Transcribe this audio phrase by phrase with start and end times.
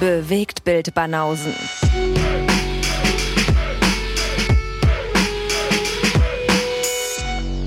[0.00, 1.54] Bewegt Bild Banausen.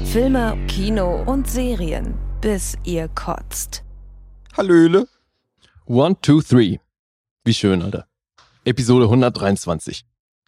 [0.05, 3.83] Filme, Kino und Serien, bis ihr kotzt.
[4.55, 5.07] Hallöle.
[5.87, 6.77] One, two, three.
[7.45, 8.07] Wie schön, Alter.
[8.63, 10.05] Episode 123.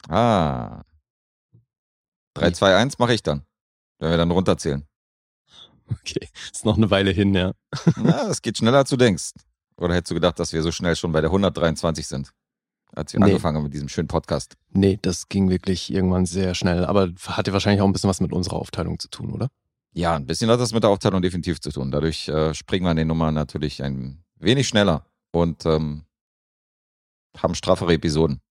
[0.07, 0.83] Ah.
[2.35, 3.43] 3, 2, 1 mache ich dann.
[3.97, 4.85] Wenn wir dann runterzählen.
[5.89, 7.53] Okay, ist noch eine Weile hin, ja.
[7.97, 9.31] Na, das geht schneller, als du denkst.
[9.81, 12.31] Oder hättest du gedacht, dass wir so schnell schon bei der 123 sind?
[12.93, 13.27] Als wir Nee.
[13.27, 14.55] angefangen haben mit diesem schönen Podcast.
[14.69, 16.85] Nee, das ging wirklich irgendwann sehr schnell.
[16.85, 19.49] Aber hatte wahrscheinlich auch ein bisschen was mit unserer Aufteilung zu tun, oder?
[19.93, 21.89] Ja, ein bisschen hat das mit der Aufteilung definitiv zu tun.
[21.91, 26.03] Dadurch äh, springen wir an den Nummern natürlich ein wenig schneller und ähm,
[27.37, 28.41] haben straffere Episoden.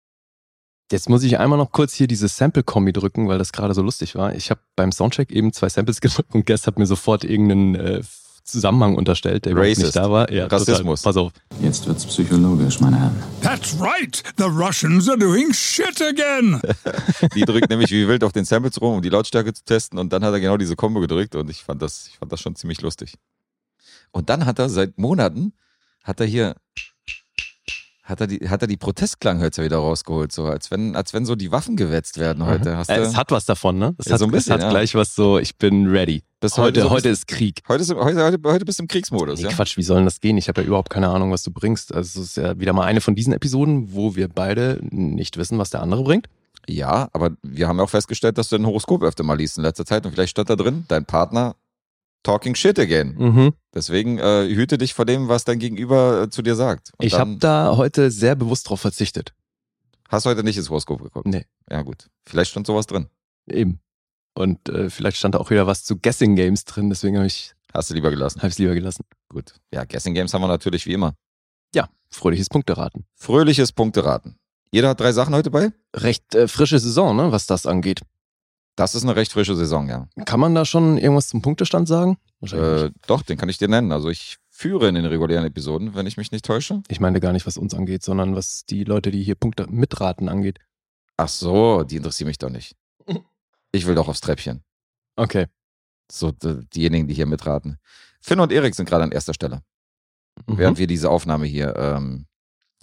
[0.91, 4.17] Jetzt muss ich einmal noch kurz hier diese Sample-Kombi drücken, weil das gerade so lustig
[4.17, 4.35] war.
[4.35, 8.03] Ich habe beim Soundcheck eben zwei Samples gedrückt und Guest hat mir sofort irgendeinen äh,
[8.45, 9.83] Zusammenhang unterstellt, der Racist.
[9.83, 10.31] nicht da war.
[10.31, 11.03] Ja, Rassismus.
[11.03, 11.13] Total.
[11.13, 11.33] Pass auf.
[11.63, 13.23] Jetzt wird's psychologisch, meine Herren.
[13.43, 14.23] That's right.
[14.39, 16.61] The Russians are doing shit again.
[17.35, 19.99] Die drückt nämlich wie wild auf den Samples rum, um die Lautstärke zu testen.
[19.99, 22.41] Und dann hat er genau diese Kombo gedrückt und ich fand das, ich fand das
[22.41, 23.15] schon ziemlich lustig.
[24.13, 25.53] Und dann hat er seit Monaten,
[26.03, 26.57] hat er hier,
[28.11, 31.37] hat er die, hat er die Protestklanghölzer wieder rausgeholt, so als wenn, als wenn so
[31.37, 32.77] die Waffen gewetzt werden heute.
[32.77, 33.95] Hast Äh, du, es hat was davon, ne?
[33.99, 34.71] Es Ja, hat, so ein bisschen, es hat ja.
[34.71, 36.23] gleich was so, ich bin ready.
[36.41, 37.63] Bis heute, heute so heute ein ist Krieg.
[37.69, 39.51] heute, ist, heute, heute, heute bist du im Kriegsmodus, Nee, ja?
[39.53, 40.37] Quatsch, wie soll denn das gehen?
[40.39, 41.95] Ich habe ja überhaupt keine Ahnung, was du bringst.
[41.95, 45.59] Also es ist ja wieder mal eine von diesen Episoden, wo wir beide nicht wissen,
[45.59, 46.27] was der andere bringt.
[46.69, 49.65] Ja, aber wir haben ja auch festgestellt, dass du ein Horoskop öfter mal liest in
[49.65, 51.57] letzter Zeit und vielleicht stand da drin, dein Partner
[52.23, 53.15] talking shit again.
[53.17, 53.53] Mhm.
[53.75, 56.93] Deswegen äh, hüte dich vor dem, was dein Gegenüber äh, zu dir sagt.
[56.99, 59.33] Und Ich habe da heute sehr bewusst drauf verzichtet.
[60.09, 61.27] Hast heute nicht ins Horoskop geguckt?
[61.27, 61.47] Nee.
[61.71, 62.09] Ja, gut.
[62.27, 63.07] Vielleicht stand sowas drin.
[63.49, 63.81] Eben.
[64.35, 67.55] Und äh, vielleicht stand da auch wieder was zu Guessing Games drin, deswegen habe ich
[67.73, 68.41] Hast du lieber gelassen.
[68.43, 69.05] es lieber gelassen.
[69.29, 69.55] Gut.
[69.73, 71.15] Ja, Guessing Games haben wir natürlich wie immer.
[71.75, 73.07] Ja, fröhliches Punkteraten.
[73.15, 74.37] Fröhliches Punkteraten.
[74.73, 75.73] Jeder hat drei Sachen heute bei?
[75.95, 78.03] Recht äh, frische Saison, ne, was das angeht.
[78.77, 80.09] Das ist eine recht frische Saison, ja.
[80.25, 82.19] Kann man da schon irgendwas zum Punktestand sagen?
[82.43, 83.93] Äh, doch, den kann ich dir nennen.
[83.93, 86.83] Also ich führe in den regulären Episoden, wenn ich mich nicht täusche.
[86.89, 90.29] Ich meine gar nicht, was uns angeht, sondern was die Leute, die hier Punkte mitraten,
[90.29, 90.59] angeht.
[91.17, 92.77] Ach so, die interessieren mich doch nicht.
[93.73, 94.65] Ich will doch aufs Treppchen.
[95.15, 95.47] Okay.
[96.11, 97.79] So, diejenigen, die hier mitraten.
[98.21, 99.63] Finn und Erik sind gerade an erster Stelle.
[100.47, 100.59] Mhm.
[100.59, 102.27] während wir diese Aufnahme hier ähm,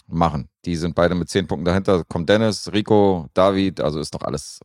[0.08, 0.50] machen.
[0.66, 2.04] Die sind beide mit zehn Punkten dahinter.
[2.06, 4.60] Kommt Dennis, Rico, David, also ist noch alles,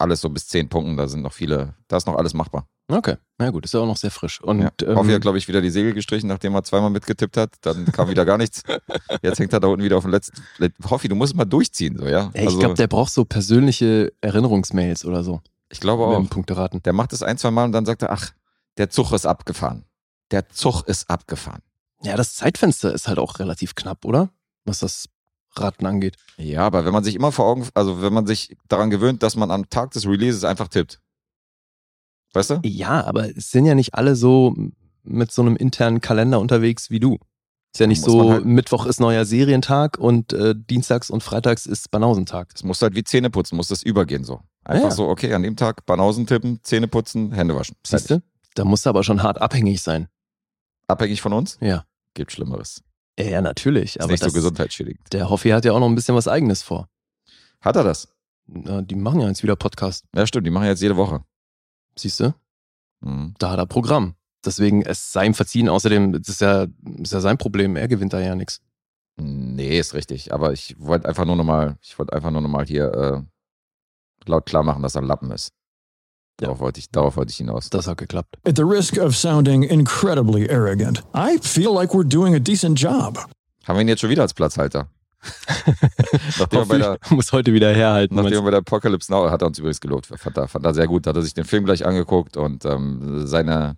[0.00, 0.96] alles so bis zehn Punkten.
[0.96, 2.66] Da sind noch viele, da ist noch alles machbar.
[2.88, 4.40] Okay, na gut, ist ja auch noch sehr frisch.
[4.42, 4.70] Und Ja.
[4.82, 7.54] ähm, Hoffi hat, glaube ich, wieder die Segel gestrichen, nachdem er zweimal mitgetippt hat.
[7.60, 8.62] Dann kam wieder gar nichts.
[9.22, 10.42] Jetzt hängt er da unten wieder auf dem letzten.
[10.90, 12.30] Hoffi, du musst mal durchziehen, so, ja?
[12.32, 15.40] ey, ich also, glaube, der braucht so persönliche Erinnerungsmails oder so.
[15.68, 16.16] ich glaube auch.
[16.16, 16.82] dem Punkteraten.
[16.82, 18.30] Der macht es ein, zwei Mal und dann sagt er, ach,
[18.76, 19.84] der Zug ist abgefahren.
[20.32, 21.62] Der Zug ist abgefahren.
[22.02, 24.30] Ja, das Zeitfenster ist halt auch relativ knapp, oder?
[24.64, 25.08] Was das
[25.56, 26.16] Raten angeht.
[26.36, 29.36] Ja, aber wenn man sich immer vor Augen, also wenn man sich daran gewöhnt, dass
[29.36, 31.00] man am Tag des Releases einfach tippt.
[32.32, 32.60] Weißt du?
[32.64, 34.54] Ja, aber es sind ja nicht alle so
[35.02, 37.18] mit so einem internen Kalender unterwegs wie du.
[37.72, 41.90] Ist ja nicht so, halt- Mittwoch ist neuer Serientag und äh, Dienstags und Freitags ist
[41.90, 42.52] Banausentag.
[42.54, 44.40] Es muss halt wie Zähne putzen, muss das übergehen so.
[44.64, 44.90] Einfach Ja.
[44.90, 47.76] so, okay, an dem Tag Banausen tippen, Zähne putzen, Hände waschen.
[47.86, 48.22] Siehst du?
[48.54, 50.08] Da musst du aber schon hart abhängig sein.
[50.88, 51.58] Abhängig von uns?
[51.60, 51.84] Ja.
[52.14, 52.82] Gibt Schlimmeres.
[53.18, 53.96] Ja, ja natürlich.
[53.96, 55.12] Ist Aber nicht so gesundheitsschädigend.
[55.12, 56.88] der Hoffi hat ja auch noch ein bisschen was Eigenes vor.
[57.60, 58.08] Hat er das?
[58.46, 60.04] Na, die machen ja jetzt wieder Podcast.
[60.14, 61.24] Ja, stimmt, die machen jetzt jede Woche.
[61.96, 62.34] Siehst du?
[63.00, 63.34] Mhm.
[63.38, 64.14] Da hat er Programm.
[64.44, 65.68] Deswegen, es sei ihm verziehen.
[65.68, 66.66] Außerdem, das ist ja,
[66.98, 67.76] ist ja sein Problem.
[67.76, 68.60] Er gewinnt da ja nichts.
[69.16, 70.32] Nee, ist richtig.
[70.32, 74.62] Aber ich wollte einfach nur nochmal, ich wollte einfach nur nochmal hier äh, laut klar
[74.62, 75.52] machen, dass er ein Lappen ist.
[76.40, 76.46] Ja.
[76.46, 77.70] Darauf wollte ich, darauf wollte ich hinaus.
[77.70, 78.38] Das hat geklappt.
[78.46, 83.18] At the risk of sounding incredibly arrogant, I feel like we're doing a decent job.
[83.66, 84.88] Haben wir ihn jetzt schon wieder als Platzhalter?
[86.38, 88.14] nachdem, er bei der, muss heute wieder herhalten.
[88.14, 90.06] nachdem er bei der Apocalypse Now hat er uns übrigens gelobt.
[90.06, 91.06] Fand er, fand er sehr gut.
[91.06, 93.76] Hat er sich den Film gleich angeguckt und ähm, seine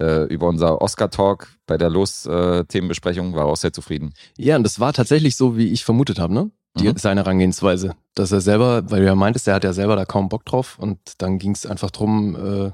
[0.00, 4.14] äh, über unser Oscar-Talk bei der Los-Themenbesprechung war er auch sehr zufrieden.
[4.38, 6.50] ja, und das war tatsächlich so, wie ich vermutet habe, ne?
[6.76, 6.96] Die, Mhm.
[6.96, 7.94] Seine Herangehensweise.
[8.14, 10.78] Dass er selber, weil du ja meintest, der hat ja selber da kaum Bock drauf
[10.78, 12.72] und dann ging es einfach drum, äh,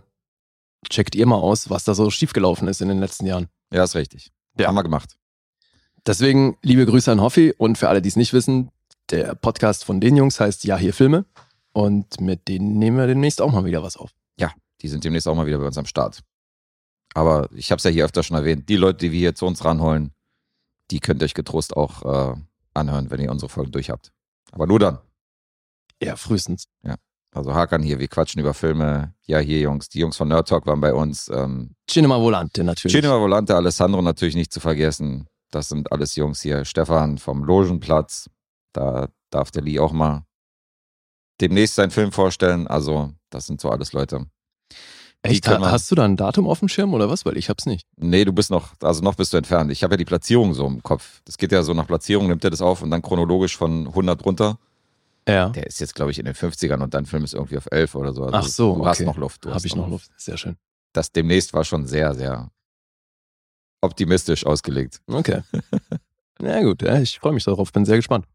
[0.88, 3.49] checkt ihr mal aus, was da so schiefgelaufen ist in den letzten Jahren.
[3.73, 4.32] Ja, ist richtig.
[4.58, 4.69] Ja.
[4.69, 5.17] Haben wir gemacht.
[6.06, 8.70] Deswegen liebe Grüße an Hoffi und für alle, die es nicht wissen,
[9.11, 11.26] der Podcast von den Jungs heißt Ja, hier Filme
[11.73, 14.11] und mit denen nehmen wir demnächst auch mal wieder was auf.
[14.82, 16.20] Die sind demnächst auch mal wieder bei uns am Start.
[17.12, 19.47] Aber ich habe es ja hier öfter schon erwähnt, die Leute, die wir hier zu
[19.47, 20.12] uns ranholen,
[20.91, 22.37] die könnt ihr euch getrost auch äh,
[22.75, 24.12] anhören, wenn ihr unsere Folgen durch habt.
[24.52, 24.99] Aber nur dann.
[26.02, 26.67] Ja, frühestens.
[27.32, 29.14] Also Hakan hier, wir quatschen über Filme.
[29.25, 31.28] Ja, hier Jungs, die Jungs von Nerd Talk waren bei uns.
[31.28, 32.93] Ähm, Cinema Volante natürlich.
[32.93, 35.28] Cinema Volante, Alessandro natürlich nicht zu vergessen.
[35.50, 36.64] Das sind alles Jungs hier.
[36.64, 38.28] Stefan vom Logenplatz.
[38.73, 40.25] Da darf der Lee auch mal
[41.40, 42.66] demnächst seinen Film vorstellen.
[42.66, 44.26] Also, das sind so alles Leute.
[45.22, 45.46] Echt?
[45.49, 47.25] wir- Hast du da ein Datum auf dem Schirm oder was?
[47.26, 47.87] Weil ich hab's nicht.
[47.96, 49.70] Nee, du bist noch, also noch bist du entfernt.
[49.70, 51.20] Ich habe ja die Platzierung so im Kopf.
[51.25, 54.25] Das geht ja so nach Platzierung, nimmt er das auf und dann chronologisch von 100
[54.25, 54.58] runter.
[55.28, 55.50] Ja.
[55.50, 57.94] Der ist jetzt, glaube ich, in den 50ern und dein Film ist irgendwie auf 11
[57.94, 58.25] oder so.
[58.25, 59.06] Also Ach so, Du hast okay.
[59.06, 59.44] noch Luft.
[59.44, 60.11] Du Hab hast ich noch Luft.
[60.17, 60.56] Sehr schön.
[60.94, 62.50] Das demnächst war schon sehr, sehr
[63.82, 65.00] optimistisch ausgelegt.
[65.06, 65.43] Okay.
[66.40, 68.26] Na gut, ja, ich freue mich darauf, bin sehr gespannt.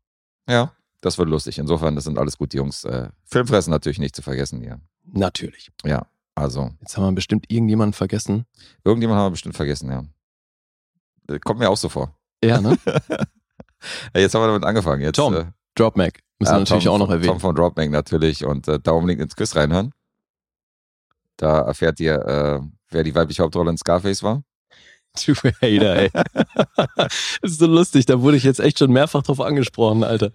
[0.48, 0.72] Ja,
[1.02, 1.58] das wird lustig.
[1.58, 2.84] Insofern, das sind alles gute Jungs.
[2.84, 4.80] Äh, Filmfressen natürlich nicht zu vergessen hier.
[5.12, 5.72] Natürlich.
[5.84, 6.06] Ja,
[6.36, 8.46] also Jetzt haben wir bestimmt irgendjemanden vergessen.
[8.84, 10.04] irgendjemand haben wir bestimmt vergessen, ja.
[11.34, 12.16] Äh, Kommt mir auch so vor.
[12.44, 12.78] Ja, ne?
[14.16, 15.02] Jetzt haben wir damit angefangen.
[15.02, 15.34] Jetzt, Tom.
[15.34, 15.46] Äh,
[15.76, 16.20] Drop Mac.
[16.40, 17.40] Müssen ja, wir natürlich Tom, auch noch Tom erwähnen.
[17.40, 19.92] von Dropbank natürlich und äh, da unbedingt ins Quiz reinhören.
[21.38, 22.60] Da erfährt ihr, äh,
[22.90, 24.44] wer die weibliche Hauptrolle in Scarface war.
[25.26, 26.10] Du Hater, ey.
[26.98, 30.32] das ist so lustig, da wurde ich jetzt echt schon mehrfach drauf angesprochen, Alter.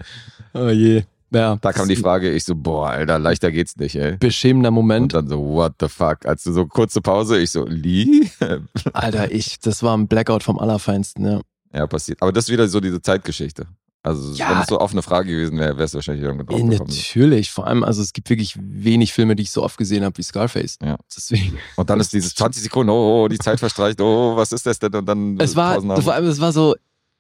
[0.55, 1.05] Oh je.
[1.33, 4.17] Ja, Da kam die Frage, ich so, boah, Alter, leichter geht's nicht, ey.
[4.17, 5.15] Beschämender Und Moment.
[5.15, 6.27] dann so, what the fuck?
[6.27, 8.29] Als du so kurze Pause, ich so, Lee?
[8.93, 11.41] Alter, ich, das war ein Blackout vom Allerfeinsten, ja.
[11.73, 12.21] ja, passiert.
[12.23, 13.67] Aber das ist wieder so diese Zeitgeschichte.
[14.03, 14.51] Also, Ja.
[14.51, 16.89] wenn es so offene Frage gewesen wäre, wärst du wahrscheinlich irgendwann drauf Ey, gekommen.
[16.89, 20.17] natürlich, vor allem, also es gibt wirklich wenig Filme, die ich so oft gesehen habe
[20.17, 20.79] wie Scarface.
[20.83, 20.97] Ja.
[21.15, 21.59] Deswegen.
[21.77, 24.79] Und dann ist dieses 20 Sekunden, oh, oh, die Zeit verstreicht, oh, was ist das
[24.79, 24.95] denn?
[24.95, 26.75] Und dann Es war, vor allem, es war so,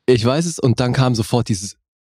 [0.07, 1.77] ich weiß es, und dann kam sofort dieses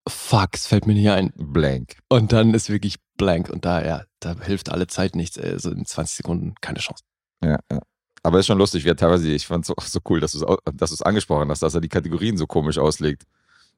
[0.09, 1.33] Fuck, es fällt mir nicht ein.
[1.37, 1.97] Blank.
[2.09, 3.51] Und dann ist wirklich blank.
[3.51, 5.39] Und da, ja, da hilft alle Zeit nichts.
[5.39, 7.05] Also in 20 Sekunden keine Chance.
[7.45, 7.81] Ja, ja.
[8.23, 10.45] Aber ist schon lustig, wie teilweise, ich fand es auch so cool, dass du
[10.81, 13.23] es angesprochen hast, dass er die Kategorien so komisch auslegt.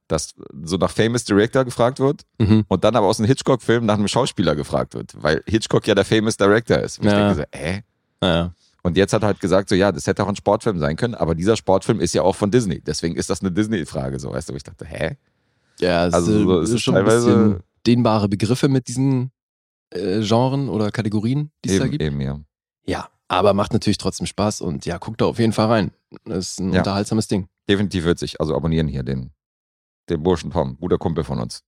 [0.08, 0.34] Dass
[0.64, 2.64] so nach Famous Director gefragt wird Mhm.
[2.66, 6.04] und dann aber aus einem Hitchcock-Film nach einem Schauspieler gefragt wird, weil Hitchcock ja der
[6.04, 6.98] Famous Director ist.
[6.98, 7.28] Und ich Ja.
[7.32, 7.82] denke so, äh?
[8.20, 8.52] Naja.
[8.82, 11.14] Und jetzt hat er halt gesagt, so ja, das hätte auch ein Sportfilm sein können,
[11.14, 12.80] aber dieser Sportfilm ist ja auch von Disney.
[12.80, 14.54] Deswegen ist das eine Disney-Frage, so weißt du.
[14.54, 15.16] wo Ich dachte, hä?
[15.80, 19.32] Ja, es Also so ist es schon ein teilweise- bisschen dehnbare Begriffe mit diesen
[19.90, 22.02] äh, Genren oder Kategorien, die es da gibt.
[22.02, 22.38] eben, ja.
[22.86, 25.90] Ja, aber macht natürlich trotzdem Spaß und ja, guckt da auf jeden Fall rein.
[26.24, 26.78] Das ist ein Ja.
[26.80, 27.48] unterhaltsames Ding.
[27.68, 28.40] Definitiv witzig.
[28.40, 29.30] Also abonnieren hier den,
[30.08, 31.62] den Burschen Tom, guter Kumpel von uns.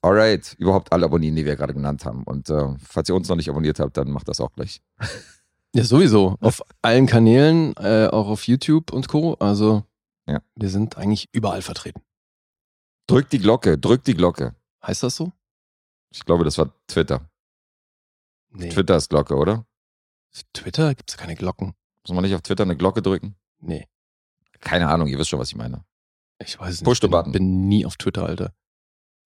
[0.00, 2.22] Alright, überhaupt alle abonnieren, die wir gerade genannt haben.
[2.24, 4.80] Und äh, falls ihr uns noch nicht abonniert habt, dann macht das auch gleich.
[5.74, 6.36] Ja, sowieso.
[6.40, 9.34] Auf allen Kanälen, äh, auch auf YouTube und Co.
[9.34, 9.84] Also,
[10.26, 10.40] Ja.
[10.56, 12.00] wir sind eigentlich überall vertreten.
[13.08, 14.54] Drückt die Glocke, drückt die Glocke.
[14.86, 15.32] Heißt das so?
[16.10, 17.28] Ich glaube, das war Twitter.
[18.50, 18.68] Nee.
[18.68, 19.66] Twitter ist Glocke, oder?
[20.52, 21.74] Twitter gibt es keine Glocken.
[22.06, 23.34] Muss man nicht auf Twitter eine Glocke drücken?
[23.60, 23.86] Nee,
[24.60, 25.84] Keine Ahnung, ihr wisst schon, was ich meine.
[26.38, 27.12] ich weiß Push nicht.
[27.14, 28.52] Ich bin, bin nie auf Twitter, Alter.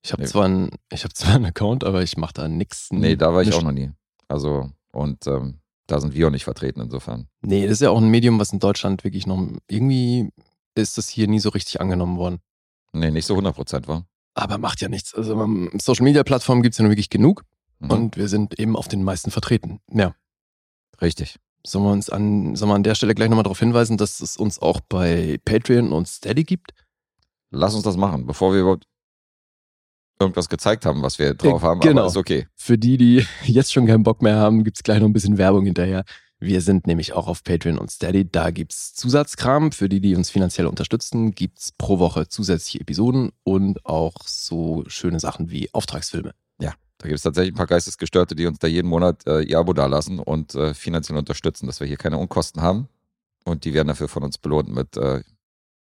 [0.04, 0.28] Ich habe Nee.
[0.28, 2.88] zwar, ein, ich hab zwar einen Account, aber ich mache da nix.
[2.90, 3.58] Nee, da war ich nichts.
[3.60, 3.92] auch noch nie.
[4.28, 7.28] Also, und ähm, da sind wir auch nicht vertreten insofern.
[7.40, 9.46] Nee, das ist ja auch ein Medium, was in Deutschland wirklich noch.
[9.68, 10.30] Irgendwie
[10.74, 12.40] ist das hier nie so richtig angenommen worden.
[12.92, 14.06] Nee, nicht so 100% war.
[14.34, 15.14] Aber macht ja nichts.
[15.14, 17.44] Also ähm, Social Media Plattformen gibt es ja nun wirklich genug
[17.78, 17.90] Mhm.
[17.90, 19.80] und wir sind eben auf den meisten vertreten.
[19.90, 20.14] Ja.
[21.00, 21.36] Richtig.
[21.66, 24.36] Sollen wir uns an, sollen wir an der Stelle gleich nochmal darauf hinweisen, dass es
[24.36, 26.72] uns auch bei Patreon und Steady gibt?
[27.50, 28.86] Lass uns das machen, bevor wir überhaupt
[30.20, 31.80] irgendwas gezeigt haben, was wir drauf Ja, haben.
[31.80, 32.02] genau.
[32.02, 32.46] Aber ist okay.
[32.54, 35.38] Für die, die jetzt schon keinen Bock mehr haben, gibt es gleich noch ein bisschen
[35.38, 36.04] Werbung hinterher.
[36.42, 38.28] Wir sind nämlich auch auf Patreon und Steady.
[38.28, 39.70] Da gibt's Zusatzkram.
[39.70, 45.20] Für die, die uns finanziell unterstützen, gibt's pro Woche zusätzliche Episoden und auch so schöne
[45.20, 46.34] Sachen wie Auftragsfilme.
[47.02, 49.72] Da gibt es tatsächlich ein paar Geistesgestörte, die uns da jeden Monat äh, ihr Abo
[49.72, 52.88] dalassen und äh, finanziell unterstützen, dass wir hier keine Unkosten haben.
[53.44, 55.20] Und die werden dafür von uns belohnt mit äh,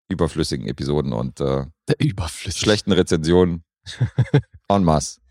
[0.09, 1.65] überflüssigen Episoden und äh,
[2.00, 2.59] Überflüssig.
[2.59, 3.63] schlechten Rezensionen
[4.67, 5.21] en masse.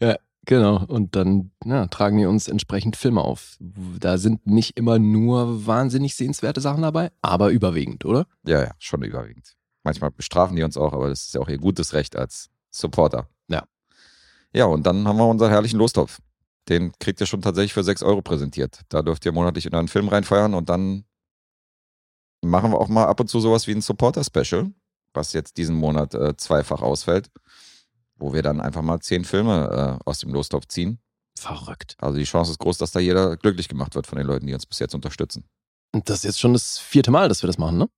[0.47, 0.85] Genau.
[0.87, 3.57] Und dann ja, tragen die uns entsprechend Filme auf.
[3.61, 8.27] Da sind nicht immer nur wahnsinnig sehenswerte Sachen dabei, aber überwiegend, oder?
[8.47, 9.55] Ja, ja, schon überwiegend.
[9.83, 13.29] Manchmal bestrafen die uns auch, aber das ist ja auch ihr gutes Recht als Supporter.
[13.49, 13.65] Ja.
[14.53, 16.21] Ja, und dann haben wir unseren herrlichen Lostopf.
[16.69, 18.81] Den kriegt ihr schon tatsächlich für 6 Euro präsentiert.
[18.89, 21.05] Da dürft ihr monatlich in einen Film reinfeuern und dann
[22.43, 24.71] machen wir auch mal ab und zu sowas wie ein Supporter-Special,
[25.13, 27.31] was jetzt diesen Monat äh, zweifach ausfällt,
[28.17, 30.99] wo wir dann einfach mal 10 Filme äh, aus dem Lostopf ziehen.
[31.39, 31.97] Verrückt.
[31.99, 34.55] Also die Chance ist groß, dass da jeder glücklich gemacht wird von den Leuten, die
[34.55, 35.45] uns bis jetzt unterstützen.
[35.93, 37.89] Und das ist jetzt schon das vierte Mal, dass wir das machen, ne?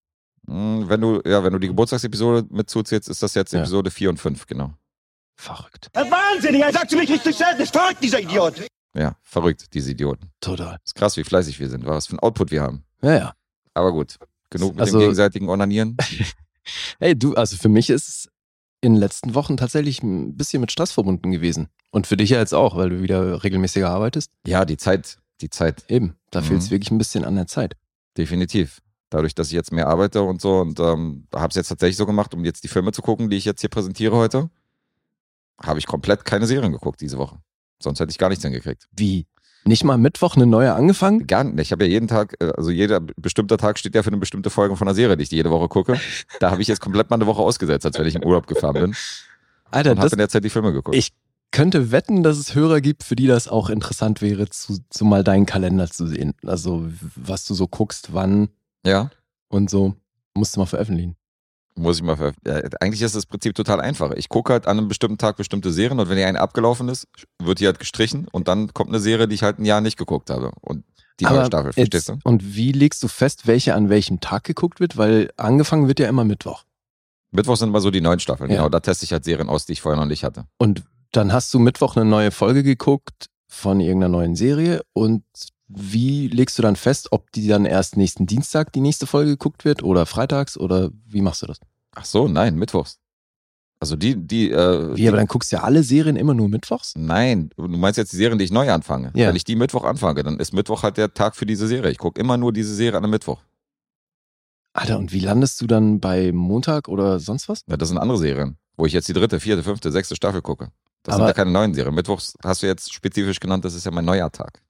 [0.46, 3.60] Hm, Wenn du, ja, wenn du die Geburtstagsepisode mit zuzählst, ist das jetzt Ja.
[3.60, 4.72] Episode 4 und 5, genau.
[5.36, 5.90] Verrückt.
[5.92, 8.66] Wahnsinnig, er sagt zu mich richtig selbst, ist verrückt, dieser Idiot.
[8.94, 10.30] Ja, verrückt, diese Idioten.
[10.40, 10.78] Total.
[10.84, 12.84] Ist krass, wie fleißig wir sind, was für ein Output wir haben.
[13.02, 13.32] Ja, ja.
[13.74, 14.16] Aber gut,
[14.48, 15.96] genug mit Also- dem gegenseitigen Onanieren.
[16.98, 18.28] Hey, du, also für mich ist es
[18.80, 21.68] in den letzten Wochen tatsächlich ein bisschen mit Stress verbunden gewesen.
[21.90, 24.30] Und für dich ja jetzt auch, weil du wieder regelmäßiger arbeitest.
[24.46, 26.44] Ja, die Zeit, die Zeit, Eben, da Mhm.
[26.44, 27.74] fehlt es wirklich ein bisschen an der Zeit.
[28.16, 28.80] definitiv.
[29.10, 32.06] Dadurch, dass ich jetzt mehr arbeite und so und ähm, habe es jetzt tatsächlich so
[32.06, 34.50] gemacht, um jetzt die Filme zu gucken, die ich jetzt hier präsentiere heute,
[35.62, 37.38] habe ich komplett keine Serien geguckt diese Woche.
[37.80, 38.88] Sonst hätte ich gar nichts hingekriegt.
[38.90, 39.26] Wie?
[39.66, 41.26] Nicht mal Mittwoch eine neue angefangen?
[41.26, 41.58] Gar nicht.
[41.66, 44.50] Ich habe ja jeden Tag, äh, also jeder bestimmter Tag steht ja für eine bestimmte
[44.50, 46.00] Folge von einer Serie, die ich jede Woche gucke.
[46.40, 48.74] Da habe ich jetzt komplett mal eine Woche ausgesetzt, als wenn ich im Urlaub gefahren
[48.74, 48.96] bin.
[49.70, 50.96] Alter, Und habe in der Zeit die Filme geguckt.
[50.96, 51.12] ich
[51.50, 55.24] könnte wetten, dass es Hörer gibt, für die das auch interessant wäre, zu, zu mal
[55.24, 56.34] deinen Kalender zu sehen.
[56.44, 58.48] Also, was du so guckst, wann
[58.84, 59.10] ja,
[59.48, 59.94] und so.
[60.34, 61.16] Musst du mal veröffentlichen.
[61.76, 64.12] Muss ich mal ver ja, Eigentlich ist das Prinzip total einfach.
[64.12, 67.06] Ich gucke halt an einem bestimmten Tag bestimmte Serien und wenn die eine abgelaufen ist,
[67.42, 69.96] wird die halt gestrichen und dann kommt eine Serie, die ich halt ein Jahr nicht
[69.98, 70.52] geguckt habe.
[70.60, 70.84] Und
[71.20, 72.18] die neue Staffel, jetzt- verstehst du?
[72.24, 74.96] Und wie legst du fest, welche an welchem Tag geguckt wird?
[74.96, 76.64] Weil angefangen wird ja immer Mittwoch.
[77.30, 78.50] Mittwoch sind immer so die neuen Staffeln.
[78.50, 78.56] Ja.
[78.58, 80.44] Genau, da teste ich halt Serien aus, die ich vorher noch nicht hatte.
[80.58, 85.22] Und dann hast du Mittwoch eine neue Folge geguckt von irgendeiner neuen Serie und
[85.68, 89.64] wie legst du dann fest, ob die dann erst nächsten Dienstag die nächste Folge geguckt
[89.64, 91.58] wird oder freitags oder wie machst du das?
[91.94, 92.98] Ach so, nein, Mittwochs.
[93.78, 96.94] Also die, die, äh, Wie, aber dann guckst du ja alle Serien immer nur mittwochs?
[96.96, 99.12] Nein, du meinst jetzt die Serien, die ich neu anfange.
[99.14, 99.28] Ja.
[99.28, 101.90] Wenn ich die Mittwoch anfange, dann ist Mittwoch halt der Tag für diese Serie.
[101.90, 103.42] Ich gucke immer nur diese Serie an einem Mittwoch.
[104.72, 107.60] Alter, und wie landest du dann bei Montag oder sonst was?
[107.66, 110.68] Ja, das sind andere Serien, wo ich jetzt die dritte, vierte, fünfte, sechste Staffel gucke.
[111.02, 111.94] Das Aber- sind ja keine neuen Serien.
[111.94, 114.62] Mittwochs hast du jetzt spezifisch genannt, das ist ja mein neuer Tag.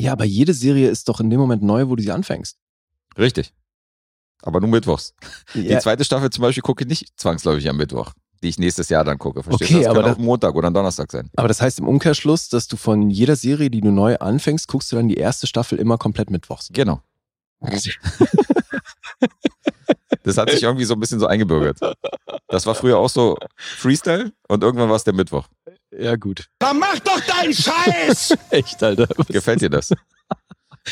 [0.00, 2.56] Ja, aber jede Serie ist doch in dem Moment neu, wo du sie anfängst.
[3.18, 3.52] Richtig.
[4.42, 5.14] Aber nur Mittwochs.
[5.54, 8.88] Die Ja, zweite Staffel zum Beispiel gucke ich nicht zwangsläufig am Mittwoch, die ich nächstes
[8.88, 9.42] Jahr dann gucke.
[9.44, 9.86] Verstehst Okay, du?
[9.86, 11.30] Das aber kann das- auch Montag oder Donnerstag sein.
[11.36, 14.90] aber das heißt im Umkehrschluss, dass du von jeder Serie, die du neu anfängst, guckst
[14.90, 16.70] du dann die erste Staffel immer komplett mittwochs.
[16.72, 17.00] Genau.
[20.24, 21.78] Das hat sich irgendwie so ein bisschen so eingebürgert.
[22.46, 25.48] Das war früher auch so Freestyle und irgendwann war es der Mittwoch.
[25.98, 26.48] Ja, gut.
[26.58, 28.34] Dann mach doch deinen Scheiß!
[28.50, 29.06] Echt, Alter.
[29.28, 29.90] Gefällt dir das?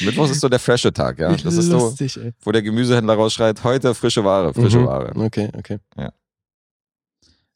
[0.02, 1.34] Mittwochs ist so der frische Tag, ja.
[1.34, 2.32] Das ist so, lustig, ey.
[2.42, 4.86] wo der Gemüsehändler rausschreit, heute frische Ware, frische Mhm.
[4.86, 5.12] Ware.
[5.16, 5.78] Okay, okay.
[5.96, 6.12] Ja.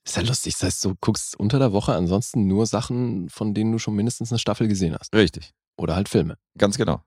[0.04, 0.54] Ist ja lustig.
[0.54, 4.32] Das heißt, du guckst unter der Woche ansonsten nur Sachen, von denen du schon mindestens
[4.32, 5.14] eine Staffel gesehen hast.
[5.14, 6.36] Richtig, Oder halt Filme.
[6.58, 7.02] ganz genau.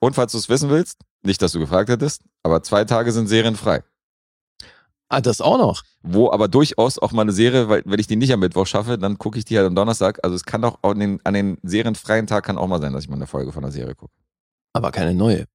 [0.00, 3.26] Und falls du es wissen willst, nicht, dass du gefragt hättest, aber zwei Tage sind
[3.28, 3.82] serienfrei.
[5.10, 5.82] Ah, das auch noch.
[6.02, 8.98] Wo aber durchaus auch mal eine Serie, weil wenn ich die nicht am Mittwoch schaffe,
[8.98, 10.18] dann gucke ich die halt am Donnerstag.
[10.22, 13.04] Also es kann auch an den, an den serienfreien Tag kann auch mal sein, dass
[13.04, 14.12] ich mal eine Folge von einer Serie gucke.
[14.74, 15.46] Aber keine neue.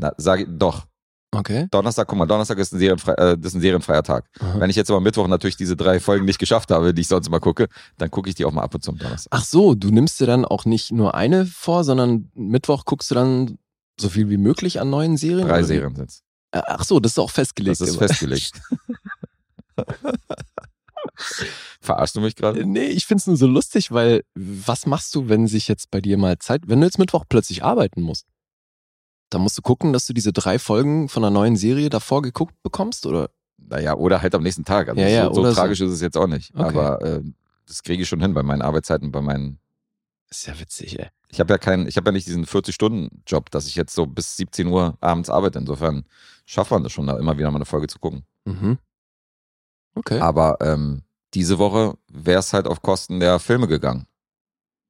[0.00, 0.86] Na, sage ich, doch.
[1.30, 1.66] Okay.
[1.70, 4.30] Donnerstag, guck mal, Donnerstag ist ein, serienfrei, äh, das ist ein serienfreier Tag.
[4.40, 4.60] Aha.
[4.60, 7.08] Wenn ich jetzt aber am Mittwoch natürlich diese drei Folgen nicht geschafft habe, die ich
[7.08, 9.28] sonst immer gucke, dann gucke ich die auch mal ab und zu am Donnerstag.
[9.30, 13.14] Ach so, du nimmst dir dann auch nicht nur eine vor, sondern Mittwoch guckst du
[13.14, 13.58] dann
[14.00, 15.46] so viel wie möglich an neuen Serien?
[15.46, 15.62] Drei?
[15.64, 16.22] Serien sind's.
[16.52, 17.80] Äh, Ach so, das ist auch festgelegt.
[17.80, 18.60] Das ist festgelegt.
[21.80, 22.64] Verarschst du mich gerade?
[22.66, 26.18] Nee, ich find's nur so lustig, weil was machst du, wenn sich jetzt bei dir
[26.18, 28.26] mal Zeit, wenn du jetzt Mittwoch plötzlich arbeiten musst?
[29.30, 32.54] Dann musst du gucken, dass du diese drei Folgen von einer neuen Serie davor geguckt
[32.62, 33.30] bekommst, oder?
[33.58, 34.88] Naja, oder halt am nächsten Tag.
[34.88, 35.56] Also Ja, ja, so, so oder so.
[35.56, 36.54] tragisch ist es jetzt auch nicht.
[36.54, 36.62] Okay.
[36.64, 37.22] Aber äh,
[37.66, 39.58] das kriege ich schon hin bei meinen Arbeitszeiten, bei meinen.
[40.30, 41.08] Ist ja witzig, ey.
[41.30, 44.36] Ich habe ja keinen, ich habe ja nicht diesen 40-Stunden-Job, dass ich jetzt so bis
[44.36, 45.58] 17 Uhr abends arbeite.
[45.58, 46.04] Insofern
[46.44, 48.24] schafft man das schon, da immer wieder mal eine Folge zu gucken.
[48.44, 48.78] Mhm.
[49.94, 50.20] Okay.
[50.20, 51.02] Aber ähm,
[51.34, 54.06] diese Woche wäre es halt auf Kosten der Filme gegangen.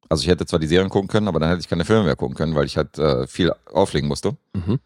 [0.08, 2.16] Also ich hätte zwar die Serien gucken können, aber dann hätte ich keine Filme mehr
[2.16, 4.36] gucken können, weil ich halt äh, viel auflegen musste.
[4.54, 4.80] Mhm.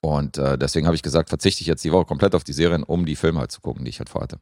[0.00, 2.82] Und äh, deswegen habe ich gesagt, verzichte ich jetzt die Woche komplett auf die Serien,
[2.82, 4.40] um die Filme halt zu gucken, die ich halt vorhatte.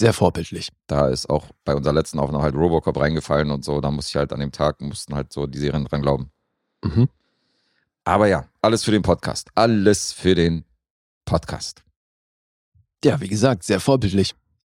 [0.00, 0.70] Sehr vorbildlich.
[0.86, 3.80] Da ist auch bei unserer letzten Aufnahme halt Robocop reingefallen und so.
[3.82, 6.30] Da musste ich halt an dem Tag, mussten halt so die Serien dran glauben.
[6.82, 7.08] Mhm.
[8.04, 9.50] Aber ja, alles für den Podcast.
[9.54, 10.64] Alles für den
[11.26, 11.84] Podcast.
[13.04, 14.34] Ja, wie gesagt, sehr vorbildlich.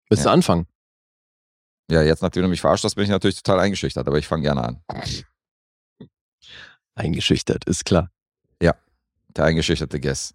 [0.08, 0.30] Willst Ja.
[0.30, 0.66] du anfangen?
[1.88, 4.42] Ja, jetzt nachdem du mich verarscht hast, bin ich natürlich total eingeschüchtert, aber ich fange
[4.42, 4.82] gerne an.
[6.94, 8.10] Eingeschüchtert, ist klar.
[9.34, 10.34] Der eingeschüchterte Guess.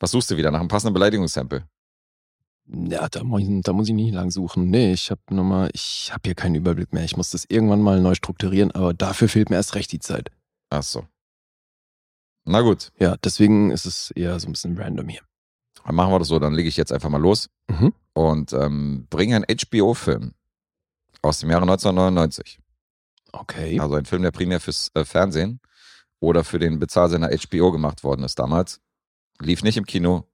[0.00, 0.50] Was suchst du wieder?
[0.50, 1.68] Nach einem passenden Beleidigungssample?
[2.66, 4.70] Ja, da muss ich, da muss ich nicht lang suchen.
[4.70, 7.04] Nee, ich habe nochmal, ich habe hier keinen Überblick mehr.
[7.04, 10.30] Ich muss das irgendwann mal neu strukturieren, aber dafür fehlt mir erst recht die Zeit.
[10.70, 11.06] Ach so.
[12.44, 15.20] Na gut, Ja, deswegen ist es eher so ein bisschen random hier.
[15.84, 16.38] dann machen wir das so.
[16.38, 17.92] Dann lege ich jetzt einfach mal los Mhm.
[18.14, 20.34] und ähm, bringe einen HBO-Film
[21.22, 22.58] aus dem Jahre 1999.
[23.32, 23.78] Okay.
[23.80, 25.60] Also ein Film, der primär fürs äh, Fernsehen
[26.20, 28.80] oder für den Bezahlsender HBO gemacht worden ist damals.
[29.40, 30.28] Lief nicht im Kino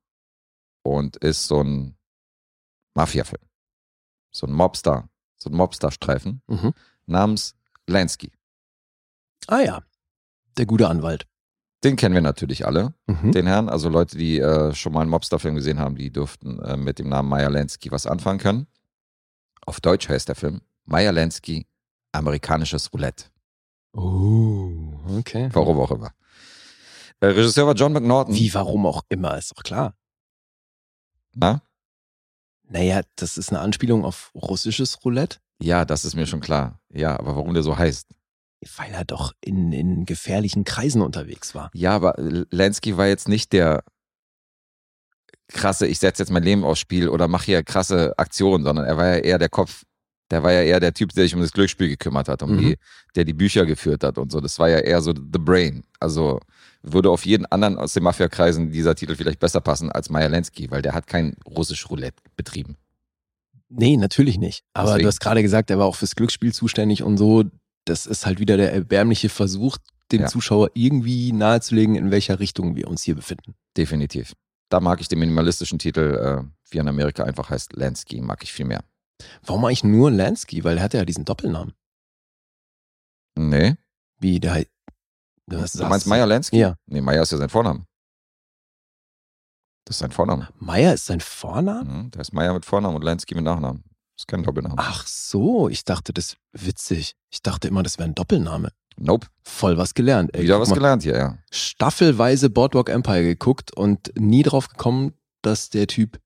[0.82, 1.96] und ist so ein
[2.98, 3.42] Mafia-Film.
[4.32, 6.72] So ein Mobster, so ein Mobster-Streifen Mhm.
[7.06, 7.54] namens
[7.86, 8.32] Lansky.
[9.46, 9.82] Ah ja,
[10.56, 11.26] der gute Anwalt.
[11.84, 13.30] Den kennen wir natürlich alle, Mhm.
[13.30, 13.68] den Herrn.
[13.68, 17.08] Also Leute, die äh, schon mal einen Mobster-Film gesehen haben, die dürften äh, mit dem
[17.08, 18.66] Namen Meyer Lansky was anfangen können.
[19.64, 21.66] Auf Deutsch heißt der Film Meyer Lansky,
[22.12, 23.26] amerikanisches Roulette.
[23.92, 24.72] Oh,
[25.18, 25.50] okay.
[25.52, 26.10] Warum auch immer.
[27.20, 28.34] Äh, Regisseur war John McNaughton.
[28.34, 29.94] Wie, warum auch immer, ist doch klar.
[31.34, 31.62] Na?
[32.68, 36.80] Naja, das ist eine Anspielung auf russisches Roulette, Ja, das ist mir schon klar.
[36.92, 38.06] Ja, aber warum der so heißt?
[38.76, 41.70] weil er doch in, in gefährlichen Kreisen unterwegs war.
[41.74, 42.14] Ja, aber
[42.50, 43.84] Lansky war jetzt nicht der
[45.48, 48.96] krasse, ich setze jetzt mein Leben aufs Spiel oder mache hier krasse Aktionen, sondern er
[48.96, 49.84] war ja eher der Kopf.
[50.30, 52.58] Der war ja eher der Typ, der sich um das Glücksspiel gekümmert hat, um Mhm.
[52.58, 52.76] die,
[53.14, 54.40] der die Bücher geführt hat und so.
[54.40, 55.84] Das war ja eher so the brain.
[56.00, 56.40] Also
[56.82, 60.70] würde auf jeden anderen aus den Mafia-Kreisen dieser Titel vielleicht besser passen als Meyer Lansky,
[60.70, 62.76] weil der hat kein russisch Roulette betrieben.
[63.68, 64.64] Nee, natürlich nicht.
[64.72, 65.02] Aber Deswegen.
[65.02, 67.44] du hast gerade gesagt, er war auch fürs Glücksspiel zuständig und so.
[67.84, 69.76] Das ist halt wieder der erbärmliche Versuch,
[70.12, 70.26] dem Ja.
[70.28, 73.54] Zuschauer irgendwie nahezulegen, in welcher Richtung wir uns hier befinden.
[73.76, 74.32] Definitiv.
[74.70, 78.42] Da mag ich den minimalistischen Titel, äh, wie er in Amerika einfach heißt, Lansky, mag
[78.42, 78.82] ich viel mehr.
[79.44, 80.64] Warum eigentlich nur Lansky?
[80.64, 81.74] Weil er hatte ja diesen Doppelnamen.
[83.36, 83.76] Nee.
[84.20, 84.64] Wie der
[85.48, 86.58] Du, Du meinst Meyer Lansky?
[86.58, 86.76] Ja.
[86.86, 87.84] Nee, Meyer ist ja sein Vorname.
[89.84, 90.48] Das ist sein Vorname.
[90.58, 91.84] Meyer ist sein Vorname?
[91.90, 93.82] Mhm, der ist Meyer mit Vornamen und Lansky mit Nachnamen.
[94.14, 94.74] Das ist kein Doppelname.
[94.76, 97.14] Ach so, ich dachte, das witzig.
[97.30, 98.70] Ich dachte immer, das wäre ein Doppelname.
[98.98, 99.28] Nope.
[99.44, 100.34] Voll was gelernt.
[100.34, 101.38] Ey, Wieder was mal, gelernt hier, ja.
[101.50, 106.20] Staffelweise Boardwalk Empire geguckt und nie drauf gekommen, dass der Typ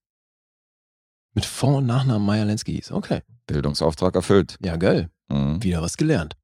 [1.35, 2.91] mit Vor- und Nachnamen Meyer Lansky ist.
[2.91, 3.23] Okay.
[3.47, 4.57] Bildungsauftrag erfüllt.
[4.61, 5.11] Ja, geil.
[5.29, 5.63] Mhm.
[5.63, 6.35] Wieder was gelernt.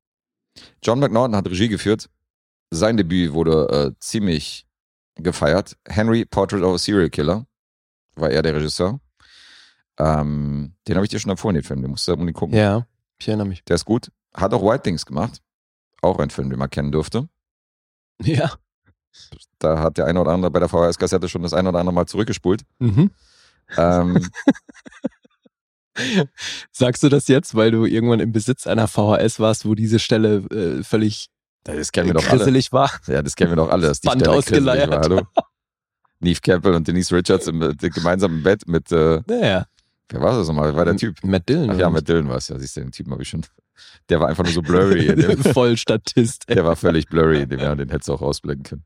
[0.82, 2.08] John McNaughton hat Regie geführt.
[2.70, 4.66] Sein Debüt wurde äh, ziemlich
[5.16, 5.76] gefeiert.
[5.86, 7.46] Henry Portrait of a Serial Killer
[8.14, 9.00] war er der Regisseur.
[9.98, 11.82] Ähm, den habe ich dir schon empfohlen, den Film.
[11.82, 12.56] Den musst du unbedingt gucken.
[12.56, 12.86] Ja,
[13.18, 13.64] ich erinnere mich.
[13.64, 14.12] Der ist gut.
[14.34, 15.42] Hat auch White Things gemacht.
[16.02, 17.28] Auch ein Film, den man kennen dürfte.
[18.22, 18.52] Ja.
[19.58, 22.06] Da hat der eine oder andere bei der VHS-Kassette schon das eine oder andere Mal
[22.06, 22.62] zurückgespult.
[22.78, 23.10] Mhm.
[23.76, 24.28] Ähm,
[26.70, 30.36] Sagst du das jetzt, weil du irgendwann im Besitz einer VHS warst, wo diese Stelle
[30.50, 31.30] äh, völlig
[31.76, 32.62] das kennen wir doch alle.
[32.72, 32.90] war?
[33.06, 34.90] Ja, das kennen wir doch alle, dass die Band ausgeleiert.
[34.90, 35.00] war.
[35.00, 35.22] Hallo?
[36.20, 39.66] Neve Campbell und Denise Richards im, äh, gemeinsam im Bett mit, äh, Naja.
[40.08, 40.74] wer war das nochmal?
[40.74, 41.22] War der Typ?
[41.22, 41.70] Matt Dillon.
[41.70, 42.58] Ach ja, Matt Dillon war es ja.
[42.58, 43.44] Siehst du, den Typen habe ich schon.
[44.08, 45.36] Der war einfach nur so blurry.
[45.52, 46.44] Voll Statist.
[46.48, 46.56] ey.
[46.56, 47.46] der war völlig blurry.
[47.46, 48.84] Den, ja, den hättest du auch rausblicken können.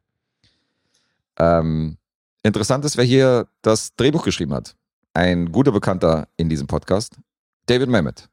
[1.38, 1.96] Ähm,
[2.42, 4.76] interessant ist, wer hier das Drehbuch geschrieben hat.
[5.14, 7.16] Ein guter Bekannter in diesem Podcast.
[7.66, 8.28] David Mamet.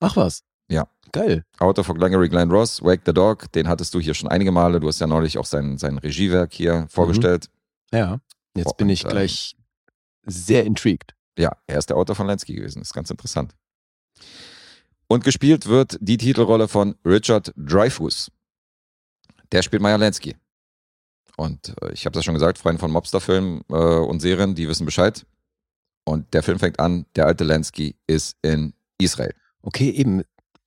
[0.00, 0.42] Ach was.
[0.68, 0.86] Ja.
[1.12, 1.44] Geil.
[1.58, 4.80] Autor von Glengarry Glenn Ross, Wake the Dog, den hattest du hier schon einige Male.
[4.80, 7.50] Du hast ja neulich auch sein, sein Regiewerk hier vorgestellt.
[7.92, 8.20] Ja.
[8.54, 9.56] Jetzt Boah, bin ich gleich
[10.24, 11.14] sehr intrigued.
[11.38, 12.80] Ja, er ist der Autor von Lansky gewesen.
[12.80, 13.54] Das ist ganz interessant.
[15.08, 18.30] Und gespielt wird die Titelrolle von Richard Dreyfuss.
[19.50, 20.36] Der spielt Meyer Lansky.
[21.36, 24.84] Und äh, ich habe das schon gesagt, Freunde von Mobsterfilmen äh, und Serien, die wissen
[24.84, 25.26] Bescheid.
[26.04, 29.34] Und der Film fängt an, der alte Lansky ist in Israel.
[29.62, 30.22] Okay, eben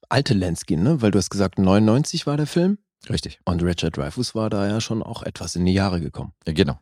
[0.09, 1.01] alte Lansky, ne?
[1.01, 2.77] Weil du hast gesagt, 99 war der Film
[3.09, 3.39] Richtig.
[3.45, 6.33] und Richard Dreyfuss war da ja schon auch etwas in die Jahre gekommen.
[6.47, 6.79] Ja, genau.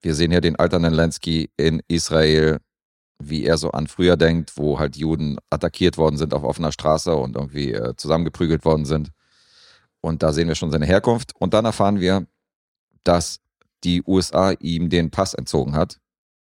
[0.00, 2.58] Wir sehen ja den alternden Lansky in Israel,
[3.18, 7.14] wie er so an früher denkt, wo halt Juden attackiert worden sind auf offener Straße
[7.14, 9.10] und irgendwie äh, zusammengeprügelt worden sind.
[10.00, 11.32] Und da sehen wir schon seine Herkunft.
[11.38, 12.26] Und dann erfahren wir,
[13.04, 13.40] dass
[13.84, 15.98] die USA ihm den Pass entzogen hat,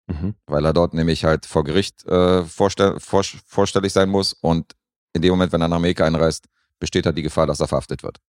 [0.10, 0.36] Mhm.
[0.46, 4.32] weil er dort nämlich halt vor Gericht äh, vorstell vor vorstellig sein muss.
[4.34, 4.74] Und
[5.14, 6.46] in dem Moment, wenn er nach Amerika einreist,
[6.80, 8.20] besteht halt die Gefahr, dass er verhaftet wird.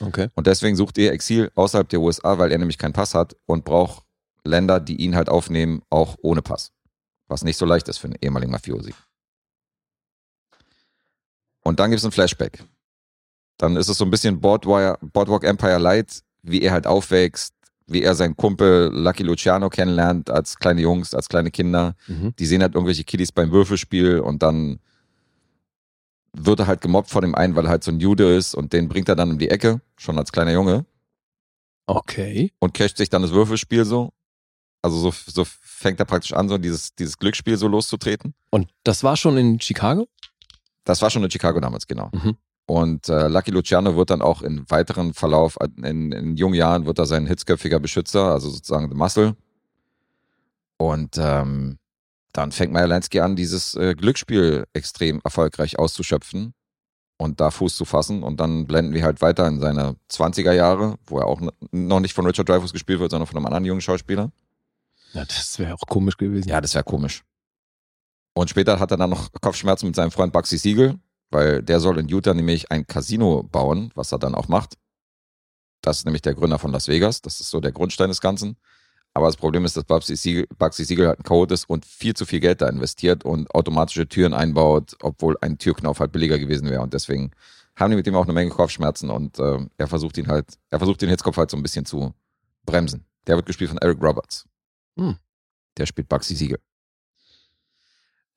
[0.00, 0.28] Okay.
[0.34, 3.64] Und deswegen sucht er Exil außerhalb der USA, weil er nämlich keinen Pass hat und
[3.64, 4.04] braucht
[4.44, 6.72] Länder, die ihn halt aufnehmen, auch ohne Pass.
[7.28, 8.94] Was nicht so leicht ist für einen ehemaligen Mafiosi.
[11.62, 12.64] Und dann gibt es ein Flashback.
[13.56, 17.54] Dann ist es so ein bisschen Boardwalk, Boardwalk Empire Light, wie er halt aufwächst,
[17.86, 21.94] wie er seinen Kumpel Lucky Luciano kennenlernt als kleine Jungs, als kleine Kinder.
[22.08, 22.34] Mhm.
[22.36, 24.80] Die sehen halt irgendwelche Kiddies beim Würfelspiel und dann
[26.32, 28.72] wird er halt gemobbt von dem einen, weil er halt so ein Jude ist und
[28.72, 30.86] den bringt er dann um die Ecke, schon als kleiner Junge
[31.86, 32.52] Okay.
[32.58, 34.12] und casht sich dann das Würfelspiel so.
[34.82, 38.34] Also so, so fängt er praktisch an, so dieses, dieses Glücksspiel so loszutreten.
[38.50, 40.08] Und das war schon in Chicago?
[40.84, 42.10] Das war schon in Chicago damals, genau.
[42.12, 42.36] Mhm.
[42.66, 46.98] Und äh, Lucky Luciano wird dann auch in weiteren Verlauf, in, in jungen Jahren wird
[46.98, 49.36] er sein hitzköpfiger Beschützer, also sozusagen The Muscle.
[50.78, 51.78] Und ähm,
[52.32, 56.54] dann fängt Meyer Lansky an, dieses äh, Glücksspiel extrem erfolgreich auszuschöpfen
[57.18, 58.22] und da Fuß zu fassen.
[58.22, 61.40] Und dann blenden wir halt weiter in seine 20er Jahre, wo er auch
[61.70, 64.32] noch nicht von Richard Dreyfuss gespielt wird, sondern von einem anderen jungen Schauspieler.
[65.12, 66.48] Ja, das wäre auch komisch gewesen.
[66.48, 67.22] Ja, das wäre komisch.
[68.34, 70.98] Und später hat er dann noch Kopfschmerzen mit seinem Freund Bugsy Siegel,
[71.30, 74.78] weil der soll in Utah nämlich ein Casino bauen, was er dann auch macht.
[75.82, 77.20] Das ist nämlich der Gründer von Las Vegas.
[77.20, 78.56] Das ist so der Grundstein des Ganzen.
[79.14, 82.14] Aber das Problem ist, dass Bugsy Siegel, Bugsy Siegel halt ein Code ist und viel
[82.14, 86.70] zu viel Geld da investiert und automatische Türen einbaut, obwohl ein Türknauf halt billiger gewesen
[86.70, 86.80] wäre.
[86.80, 87.30] Und deswegen
[87.76, 90.78] haben die mit ihm auch eine Menge Kopfschmerzen und äh, er versucht ihn halt, er
[90.78, 92.14] versucht den Hitzkopf halt so ein bisschen zu
[92.64, 93.04] Bremsen.
[93.26, 94.46] Der wird gespielt von Eric Roberts.
[94.96, 95.16] Hm.
[95.76, 96.58] Der spielt Bugsy Siegel.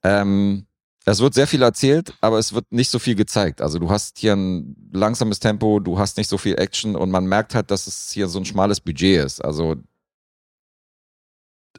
[0.03, 0.67] Ähm,
[1.05, 3.61] es wird sehr viel erzählt, aber es wird nicht so viel gezeigt.
[3.61, 7.25] Also du hast hier ein langsames Tempo, du hast nicht so viel Action und man
[7.27, 9.43] merkt halt, dass es hier so ein schmales Budget ist.
[9.43, 9.75] Also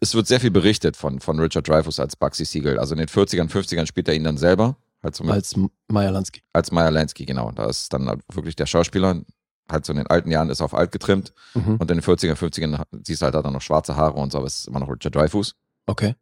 [0.00, 2.78] es wird sehr viel berichtet von, von Richard Dreyfuss als Bugsy Siegel.
[2.78, 4.76] Also in den 40ern, 50ern spielt er ihn dann selber.
[5.02, 5.54] Halt so mit, als,
[5.88, 6.42] Meyer Lansky.
[6.52, 7.50] als Meyer Lansky, genau.
[7.52, 9.22] Da ist dann halt wirklich der Schauspieler.
[9.70, 11.32] Halt so in den alten Jahren ist auf alt getrimmt.
[11.54, 11.76] Mhm.
[11.76, 14.38] Und in den 40ern, 50ern siehst du halt, hat er noch schwarze Haare und so,
[14.38, 15.54] aber es ist immer noch Richard Dreyfuss.
[15.86, 16.14] Okay.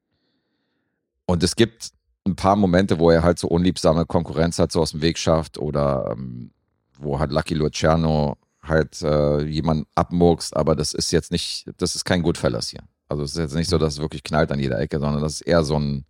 [1.26, 1.90] Und es gibt
[2.26, 5.58] ein paar Momente, wo er halt so unliebsame Konkurrenz hat, so aus dem Weg schafft
[5.58, 6.52] oder ähm,
[6.98, 12.04] wo halt Lucky Luciano halt äh, jemanden abmurkst, aber das ist jetzt nicht, das ist
[12.04, 12.80] kein Goodfellas hier.
[13.08, 15.34] Also es ist jetzt nicht so, dass es wirklich knallt an jeder Ecke, sondern das
[15.34, 16.04] ist eher so ein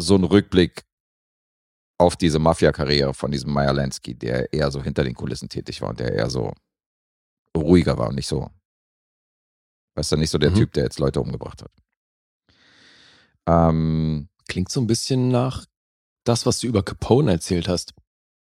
[0.00, 0.84] so ein Rückblick
[1.98, 5.90] auf diese Mafia-Karriere von diesem Meyer Lansky, der eher so hinter den Kulissen tätig war
[5.90, 6.52] und der eher so
[7.56, 8.48] ruhiger war und nicht so,
[9.96, 10.54] weißt du, nicht so der Mhm.
[10.54, 11.72] Typ, der jetzt Leute umgebracht hat.
[13.46, 15.66] Ähm, Klingt so ein bisschen nach
[16.24, 17.94] das, was du über Capone erzählt hast.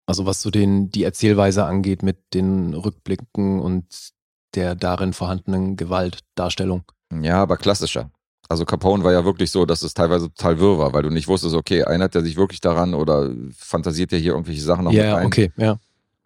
[0.07, 4.13] Also was so den, die Erzählweise angeht mit den Rückblicken und
[4.55, 6.85] der darin vorhandenen Gewaltdarstellung.
[7.23, 8.11] Ja, aber klassischer.
[8.49, 11.29] Also Capone war ja wirklich so, dass es teilweise total wirr war, weil du nicht
[11.29, 15.01] wusstest, okay, erinnert er sich wirklich daran oder fantasiert er hier irgendwelche Sachen noch mit
[15.01, 15.27] Ja, ein?
[15.27, 15.79] okay, ja.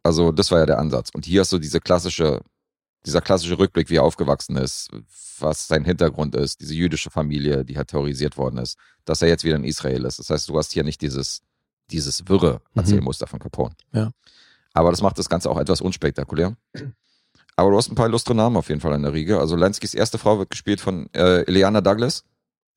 [0.03, 1.11] Also das war ja der Ansatz.
[1.13, 2.41] Und hier hast du diese klassische,
[3.05, 4.89] dieser klassische Rückblick, wie er aufgewachsen ist,
[5.39, 9.45] was sein Hintergrund ist, diese jüdische Familie, die halt terrorisiert worden ist, dass er jetzt
[9.45, 10.19] wieder in Israel ist.
[10.19, 11.43] Das heißt, du hast hier nicht dieses,
[11.91, 12.81] dieses wirre Mhm.
[12.81, 13.75] Erzählmuster von Capone.
[13.93, 14.11] Ja.
[14.73, 16.57] Aber das macht das Ganze auch etwas unspektakulär.
[17.57, 19.39] Aber du hast ein paar illustre Namen auf jeden Fall in der Riege.
[19.41, 22.23] Also Lenskys erste Frau wird gespielt von äh, Ileana Douglas.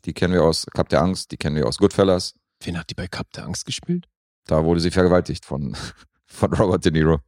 [0.05, 2.33] Die kennen wir aus Cup der Angst, die kennen wir aus Goodfellas.
[2.63, 4.07] Wen hat die bei Cup der Angst gespielt?
[4.47, 5.75] Da wurde sie vergewaltigt von,
[6.25, 7.19] von Robert De Niro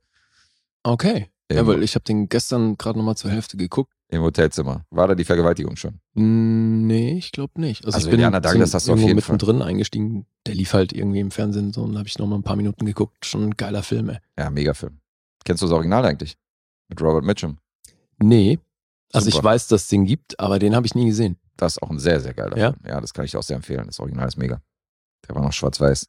[0.83, 1.29] Okay.
[1.51, 3.91] Ja, Im- weil ich habe den gestern gerade nochmal zur Hälfte geguckt.
[4.07, 4.85] im Hotelzimmer.
[4.89, 5.99] War da die Vergewaltigung schon?
[6.13, 7.85] Nee, ich glaube nicht.
[7.85, 9.33] Also, Also ich bin Iliana Douglas hast du auf jeden Fall.
[9.35, 10.25] mittendrin eingestiegen.
[10.47, 13.25] Der lief halt irgendwie im Fernsehen so und habe ich nochmal ein paar Minuten geguckt.
[13.25, 14.19] Schon ein geiler Film, ey.
[14.39, 15.01] Ja, mega Film.
[15.43, 16.37] Kennst du das Original eigentlich?
[16.91, 17.57] Mit Robert Mitchum.
[18.17, 18.59] Nee.
[19.13, 21.39] Also ich weiß, dass es den gibt, aber den habe ich nie gesehen.
[21.55, 22.73] Das ist auch ein sehr, sehr geiler Ja?
[22.73, 22.85] Film.
[22.85, 23.85] Ja, das kann ich auch sehr empfehlen.
[23.87, 24.61] Das Original ist mega.
[25.27, 26.07] Der war noch schwarz-weiß.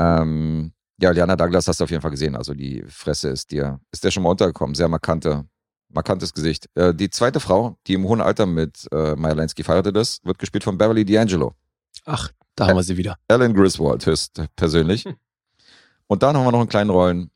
[0.00, 2.36] Ähm, ja, Liana Douglas hast du auf jeden Fall gesehen.
[2.36, 4.74] Also die Fresse ist dir, ist dir schon mal untergekommen.
[4.74, 5.46] Sehr markante,
[5.88, 6.68] markantes Gesicht.
[6.74, 10.38] Äh, die zweite Frau, die im hohen Alter mit äh, Maya Lansky verheiratet ist, wird
[10.38, 11.54] gespielt von Beverly D'Angelo.
[12.04, 13.16] Ach, da haben wir sie wieder.
[13.28, 15.06] Alan Griswold höchst persönlich.
[16.06, 17.30] Und dann haben wir noch in kleinen Rollen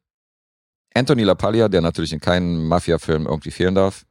[0.95, 4.05] Anthony LaPaglia, der natürlich in keinem Mafia-Film irgendwie fehlen darf.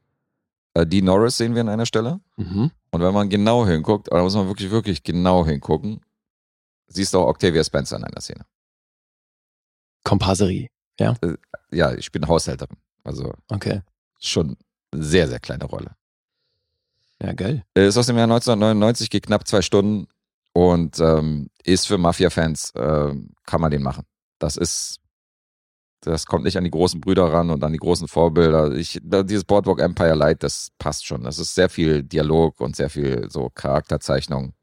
[0.74, 2.20] Äh, Dean Norris sehen wir an einer Stelle.
[2.38, 2.72] Mhm.
[2.92, 6.02] Und wenn man genau hinguckt, da muss man wirklich, wirklich genau hingucken,
[6.88, 8.46] siehst du auch Octavia Spencer in einer Szene.
[10.04, 10.68] Komparserie.
[11.72, 12.78] Ja, ich bin Haushälterin.
[13.04, 13.82] Also Okay.
[14.20, 14.58] schon
[14.92, 15.96] eine sehr, sehr kleine Rolle.
[17.22, 17.64] Ja, geil.
[17.76, 20.08] Äh, Ist aus dem Jahr 1999, geht knapp zwei Stunden
[20.54, 23.14] und ähm, ist für Mafia-Fans, äh,
[23.46, 24.04] kann man den machen.
[24.40, 24.98] Das ist,
[26.02, 28.74] das kommt nicht an die großen Brüder ran und an die großen Vorbilder.
[28.74, 31.24] Ich, dieses Boardwalk Empire Light, das passt schon.
[31.24, 34.54] Das ist sehr viel Dialog und sehr viel so Charakterzeichnung.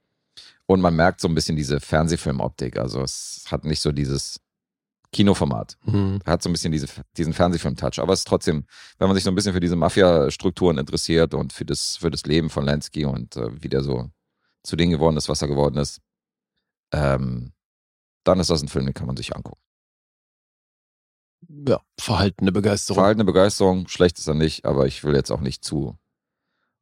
[0.67, 2.79] Und man merkt so ein bisschen diese Fernsehfilmoptik.
[2.79, 4.41] Also es hat nicht so dieses
[5.13, 6.21] Kinoformat Mhm.
[6.27, 7.99] hat so ein bisschen diese, diesen Fernsehfilm-Touch.
[8.01, 8.67] Aber es ist trotzdem,
[8.99, 12.25] wenn man sich so ein bisschen für diese Mafia-Strukturen interessiert und für das, für das
[12.25, 14.11] Leben von Lansky und äh, wie der so
[14.65, 16.01] zu dem geworden ist, was er geworden ist,
[16.93, 17.53] ähm,
[18.25, 19.61] dann ist das ein Film, den kann man sich angucken.
[21.47, 22.97] Ja, verhaltene Begeisterung.
[22.97, 25.97] Verhaltene Begeisterung, schlecht ist er nicht, aber ich will jetzt auch nicht zu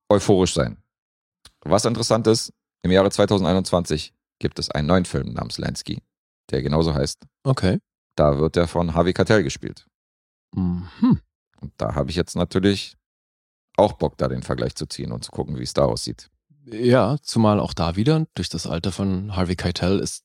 [0.08, 0.78] euphorisch sein.
[1.60, 6.02] Was interessant ist, im Jahre 2021 gibt es einen neuen Film namens Lansky,
[6.50, 7.26] der genauso heißt.
[7.44, 7.80] Okay.
[8.16, 9.86] Da wird er von Harvey Keitel gespielt.
[10.54, 11.20] Mhm.
[11.60, 12.96] Und da habe ich jetzt natürlich
[13.76, 16.30] auch Bock, da den Vergleich zu ziehen und zu gucken, wie es da aussieht.
[16.64, 20.24] Ja, zumal auch da wieder, durch das Alter von Harvey Keitel ist,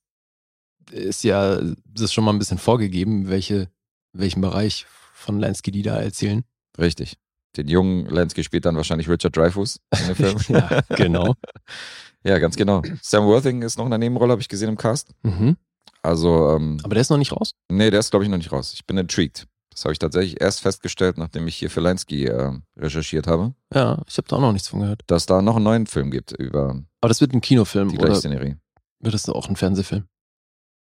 [0.92, 1.62] ist ja,
[1.96, 3.70] ist schon mal ein bisschen vorgegeben, welche,
[4.14, 6.44] welchen Bereich von Lansky die da erzählen.
[6.80, 7.18] Richtig.
[7.58, 10.38] Den jungen Lansky spielt dann wahrscheinlich Richard Dreyfuss in dem Film.
[10.50, 11.36] ja, genau.
[12.24, 12.82] ja, ganz genau.
[13.02, 15.12] Sam Worthing ist noch in der Nebenrolle, habe ich gesehen im Cast.
[15.24, 15.58] Mhm.
[16.02, 17.52] Also, ähm, Aber der ist noch nicht raus.
[17.70, 18.72] nee, der ist, glaube ich, noch nicht raus.
[18.74, 19.48] Ich bin intrigued.
[19.70, 24.02] Das habe ich tatsächlich erst festgestellt, nachdem ich hier für Lansky äh, recherchiert habe, Ja,
[24.08, 25.02] ich habe da auch noch nichts von gehört.
[25.08, 28.08] dass da noch einen neuen Film gibt über Aber das wird ein Kinofilm die oder
[28.08, 28.56] gleiche Szenerie.
[29.00, 30.06] wird das auch ein Fernsehfilm?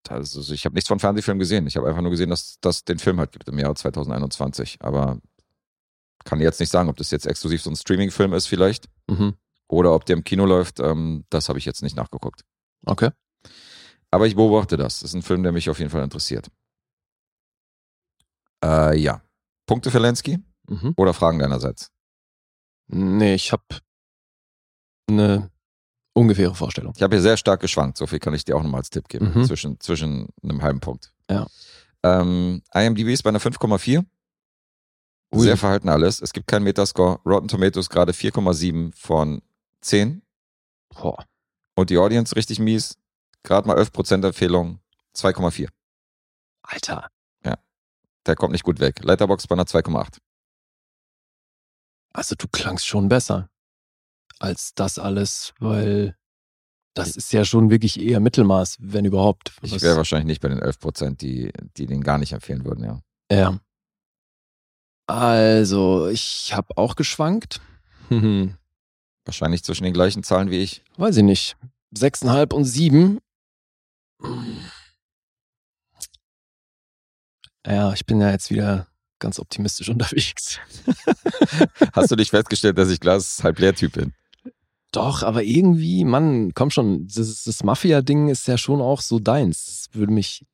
[0.10, 1.66] Also ich habe nichts von Fernsehfilm gesehen.
[1.68, 4.78] Ich habe einfach nur gesehen, dass das den Film halt gibt im Jahr 2021.
[4.82, 5.20] Aber
[6.26, 9.36] kann jetzt nicht sagen, ob das jetzt exklusiv so ein Streaming-Film ist vielleicht Mhm.
[9.68, 10.80] oder ob der im Kino läuft.
[10.80, 12.42] Ähm, das habe ich jetzt nicht nachgeguckt.
[12.86, 13.10] Okay.
[14.12, 15.00] Aber ich beobachte das.
[15.00, 16.48] Das ist ein Film, der mich auf jeden Fall interessiert.
[18.64, 19.22] Äh, ja.
[19.66, 20.94] Punkte für Lansky Mhm.
[20.98, 21.92] oder Fragen deinerseits?
[22.88, 23.64] Nee, ich habe
[25.10, 25.50] eine
[26.14, 26.94] ungefähre Vorstellung.
[26.96, 29.08] Ich habe hier sehr stark geschwankt, so viel kann ich dir auch nochmal als Tipp
[29.08, 29.32] geben.
[29.34, 29.46] Mhm.
[29.46, 31.12] Zwischen, zwischen einem halben Punkt.
[31.30, 31.48] Ja.
[32.04, 34.06] Ähm, IMDb ist bei einer 5,4.
[35.34, 35.42] Ui.
[35.42, 36.22] Sehr verhalten alles.
[36.22, 37.20] Es gibt keinen Metascore.
[37.26, 39.42] Rotten Tomatoes gerade 4,7 von
[39.82, 40.22] 10.
[40.90, 41.26] Boah.
[41.76, 42.98] Und die Audience richtig mies.
[43.42, 44.80] Gerade mal 11% Empfehlung.
[45.16, 45.70] 2,4.
[46.62, 47.10] Alter.
[48.26, 49.04] Der kommt nicht gut weg.
[49.04, 50.18] Letterbox bei einer 2,8.
[52.14, 53.50] Also du klangst schon besser
[54.44, 56.18] als das alles, weil
[56.94, 59.54] das ist ja schon wirklich eher Mittelmaß, wenn überhaupt.
[59.62, 63.00] Ich wäre wahrscheinlich nicht bei den 11%, die, die den gar nicht empfehlen würden, ja.
[63.32, 63.60] Ja.
[65.08, 67.62] Also, ich habe auch geschwankt.
[68.10, 68.58] Hm,
[69.26, 70.84] Wahrscheinlich zwischen den gleichen Zahlen wie ich.
[70.98, 71.56] weiß ich nicht.
[71.92, 73.20] Sechseinhalb und sieben.
[77.66, 78.88] Ja, ich bin ja jetzt wieder
[79.20, 80.60] ganz optimistisch unterwegs.
[81.94, 84.14] Hast du dich festgestellt, dass ich Glas halb leer Typ bin?
[84.94, 89.66] Doch, aber irgendwie, Mann, komm schon, das, das Mafia-Ding ist ja schon auch so deins.
[89.66, 90.46] Das würde mich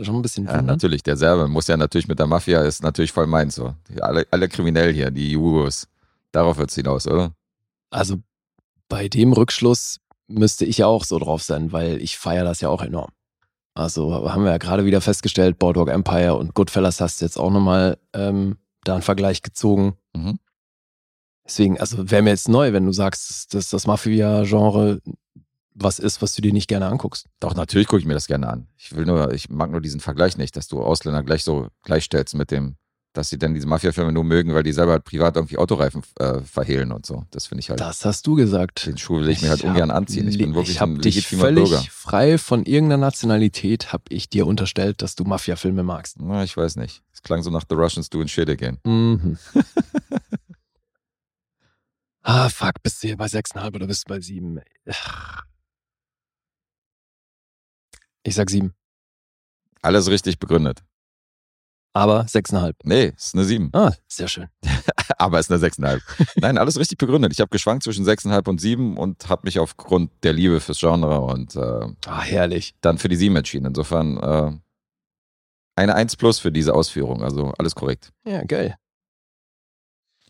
[0.00, 0.66] schon ein bisschen Ja, wundern.
[0.66, 1.02] natürlich.
[1.02, 3.74] Der Serbe muss ja natürlich mit der Mafia, ist natürlich voll meins so.
[4.00, 5.88] Alle, alle kriminell hier, die Jugos.
[6.32, 7.32] Darauf wird's hinaus, oder?
[7.90, 8.16] Also
[8.88, 9.98] bei dem Rückschluss
[10.28, 13.10] müsste ich ja auch so drauf sein, weil ich feiere das ja auch enorm.
[13.74, 17.50] Also haben wir ja gerade wieder festgestellt, Boardwalk Empire und Goodfellas hast du jetzt auch
[17.50, 19.96] nochmal ähm, da einen Vergleich gezogen.
[20.14, 20.38] Mhm.
[21.48, 25.00] Deswegen, also wäre mir jetzt neu, wenn du sagst, dass- das Mafia-Genre
[25.80, 27.26] was ist, was du dir nicht gerne anguckst.
[27.40, 28.66] Doch, natürlich gucke ich mir das gerne an.
[28.76, 32.34] Ich will nur, ich mag nur diesen Vergleich nicht, dass du Ausländer gleich so gleichstellst
[32.34, 32.74] mit dem,
[33.12, 36.40] dass sie dann diese Mafia-Filme nur mögen, weil die selber halt privat irgendwie Autoreifen äh,
[36.40, 37.24] verhehlen und so.
[37.30, 38.86] Das finde ich halt, Das hast du gesagt.
[38.86, 40.26] den Schuh will ich mir halt ungern anziehen.
[40.26, 41.84] Ich bin wirklich ich ein dich völlig Bürger.
[41.90, 46.16] frei von irgendeiner Nationalität, habe ich dir unterstellt, dass du Mafia-Filme magst.
[46.20, 47.02] Na, ich weiß nicht.
[47.12, 48.78] Es klang so nach The Russians doing shit again.
[48.84, 49.38] Mhm.
[52.28, 54.60] ah, fuck, bist du hier bei 6,5 oder bist du bei 7?
[58.22, 58.74] Ich sag 7.
[59.82, 60.82] Alles richtig begründet.
[61.94, 62.74] Aber 6,5.
[62.84, 63.70] Nee, ist eine 7.
[63.72, 64.48] Ah, sehr schön.
[65.18, 66.00] Aber ist eine 6,5.
[66.36, 67.32] Nein, alles richtig begründet.
[67.32, 71.20] Ich habe geschwankt zwischen 6,5 und 7 und habe mich aufgrund der Liebe fürs Genre
[71.20, 72.74] und äh, Ah, herrlich.
[72.82, 73.66] dann für die 7 entschieden.
[73.66, 74.52] Insofern äh,
[75.76, 77.22] eine 1 plus für diese Ausführung.
[77.22, 78.12] Also alles korrekt.
[78.24, 78.76] Ja, geil.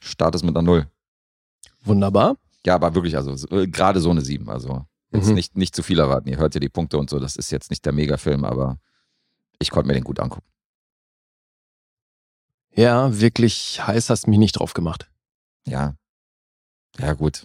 [0.01, 0.87] Start ist mit einer 0.
[1.89, 2.37] Wunderbar.
[2.67, 4.49] Ja, aber wirklich, also so- äh, gerade so eine 7.
[4.49, 5.35] Also jetzt Mhm.
[5.35, 6.29] nicht, nicht zu viel erwarten.
[6.29, 7.19] Ihr hört ja die Punkte und so.
[7.19, 8.79] Das ist jetzt nicht der Megafilm, aber
[9.59, 10.47] ich konnte mir den gut angucken.
[12.75, 15.11] Ja, wirklich heiß hast mich nicht drauf gemacht.
[15.67, 15.95] Ja.
[16.99, 17.45] Ja, gut.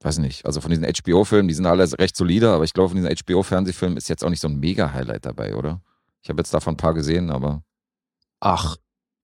[0.00, 0.44] Weiß nicht.
[0.44, 3.96] Also von diesen HBO-Filmen, die sind alle recht solide, aber ich glaube, von diesen HBO-Fernsehfilmen
[3.96, 5.80] ist jetzt auch nicht so ein Mega-Highlight dabei, oder?
[6.20, 7.62] Ich habe jetzt davon ein paar gesehen, aber
[8.40, 8.76] Ach,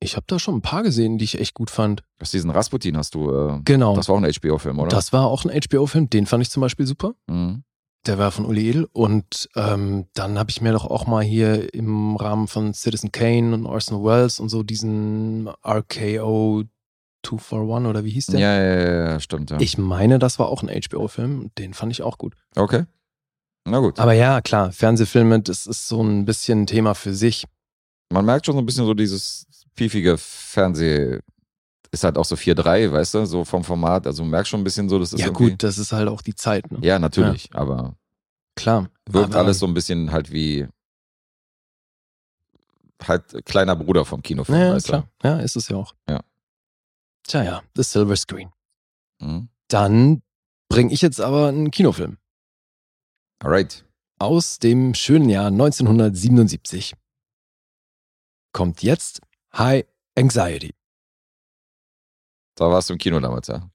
[0.03, 2.03] ich habe da schon ein paar gesehen, die ich echt gut fand.
[2.21, 3.95] aus diesen Rasputin hast du, äh, Genau.
[3.95, 4.89] das war auch ein HBO-Film, oder?
[4.89, 7.13] Das war auch ein HBO-Film, den fand ich zum Beispiel super.
[7.29, 7.65] Mhm.
[8.07, 8.89] Der war von Uli Edel.
[8.93, 13.53] Und ähm, dann habe ich mir doch auch mal hier im Rahmen von Citizen Kane
[13.55, 16.65] und Orson Welles und so diesen RKO
[17.23, 18.41] 241 oder wie hieß der?
[18.41, 19.61] Ja, ja, ja, stimmt, ja.
[19.61, 22.35] Ich meine, das war auch ein HBO-Film den fand ich auch gut.
[22.57, 22.85] okay.
[23.69, 23.99] Na gut.
[24.01, 27.45] Aber ja, klar, Fernsehfilme, das ist so ein bisschen ein Thema für sich.
[28.11, 29.47] Man merkt schon so ein bisschen so dieses
[29.81, 31.21] piefige Fernseh.
[31.91, 34.07] Ist halt auch so 4-3, weißt du, so vom Format.
[34.07, 36.21] Also man merkt schon ein bisschen so, das ist ja, gut, das ist halt auch
[36.21, 36.71] die Zeit.
[36.71, 36.79] Ne?
[36.83, 37.49] Ja, natürlich.
[37.55, 37.97] Aber
[38.55, 38.91] Klar.
[39.09, 40.69] wirkt aber, alles so ein bisschen halt wie
[43.03, 45.09] halt kleiner Bruder vom Kinofilm, Ja, weißt klar.
[45.23, 45.95] Ja, ist es ja auch.
[46.09, 46.21] Ja.
[47.27, 48.51] Tja, ja, The Silver Screen.
[49.19, 49.27] du?
[49.27, 49.49] Mhm.
[49.69, 50.23] Dann
[50.69, 52.19] bringe ich jetzt aber einen Kinofilm
[53.43, 53.85] Alright.
[54.19, 56.93] aus dem schönen Jahr 1977.
[58.53, 59.23] Kommt jetzt
[59.57, 59.85] High
[60.17, 60.75] Anxiety.
[62.55, 63.71] Da warst du im Kino damals, ja.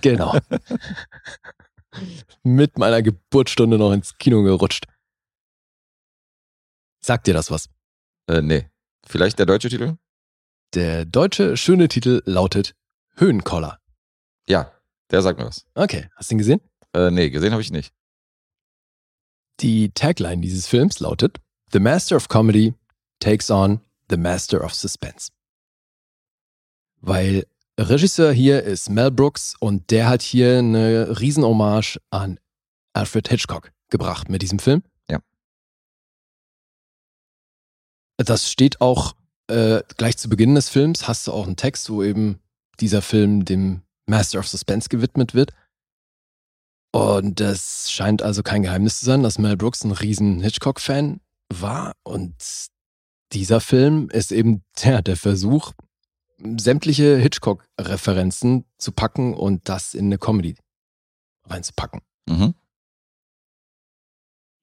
[0.00, 0.38] Genau.
[2.42, 4.86] Mit meiner Geburtsstunde noch ins Kino gerutscht.
[7.04, 7.68] Sagt dir das was?
[8.28, 8.70] Äh, nee.
[9.06, 9.96] Vielleicht der deutsche Titel?
[10.74, 12.74] Der deutsche schöne Titel lautet
[13.16, 13.80] Höhenkoller.
[14.46, 14.72] Ja,
[15.10, 15.66] der sagt mir was.
[15.74, 16.60] Okay, hast du ihn gesehen?
[16.94, 17.92] Äh, nee, gesehen habe ich nicht.
[19.60, 21.40] Die Tagline dieses Films lautet
[21.72, 22.74] The Master of Comedy
[23.20, 23.80] takes on
[24.12, 25.30] The Master of Suspense.
[27.00, 27.46] Weil
[27.80, 32.38] Regisseur hier ist Mel Brooks und der hat hier eine Riesenhommage an
[32.92, 34.82] Alfred Hitchcock gebracht mit diesem Film.
[35.10, 35.20] Ja.
[38.18, 39.14] Das steht auch
[39.46, 42.38] äh, gleich zu Beginn des Films, hast du auch einen Text, wo eben
[42.80, 45.52] dieser Film dem Master of Suspense gewidmet wird.
[46.94, 51.94] Und es scheint also kein Geheimnis zu sein, dass Mel Brooks ein riesen Hitchcock-Fan war.
[52.02, 52.34] Und
[53.32, 55.72] dieser Film ist eben der, der Versuch,
[56.58, 60.56] sämtliche Hitchcock-Referenzen zu packen und das in eine Comedy
[61.46, 62.00] reinzupacken.
[62.28, 62.54] Mhm.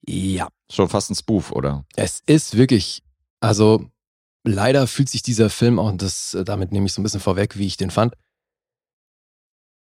[0.06, 1.86] Ja, Schon fast ein Spoof, oder?
[1.96, 3.04] es ist wirklich,
[3.40, 3.90] also
[4.44, 7.20] leider fühlt sich dieser Film auch, und das, äh, damit nehme ich so ein bisschen
[7.20, 8.14] vorweg, wie ich den fand,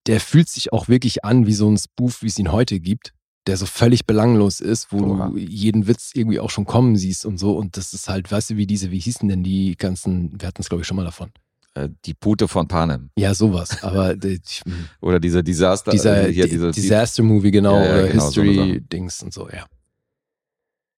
[0.07, 3.13] der fühlt sich auch wirklich an wie so ein Spoof, wie es ihn heute gibt,
[3.47, 5.29] der so völlig belanglos ist, wo Oha.
[5.29, 7.57] du jeden Witz irgendwie auch schon kommen siehst und so.
[7.57, 10.61] Und das ist halt, weißt du, wie diese, wie hießen denn die ganzen, wir hatten
[10.61, 11.31] es glaube ich schon mal davon.
[11.73, 13.09] Äh, die Pute von Panem.
[13.17, 13.81] Ja, sowas.
[13.83, 14.61] Aber ich-
[15.01, 15.91] Oder dieser Desaster.
[15.91, 19.33] dieser äh, hier, Di- diese, Disaster-Movie, genau, Ja, ja, oder genau, so eine History-Dings und
[19.33, 19.65] so, ja.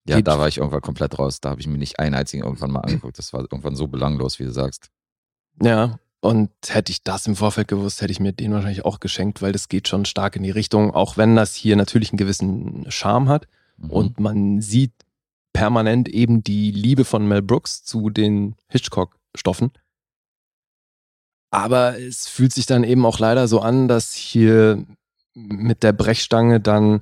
[0.07, 1.39] ja, geht- da war ich irgendwann komplett raus.
[1.39, 3.17] Da habe ich mir nicht einen einzigen irgendwann mal angeguckt.
[3.17, 4.89] Das war irgendwann so belanglos, wie du sagst.
[5.61, 9.41] Ja, und hätte ich das im Vorfeld gewusst, hätte ich mir den wahrscheinlich auch geschenkt,
[9.41, 12.85] weil das geht schon stark in die Richtung, auch wenn das hier natürlich einen gewissen
[12.89, 13.49] Charme hat.
[13.75, 13.89] Mhm.
[13.89, 14.93] Und man sieht
[15.51, 19.71] permanent eben die Liebe von Mel Brooks zu den Hitchcock-Stoffen.
[21.51, 24.85] Aber es fühlt sich dann eben auch leider so an, dass hier
[25.33, 27.01] mit der Brechstange dann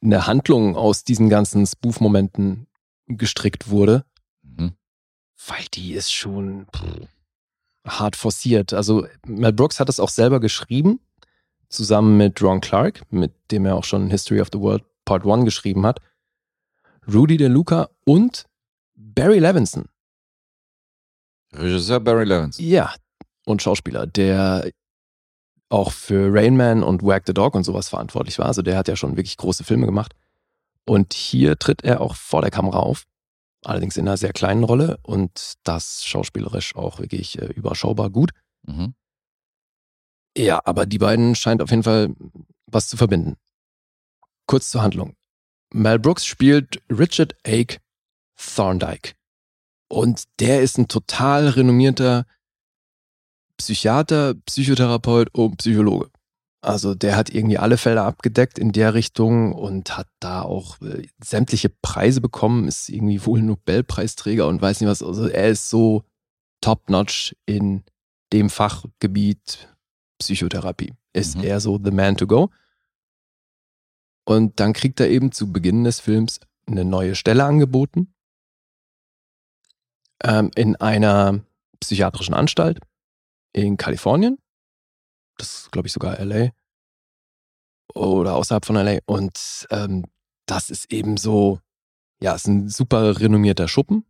[0.00, 2.68] eine Handlung aus diesen ganzen Spoof-Momenten
[3.08, 4.04] gestrickt wurde,
[4.42, 4.74] Mhm.
[5.48, 7.08] weil die ist schon pff,
[7.86, 8.72] hart forciert.
[8.72, 11.00] Also Mel Brooks hat es auch selber geschrieben,
[11.68, 15.44] zusammen mit Ron Clark, mit dem er auch schon History of the World Part 1
[15.44, 16.00] geschrieben hat,
[17.12, 18.46] Rudy DeLuca und
[18.94, 19.86] Barry Levinson.
[21.52, 22.64] Regisseur Barry Levinson.
[22.64, 22.94] Ja,
[23.44, 24.70] und Schauspieler, der
[25.68, 28.46] auch für Rain Man und Wag the Dog und sowas verantwortlich war.
[28.46, 30.14] Also der hat ja schon wirklich große Filme gemacht.
[30.86, 33.04] Und hier tritt er auch vor der Kamera auf,
[33.66, 38.30] allerdings in einer sehr kleinen Rolle und das schauspielerisch auch wirklich äh, überschaubar gut.
[38.66, 38.94] Mhm.
[40.36, 42.14] Ja, aber die beiden scheint auf jeden Fall
[42.66, 43.36] was zu verbinden.
[44.46, 45.16] Kurz zur Handlung.
[45.72, 47.78] Mel Brooks spielt Richard Ake
[48.36, 49.14] Thorndike.
[49.88, 52.26] Und der ist ein total renommierter
[53.56, 56.10] Psychiater, Psychotherapeut und Psychologe.
[56.64, 61.06] Also der hat irgendwie alle Felder abgedeckt in der Richtung und hat da auch äh,
[61.22, 65.02] sämtliche Preise bekommen, ist irgendwie wohl Nobelpreisträger und weiß nicht was.
[65.02, 66.04] Also er ist so
[66.62, 67.84] top-notch in
[68.32, 69.68] dem Fachgebiet
[70.18, 70.94] Psychotherapie.
[71.12, 71.44] Ist Mhm.
[71.44, 72.50] er so the man to go.
[74.24, 78.14] Und dann kriegt er eben zu Beginn des Films eine neue Stelle angeboten.
[80.22, 81.44] Ähm, in einer
[81.80, 82.80] psychiatrischen Anstalt
[83.52, 84.38] in Kalifornien.
[85.36, 86.50] Das ist, glaube ich, sogar LA.
[87.94, 88.98] Oder außerhalb von LA.
[89.06, 90.04] Und ähm,
[90.46, 91.60] das ist eben so,
[92.20, 94.04] ja, ist ein super renommierter Schuppen.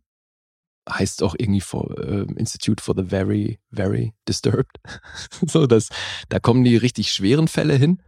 [0.89, 4.77] Heißt auch irgendwie for, äh, Institute for the Very, Very Disturbed.
[5.47, 5.89] so, das,
[6.29, 8.01] da kommen die richtig schweren Fälle hin.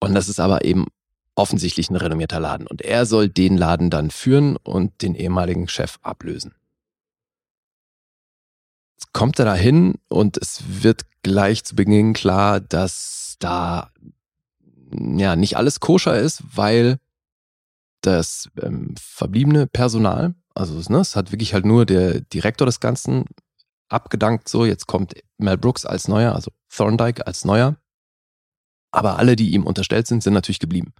[0.00, 0.86] Und das ist aber eben
[1.34, 2.66] offensichtlich ein renommierter Laden.
[2.66, 6.54] Und er soll den Laden dann führen und den ehemaligen Chef ablösen.
[9.12, 13.90] Kommt er da hin und es wird gleich zu Beginn klar, dass da
[14.92, 16.98] ja nicht alles koscher ist, weil
[18.00, 23.24] das ähm, verbliebene Personal, also ne, es hat wirklich halt nur der Direktor des Ganzen
[23.88, 27.76] abgedankt, so jetzt kommt Mel Brooks als neuer, also Thorndike als neuer.
[28.90, 30.94] Aber alle, die ihm unterstellt sind, sind natürlich geblieben.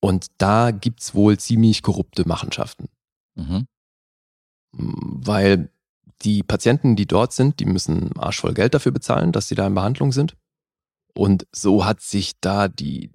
[0.00, 2.88] Und da gibt's wohl ziemlich korrupte Machenschaften.
[3.34, 3.66] Mhm.
[4.72, 5.70] Weil
[6.24, 9.74] die Patienten, die dort sind, die müssen arschvoll Geld dafür bezahlen, dass sie da in
[9.74, 10.36] Behandlung sind.
[11.14, 13.10] Und so hat sich da die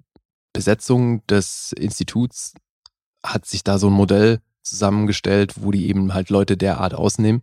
[0.52, 2.54] Besetzung des Instituts,
[3.24, 7.42] hat sich da so ein Modell zusammengestellt, wo die eben halt Leute derart ausnehmen,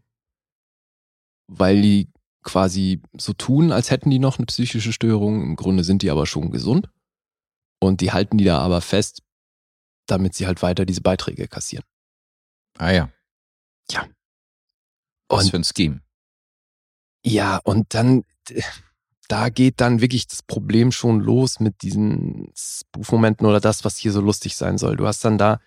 [1.47, 2.09] weil die
[2.43, 5.41] quasi so tun, als hätten die noch eine psychische Störung.
[5.41, 6.89] Im Grunde sind die aber schon gesund.
[7.79, 9.23] Und die halten die da aber fest,
[10.07, 11.85] damit sie halt weiter diese Beiträge kassieren.
[12.77, 13.09] Ah ja.
[15.29, 16.01] Was Und für ein Scheme.
[17.25, 18.23] Ja, und dann,
[19.27, 24.11] da geht dann wirklich das Problem schon los mit diesen Spoof-Momenten oder das, was hier
[24.11, 24.95] so lustig sein soll.
[24.95, 25.59] Du hast dann da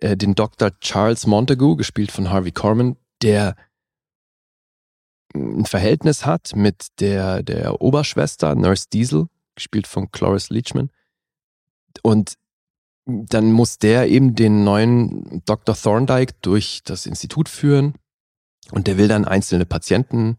[0.00, 0.78] äh, den Dr.
[0.80, 3.56] Charles Montagu, gespielt von Harvey Korman, der
[5.34, 10.90] ein Verhältnis hat mit der, der Oberschwester, Nurse Diesel, gespielt von Cloris Leachman.
[12.02, 12.34] Und
[13.06, 15.74] dann muss der eben den neuen Dr.
[15.74, 17.94] Thorndike durch das Institut führen
[18.70, 20.38] und der will dann einzelne Patienten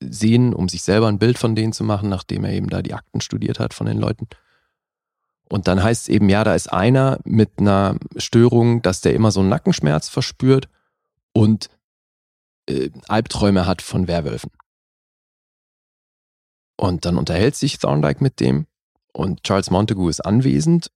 [0.00, 2.94] sehen, um sich selber ein Bild von denen zu machen, nachdem er eben da die
[2.94, 4.28] Akten studiert hat von den Leuten.
[5.48, 9.30] Und dann heißt es eben, ja, da ist einer mit einer Störung, dass der immer
[9.30, 10.68] so einen Nackenschmerz verspürt
[11.32, 11.70] und
[12.68, 14.50] äh, Albträume hat von Werwölfen.
[16.76, 18.66] Und dann unterhält sich Thorndike mit dem
[19.12, 20.90] und Charles Montagu ist anwesend.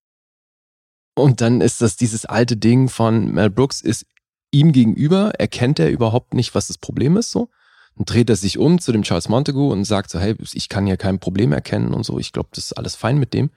[1.14, 4.05] Und dann ist das dieses alte Ding von Mel Brooks ist
[4.51, 7.48] ihm gegenüber erkennt er überhaupt nicht, was das Problem ist, so.
[7.96, 10.86] Dann dreht er sich um zu dem Charles Montagu und sagt so, hey, ich kann
[10.86, 12.18] hier kein Problem erkennen und so.
[12.18, 13.51] Ich glaube, das ist alles fein mit dem.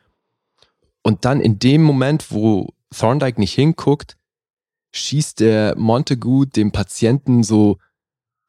[1.02, 4.18] Und dann in dem Moment, wo Thorndyke nicht hinguckt,
[4.92, 7.78] schießt der Montagu dem Patienten so,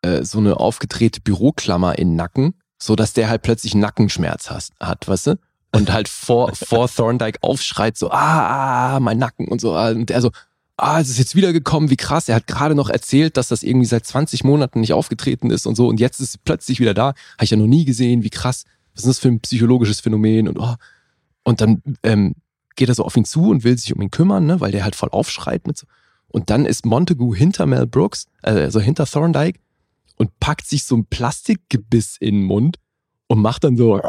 [0.02, 4.68] äh, so eine aufgedrehte Büroklammer in den Nacken, so dass der halt plötzlich Nackenschmerz hat,
[4.80, 5.38] hat weißt du?
[5.72, 9.76] Und halt vor, vor Thorndyke aufschreit, so, ah, ah, mein Nacken und so.
[9.76, 10.30] Und er so,
[10.76, 12.28] ah, es ist jetzt wiedergekommen, wie krass.
[12.28, 15.76] Er hat gerade noch erzählt, dass das irgendwie seit 20 Monaten nicht aufgetreten ist und
[15.76, 15.88] so.
[15.88, 17.08] Und jetzt ist es plötzlich wieder da.
[17.08, 18.64] Habe ich ja noch nie gesehen, wie krass.
[18.94, 20.48] Was ist das für ein psychologisches Phänomen?
[20.48, 20.74] Und, oh.
[21.44, 22.34] und dann ähm,
[22.76, 24.84] geht er so auf ihn zu und will sich um ihn kümmern, ne, weil der
[24.84, 25.86] halt voll aufschreit mit so.
[26.28, 29.60] Und dann ist Montagu hinter Mel Brooks, also hinter Thorndike
[30.16, 32.78] und packt sich so ein Plastikgebiss in den Mund
[33.28, 34.00] und macht dann so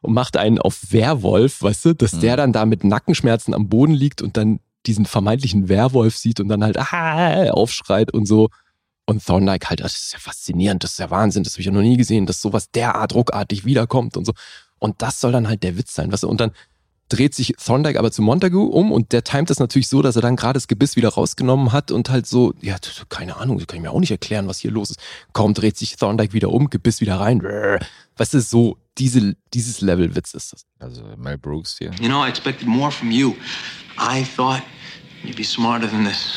[0.00, 3.92] und macht einen auf Werwolf, weißt du, dass der dann da mit Nackenschmerzen am Boden
[3.92, 8.48] liegt und dann diesen vermeintlichen Werwolf sieht und dann halt ah, aufschreit und so.
[9.04, 11.72] Und Thorndike halt, das ist ja faszinierend, das ist ja Wahnsinn, das habe ich ja
[11.72, 14.32] noch nie gesehen, dass sowas derart ruckartig wiederkommt und so.
[14.78, 16.28] Und das soll dann halt der Witz sein, weißt du?
[16.28, 16.52] Und dann
[17.12, 20.22] dreht sich Thorndike aber zu Montagu um und der timet das natürlich so, dass er
[20.22, 22.76] dann gerade das Gebiss wieder rausgenommen hat und halt so, ja,
[23.08, 25.00] keine Ahnung, das kann ich mir auch nicht erklären, was hier los ist.
[25.32, 27.42] Kaum dreht sich Thorndike wieder um, Gebiss wieder rein.
[28.16, 30.64] Weißt du, so diese, dieses Level Witz ist das.
[30.78, 31.90] Also Mel Brooks hier.
[32.00, 33.34] You know, I expected more from you.
[33.98, 34.62] I thought
[35.24, 36.34] you'd be smarter than this.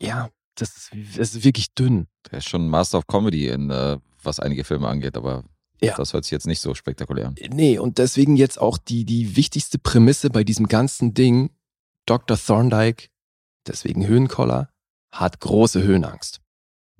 [0.00, 2.06] Ja, das ist, das ist wirklich dünn.
[2.30, 5.44] Der ist schon Master of Comedy, in, äh, was einige Filme angeht, aber
[5.80, 5.94] Ja.
[5.96, 7.34] das hört sich jetzt nicht so spektakulär an.
[7.50, 11.50] Nee, und deswegen jetzt auch die, die wichtigste Prämisse bei diesem ganzen Ding.
[12.06, 12.36] Dr.
[12.38, 13.08] Thorndike,
[13.66, 14.70] deswegen Höhenkoller,
[15.12, 16.40] hat große Höhenangst.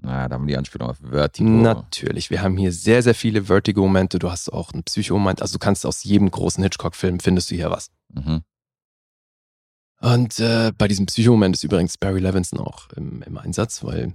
[0.00, 1.48] Na, da haben wir die Anspielung auf Vertigo.
[1.48, 4.18] Natürlich, wir haben hier sehr, sehr viele Vertigo-Momente.
[4.20, 5.42] Du hast auch einen Psycho-Moment.
[5.42, 7.90] Also du kannst aus jedem großen Hitchcock-Film findest du hier was.
[8.14, 8.42] Mhm.
[10.00, 14.14] Und äh, bei diesem Psycho-Moment ist übrigens Barry Levinson auch im, im Einsatz, weil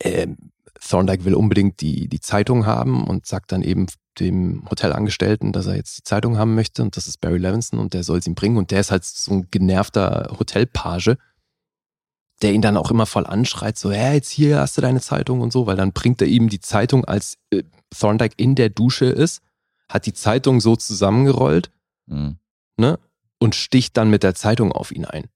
[0.00, 0.36] ähm,
[0.80, 3.86] Thorndike will unbedingt die, die Zeitung haben und sagt dann eben
[4.18, 7.92] dem Hotelangestellten, dass er jetzt die Zeitung haben möchte und das ist Barry Levinson und
[7.94, 11.16] der soll es ihm bringen und der ist halt so ein genervter Hotelpage,
[12.42, 15.40] der ihn dann auch immer voll anschreit, so, ja, jetzt hier hast du deine Zeitung
[15.42, 17.62] und so, weil dann bringt er ihm die Zeitung, als äh,
[17.96, 19.42] Thorndike in der Dusche ist,
[19.88, 21.70] hat die Zeitung so zusammengerollt
[22.06, 22.38] Mhm.
[22.76, 22.98] ne?
[23.40, 25.28] Und sticht dann mit der Zeitung auf ihn ein.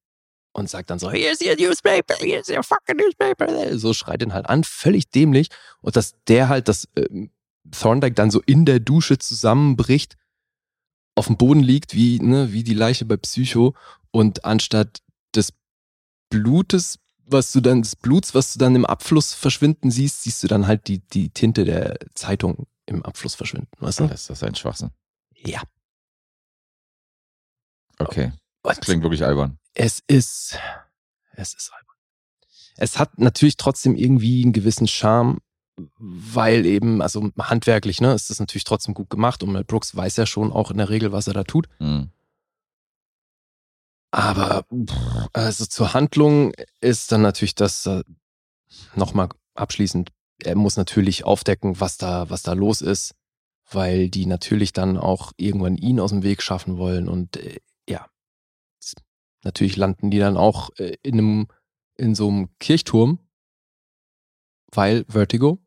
[0.52, 3.76] Und sagt dann so, here's your newspaper, here's your fucking newspaper.
[3.76, 5.48] So schreit ihn halt an, völlig dämlich.
[5.80, 7.30] Und dass der halt, dass ähm,
[7.70, 10.16] Thorndike dann so in der Dusche zusammenbricht,
[11.16, 13.74] auf dem Boden liegt, wie, ne, wie die Leiche bei Psycho.
[14.10, 15.02] Und anstatt
[15.34, 15.52] des
[16.28, 20.46] Blutes, was du dann, des Bluts, was du dann im Abfluss verschwinden siehst, siehst du
[20.46, 23.68] dann halt die, die Tinte der Zeitung im Abfluss verschwinden.
[23.78, 24.06] Weißt du?
[24.06, 24.90] Das ist ein Schwachsinn.
[25.36, 25.62] Ja.
[27.98, 28.32] Okay.
[28.62, 29.58] Und Klingt wirklich albern.
[29.74, 30.58] es ist,
[31.32, 31.96] es ist albern.
[32.76, 35.38] Es hat natürlich trotzdem irgendwie einen gewissen Charme,
[35.98, 40.16] weil eben, also handwerklich, ne, ist das natürlich trotzdem gut gemacht und Mel Brooks weiß
[40.16, 41.68] ja schon auch in der Regel, was er da tut.
[41.78, 42.10] Mhm.
[44.10, 44.64] Aber
[45.32, 48.04] also zur Handlung ist dann natürlich das äh,
[48.94, 50.10] nochmal abschließend.
[50.42, 53.14] Er muss natürlich aufdecken, was da, was da los ist,
[53.70, 58.06] weil die natürlich dann auch irgendwann ihn aus dem Weg schaffen wollen und äh, ja,
[59.42, 61.48] natürlich landen die dann auch äh, in einem,
[61.96, 63.18] in so einem Kirchturm,
[64.72, 65.58] weil Vertigo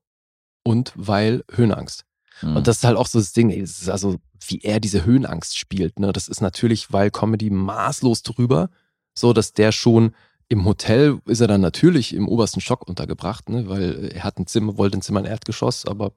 [0.64, 2.06] und weil Höhenangst.
[2.42, 2.58] Mhm.
[2.58, 6.00] Und das ist halt auch so das Ding, ist also, wie er diese Höhenangst spielt.
[6.00, 6.12] Ne?
[6.12, 8.70] Das ist natürlich, weil Comedy maßlos drüber,
[9.16, 10.14] so dass der schon
[10.50, 13.68] im Hotel ist er dann natürlich im obersten Stock untergebracht, ne?
[13.68, 16.14] weil er hat ein Zimmer, wollte ein Zimmer in Erdgeschoss, aber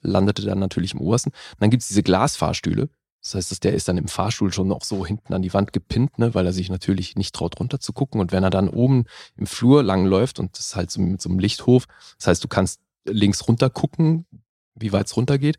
[0.00, 1.30] landete dann natürlich im obersten.
[1.30, 2.88] Und dann gibt's diese Glasfahrstühle.
[3.22, 5.72] Das heißt, dass der ist dann im Fahrstuhl schon noch so hinten an die Wand
[5.72, 6.34] gepinnt, ne?
[6.34, 8.20] weil er sich natürlich nicht traut, runter zu gucken.
[8.20, 9.04] Und wenn er dann oben
[9.36, 11.86] im Flur langläuft und das ist halt so mit so einem Lichthof,
[12.18, 14.26] das heißt, du kannst links runter gucken,
[14.74, 15.58] wie weit es runtergeht.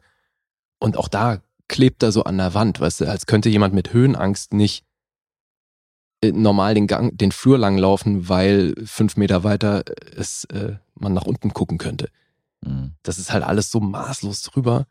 [0.80, 3.94] Und auch da klebt er so an der Wand, weißt du, als könnte jemand mit
[3.94, 4.86] Höhenangst nicht
[6.22, 9.84] äh, normal den Gang, den Flur lang laufen, weil fünf Meter weiter
[10.16, 12.10] es, äh, man nach unten gucken könnte.
[12.62, 12.94] Mhm.
[13.04, 14.88] Das ist halt alles so maßlos drüber.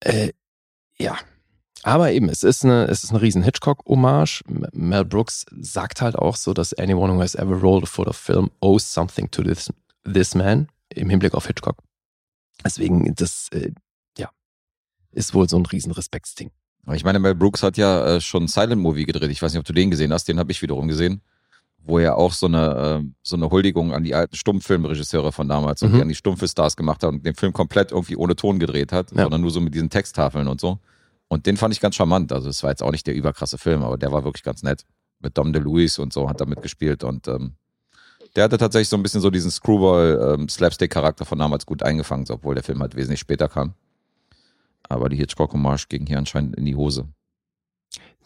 [0.00, 0.32] Äh,
[0.98, 1.16] ja.
[1.82, 4.42] Aber eben, es ist eine, es ist eine riesen Hitchcock-Hommage.
[4.72, 8.16] Mel Brooks sagt halt auch so, dass anyone who has ever rolled a foot of
[8.16, 9.70] film owes something to this,
[10.10, 11.76] this man im Hinblick auf Hitchcock.
[12.64, 13.72] Deswegen, das, äh,
[14.16, 14.30] ja,
[15.12, 16.50] ist wohl so ein riesen Respektsding.
[16.92, 19.30] Ich meine, Mel Brooks hat ja äh, schon Silent Movie gedreht.
[19.30, 20.28] Ich weiß nicht, ob du den gesehen hast.
[20.28, 21.22] Den habe ich wiederum gesehen.
[21.86, 25.82] Wo er auch so eine, äh, so eine Huldigung an die alten Stummfilmregisseure von damals
[25.82, 25.96] und Mhm.
[25.96, 29.10] die an die Stummfilmstars gemacht hat und den Film komplett irgendwie ohne Ton gedreht hat,
[29.12, 29.22] Ja.
[29.24, 30.78] sondern nur so mit diesen Texttafeln und so.
[31.28, 32.32] Und den fand ich ganz charmant.
[32.32, 34.84] Also es war jetzt auch nicht der überkrasse Film, aber der war wirklich ganz nett.
[35.20, 37.54] mit Dom DeLuise und so hat er mitgespielt und ähm,
[38.36, 42.64] der hatte tatsächlich so ein bisschen so diesen Screwball-Slapstick-Charakter von damals gut eingefangen, obwohl der
[42.64, 43.74] Film halt wesentlich später kam.
[44.88, 47.08] Aber die Hitchcock-Hommage ging hier anscheinend in die Hose.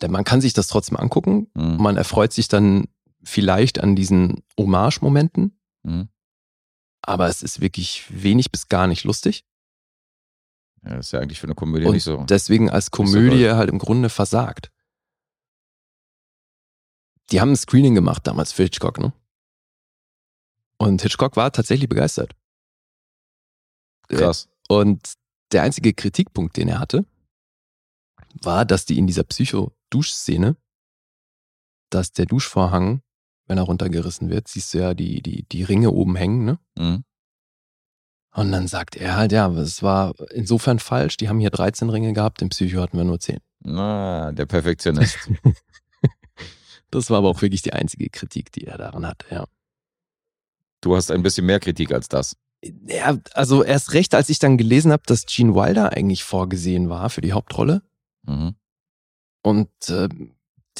[0.02, 1.48] Denn man kann sich das trotzdem angucken.
[1.54, 1.76] Mhm.
[1.76, 2.86] Man erfreut sich dann
[3.28, 6.08] vielleicht an diesen Hommage-Momenten, Mhm.
[7.02, 9.44] aber es ist wirklich wenig bis gar nicht lustig.
[10.82, 12.24] Ja, das ist ja eigentlich für eine Komödie und nicht so.
[12.24, 13.56] deswegen als so Komödie doll.
[13.56, 14.70] halt im Grunde versagt.
[17.30, 19.12] Die haben ein Screening gemacht damals für Hitchcock, ne?
[20.78, 22.34] Und Hitchcock war tatsächlich begeistert.
[24.08, 24.48] Krass.
[24.68, 25.14] Und
[25.52, 27.04] der einzige Kritikpunkt, den er hatte,
[28.42, 30.56] war, dass die in dieser Psycho-Duschszene,
[31.90, 33.02] dass der Duschvorhang,
[33.48, 36.58] wenn er runtergerissen wird, siehst du ja die, die, die Ringe oben hängen, ne?
[36.78, 37.04] Mhm.
[38.34, 42.12] Und dann sagt er halt, ja, es war insofern falsch, die haben hier 13 Ringe
[42.12, 43.38] gehabt, im Psycho hatten wir nur 10.
[43.64, 45.18] Na, der Perfektionist.
[46.90, 49.44] Das war aber auch wirklich die einzige Kritik, die er daran hatte, ja.
[50.80, 52.36] du hast ein bisschen mehr Kritik als das.
[52.62, 57.08] Ja, also erst recht, als ich dann gelesen habe, dass Gene Wilder eigentlich vorgesehen war
[57.10, 57.82] für die Hauptrolle.
[58.26, 58.56] Mhm.
[59.42, 60.08] Und äh,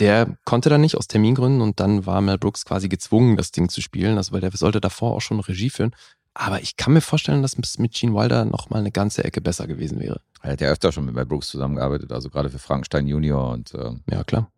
[0.00, 3.68] der konnte dann nicht aus Termingründen und dann war Mel Brooks quasi gezwungen, das Ding
[3.68, 5.94] zu spielen, also weil der sollte davor auch schon Regie führen.
[6.34, 9.40] Aber ich kann mir vorstellen, dass es mit Gene Wilder noch mal eine ganze Ecke
[9.40, 10.20] besser gewesen wäre.
[10.40, 13.74] Er hat ja öfter schon mit Mel Brooks zusammengearbeitet, also gerade für Frankenstein Junior und
[13.74, 14.50] ähm, Ja, klar.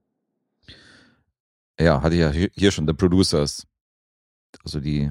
[1.78, 3.66] ja, hatte ja hier hier schon The Producers.
[4.64, 5.11] Also die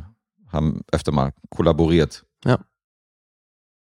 [0.51, 2.25] haben öfter mal kollaboriert.
[2.45, 2.59] Ja,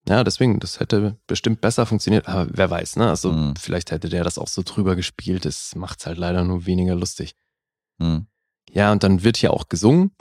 [0.08, 3.08] deswegen, das hätte bestimmt besser funktioniert, aber wer weiß, ne?
[3.08, 3.54] Also Mhm.
[3.56, 7.34] vielleicht hätte der das auch so drüber gespielt, das macht's halt leider nur weniger lustig.
[7.98, 8.26] Mhm.
[8.70, 10.12] Ja, und dann wird hier auch gesungen.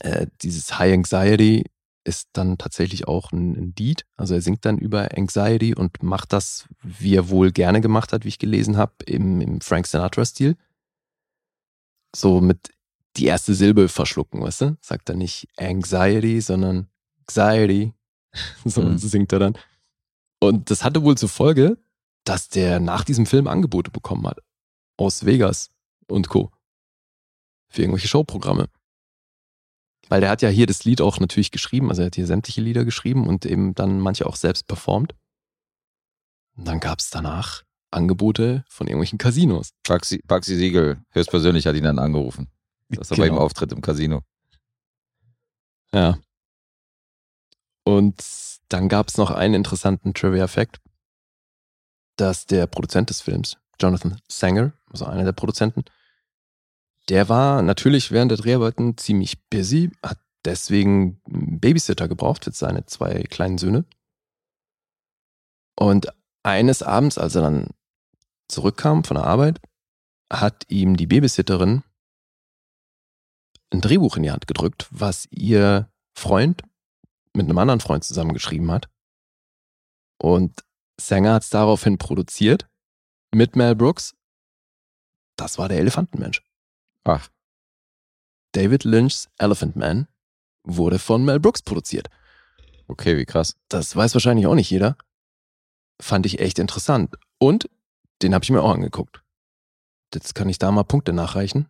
[0.00, 1.64] Äh, dieses High Anxiety
[2.04, 4.04] ist dann tatsächlich auch ein, ein Lied.
[4.16, 8.24] Also er singt dann über Anxiety und macht das, wie er wohl gerne gemacht hat,
[8.24, 10.56] wie ich gelesen habe, im, im Frank Sinatra-Stil.
[12.14, 12.70] So mit
[13.16, 14.76] die erste Silbe verschlucken, weißt du?
[14.80, 16.88] Sagt er nicht Anxiety, sondern
[17.20, 17.92] Anxiety.
[18.64, 18.98] So Mhm.
[18.98, 19.58] singt er dann.
[20.40, 21.78] Und das hatte wohl zur Folge,
[22.24, 24.38] dass der nach diesem Film Angebote bekommen hat.
[24.96, 25.70] Aus Vegas
[26.08, 26.50] und Co.
[27.68, 28.68] Für irgendwelche Showprogramme.
[30.08, 32.60] Weil der hat ja hier das Lied auch natürlich geschrieben, also er hat hier sämtliche
[32.60, 35.14] Lieder geschrieben und eben dann manche auch selbst performt.
[36.56, 39.70] Und dann gab es danach Angebote von irgendwelchen Casinos.
[39.84, 42.48] Paxi, Paxi Siegel höchstpersönlich hat ihn dann angerufen,
[42.88, 43.42] dass er bei ihm Genau.
[43.42, 44.22] auftritt im Casino.
[45.94, 46.18] Ja.
[47.84, 48.22] Und
[48.68, 50.80] dann gab es noch einen interessanten Trivia-Fact,
[52.16, 55.84] dass der Produzent des Films, Jonathan Sanger, also einer der Produzenten,
[57.08, 62.86] der war natürlich während der Dreharbeiten ziemlich busy, hat deswegen einen Babysitter gebraucht für seine
[62.86, 63.84] zwei kleinen Söhne.
[65.76, 66.08] Und
[66.42, 67.68] eines Abends, als er dann
[68.48, 69.60] zurückkam von der Arbeit,
[70.30, 71.82] hat ihm die Babysitterin
[73.70, 76.62] ein Drehbuch in die Hand gedrückt, was ihr Freund
[77.34, 78.88] mit einem anderen Freund zusammengeschrieben hat.
[80.20, 80.64] Und
[81.00, 82.68] Sanger hat es daraufhin produziert
[83.34, 84.14] mit Mel Brooks.
[85.36, 86.42] Das war der Elefantenmensch.
[87.04, 87.28] Ach,
[88.52, 90.08] David Lynch's Elephant Man
[90.62, 92.08] wurde von Mel Brooks produziert.
[92.86, 93.56] okay, wie krass.
[93.68, 94.96] Das weiß wahrscheinlich auch nicht jeder.
[96.00, 97.16] Fand ich echt interessant.
[97.38, 97.68] Und
[98.20, 99.22] den habe ich mir auch angeguckt.
[100.14, 101.68] Jetzt kann ich da mal Punkte nachreichen.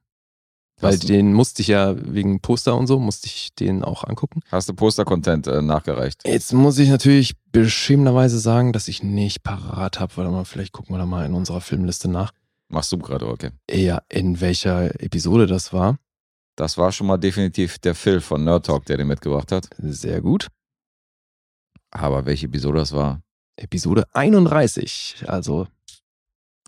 [0.83, 4.41] Weil Hast den musste ich ja wegen Poster und so, musste ich den auch angucken.
[4.51, 6.23] Hast du Poster-Content äh, nachgereicht?
[6.27, 10.17] Jetzt muss ich natürlich beschämenderweise sagen, dass ich nicht parat habe.
[10.17, 12.33] Warte mal, vielleicht gucken wir da mal in unserer Filmliste nach.
[12.69, 13.51] Machst du gerade, okay.
[13.71, 15.99] Ja, in welcher Episode das war.
[16.57, 19.69] Das war schon mal definitiv der Phil von Nerd Talk, der den mitgebracht hat.
[19.79, 20.49] Sehr gut.
[21.91, 23.23] Aber welche Episode das war?
[23.57, 25.69] Episode 31, also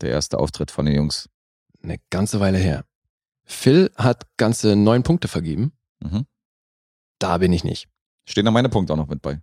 [0.01, 1.29] Der erste Auftritt von den Jungs.
[1.83, 2.85] eine ganze Weile her.
[3.45, 5.73] Phil hat ganze neun Punkte vergeben.
[6.01, 6.27] Mhm.
[7.19, 7.89] Da bin ich nicht.
[8.27, 9.41] Stehen da meine Punkte auch noch mit bei?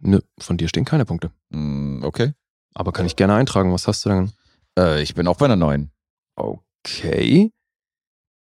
[0.00, 1.30] Nö, von dir stehen keine Punkte.
[1.50, 2.32] Mm, okay.
[2.74, 3.72] Aber kann ich gerne eintragen.
[3.72, 4.32] Was hast du denn?
[4.78, 5.90] Äh, ich bin auch bei einer neuen.
[6.36, 7.50] Okay.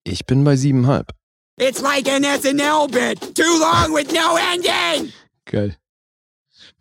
[0.04, 1.12] Ich bin bei siebenhalb.
[1.58, 3.20] It's like an SNL bit.
[3.36, 5.14] Too long with no ending.
[5.46, 5.78] Geil.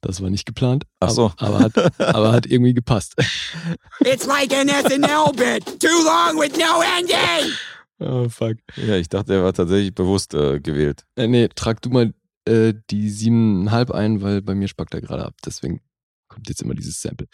[0.04, 0.84] Das war nicht geplant.
[1.00, 1.32] Ach so.
[1.38, 3.14] Aber, aber, hat, aber hat irgendwie gepasst.
[4.00, 5.80] It's like an SNL bit.
[5.80, 7.52] Too long with no ending.
[8.00, 8.58] Oh, fuck.
[8.76, 11.04] Ja, ich dachte, er war tatsächlich bewusst äh, gewählt.
[11.16, 12.12] Äh, nee, trag du mal
[12.46, 15.34] äh, die siebeneinhalb ein, weil bei mir spackt er gerade ab.
[15.44, 15.80] Deswegen
[16.28, 17.26] kommt jetzt immer dieses Sample.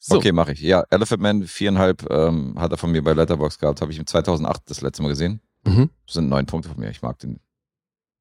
[0.00, 0.60] So, Okay, mache ich.
[0.60, 3.80] Ja, Elephant Man, viereinhalb ähm, hat er von mir bei Letterbox gehabt.
[3.80, 5.40] Habe ich im 2008 das letzte Mal gesehen.
[5.64, 5.90] Mhm.
[6.06, 6.90] Das sind neun Punkte von mir.
[6.90, 7.40] Ich mag den.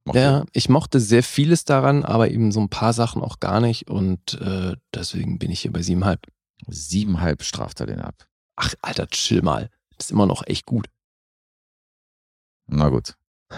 [0.08, 3.60] Mochte Ja, ich mochte sehr vieles daran, aber eben so ein paar Sachen auch gar
[3.62, 6.26] nicht und äh, deswegen bin ich hier bei siebeneinhalb.
[6.68, 8.26] Siebenhalb straft er den ab.
[8.56, 9.70] Ach, Alter, chill mal.
[9.98, 10.88] Das ist immer noch echt gut.
[12.68, 13.16] Na gut.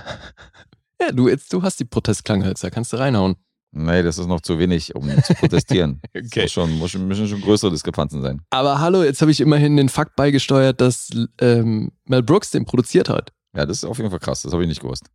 [1.01, 3.37] Ja, du, jetzt, du hast die Protestklanghölzer, kannst du reinhauen.
[3.71, 6.01] Nee, das ist noch zu wenig, um zu protestieren.
[6.11, 6.41] Es Okay.
[6.41, 8.41] muss schon, muss müssen schon größere Diskrepanzen sein.
[8.49, 13.07] Aber hallo, jetzt habe ich immerhin den Fakt beigesteuert, dass ähm, Mel Brooks den produziert
[13.07, 13.31] hat.
[13.55, 14.41] Ja, das ist auf jeden Fall krass.
[14.41, 15.05] Das habe ich nicht gewusst.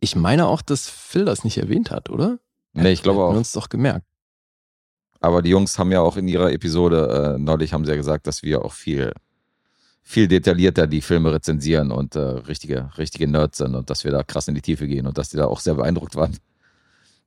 [0.00, 2.38] Ich meine auch, dass Phil das nicht erwähnt hat, oder?
[2.72, 3.38] Nee, ich glaube Hätten wir auch.
[3.38, 4.06] uns doch gemerkt.
[5.20, 8.26] Aber die Jungs haben ja auch in ihrer Episode äh, neulich haben sie ja gesagt,
[8.26, 9.12] dass wir auch viel,
[10.02, 14.22] viel detaillierter die Filme rezensieren und äh, richtige, richtige Nerds sind und dass wir da
[14.22, 16.36] krass in die Tiefe gehen und dass die da auch sehr beeindruckt waren,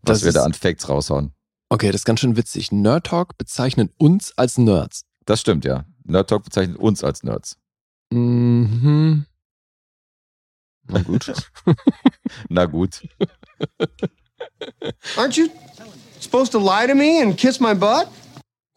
[0.04, 1.34] was Das wir da an Facts raushauen.
[1.70, 2.72] Okay, das ist ganz schön witzig.
[2.72, 5.04] Nerd Talk bezeichnet uns als Nerds.
[5.26, 5.86] Das stimmt, ja.
[6.06, 7.58] Nerd Talk bezeichnet uns als Nerds.
[8.10, 9.26] Mhm.
[10.88, 11.32] Na gut.
[12.50, 13.02] Na gut.
[15.18, 15.50] Aren't you
[16.20, 18.08] supposed to lie to me and kiss my butt?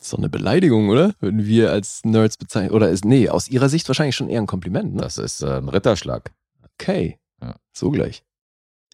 [0.04, 1.14] ist doch eine Beleidigung, oder?
[1.20, 2.72] Wenn wir als Nerds bezeichnen.
[2.72, 5.02] Oder ist, nee, aus ihrer Sicht wahrscheinlich schon eher ein Kompliment, ne?
[5.02, 6.32] Das ist äh, ein Ritterschlag.
[6.74, 7.18] Okay.
[7.40, 7.54] Ja.
[7.72, 8.22] So gleich.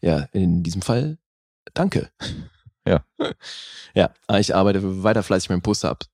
[0.03, 1.19] Ja, in diesem Fall
[1.75, 2.11] danke.
[2.87, 3.05] Ja.
[3.95, 6.05] ja, ich arbeite weiter fleißig meinen Poster ab.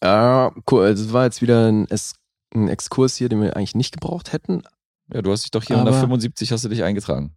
[0.00, 2.16] Äh, cool, es war jetzt wieder ein, es,
[2.52, 4.64] ein Exkurs hier, den wir eigentlich nicht gebraucht hätten.
[5.12, 7.34] Ja, du hast dich doch hier unter Aber- 75 hast du dich eingetragen.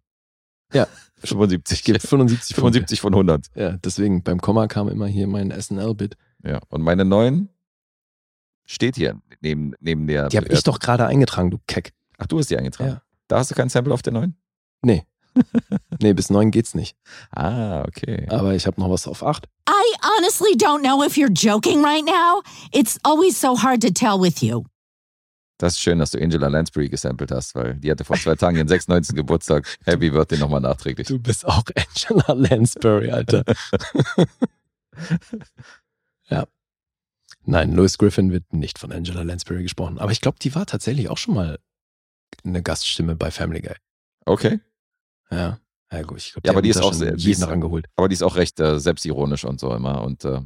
[0.73, 0.87] Ja.
[1.23, 1.79] 75.
[1.79, 3.47] Es gibt 75 von 75 von 100.
[3.55, 6.15] Ja, deswegen beim Komma kam immer hier mein SNL-Bit.
[6.43, 6.59] Ja.
[6.69, 7.49] Und meine neuen
[8.65, 10.27] steht hier neben, neben der.
[10.29, 11.93] Die habe ich doch gerade eingetragen, du Keck.
[12.17, 12.89] Ach, du hast die eingetragen.
[12.89, 13.01] Ja.
[13.27, 14.35] Da hast du kein Sample auf der neuen?
[14.81, 15.05] Nee.
[16.01, 16.95] nee, bis neun geht's nicht.
[17.31, 18.25] Ah, okay.
[18.29, 19.47] Aber ich habe noch was auf acht.
[19.69, 22.41] I honestly don't know if you're joking right now.
[22.73, 24.63] It's always so hard to tell with you.
[25.59, 28.57] Das ist schön, dass du Angela Lansbury gesampelt hast, weil die hatte vor zwei Tagen
[28.57, 29.15] ihren 96.
[29.15, 29.65] Geburtstag.
[29.85, 31.07] Happy Birthday nochmal nachträglich.
[31.07, 33.43] Du bist auch Angela Lansbury, Alter.
[36.29, 36.45] ja.
[37.45, 39.97] Nein, Louis Griffin wird nicht von Angela Lansbury gesprochen.
[39.99, 41.59] Aber ich glaube, die war tatsächlich auch schon mal
[42.43, 43.75] eine Gaststimme bei Family Guy.
[44.25, 44.59] Okay.
[45.31, 45.59] Ja.
[45.91, 47.85] Ja, gut, ich glaube, Ja, aber die ist auch sehr- die ist- rangeholt.
[47.95, 50.03] Aber die ist auch recht äh, selbstironisch und so immer.
[50.03, 50.41] Und äh,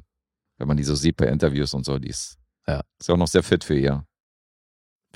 [0.57, 2.37] wenn man die so sieht bei Interviews und so, die ist,
[2.67, 2.81] Ja.
[2.99, 4.05] ist auch noch sehr fit für ihr,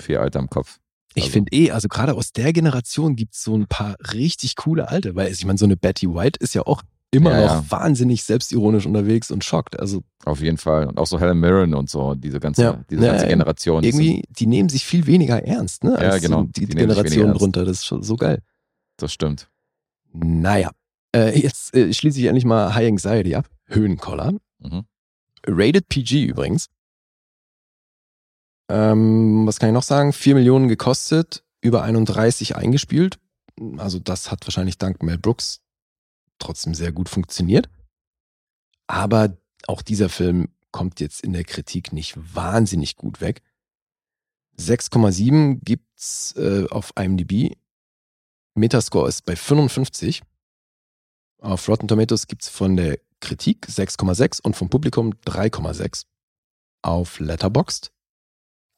[0.08, 0.78] ihr Alter im Kopf.
[1.14, 4.54] Ich Also- finde eh, also gerade aus der Generation gibt es so ein paar richtig
[4.56, 6.82] coole Alte, weil ich meine, so eine Betty White ist ja auch
[7.12, 7.70] immer Ja, noch ja.
[7.70, 9.78] wahnsinnig selbstironisch unterwegs und schockt.
[9.80, 10.86] Also Auf jeden Fall.
[10.88, 12.84] Und auch so Helen Mirren und so, diese ganze, Ja.
[12.90, 13.30] diese Ja, ganze ja.
[13.30, 13.82] Generation.
[13.84, 15.92] irgendwie, die nehmen sich viel weniger ernst, ne?
[15.92, 16.40] Ja, Als genau.
[16.42, 17.64] so die, Die Generation drunter.
[17.64, 18.42] Das ist schon so geil.
[18.98, 19.48] Das stimmt.
[20.12, 20.70] Naja.
[21.14, 23.48] Äh, jetzt äh, schließe ich endlich mal High Anxiety ab.
[23.66, 24.32] Höhenkoller.
[24.58, 24.82] Mhm.
[25.46, 26.66] Rated PG übrigens.
[28.68, 30.12] Ähm, was kann ich noch sagen?
[30.12, 33.18] 4 Millionen gekostet, über 31 eingespielt.
[33.78, 35.60] Also das hat wahrscheinlich dank Mel Brooks
[36.38, 37.68] trotzdem sehr gut funktioniert.
[38.86, 39.36] Aber
[39.66, 43.42] auch dieser Film kommt jetzt in der Kritik nicht wahnsinnig gut weg.
[44.58, 47.56] 6,7 gibt's äh, auf IMDb.
[48.54, 50.22] Metascore ist bei 55.
[51.38, 56.04] Auf Rotten Tomatoes gibt's von der Kritik 6,6 und vom Publikum 3,6.
[56.82, 57.92] Auf Letterboxd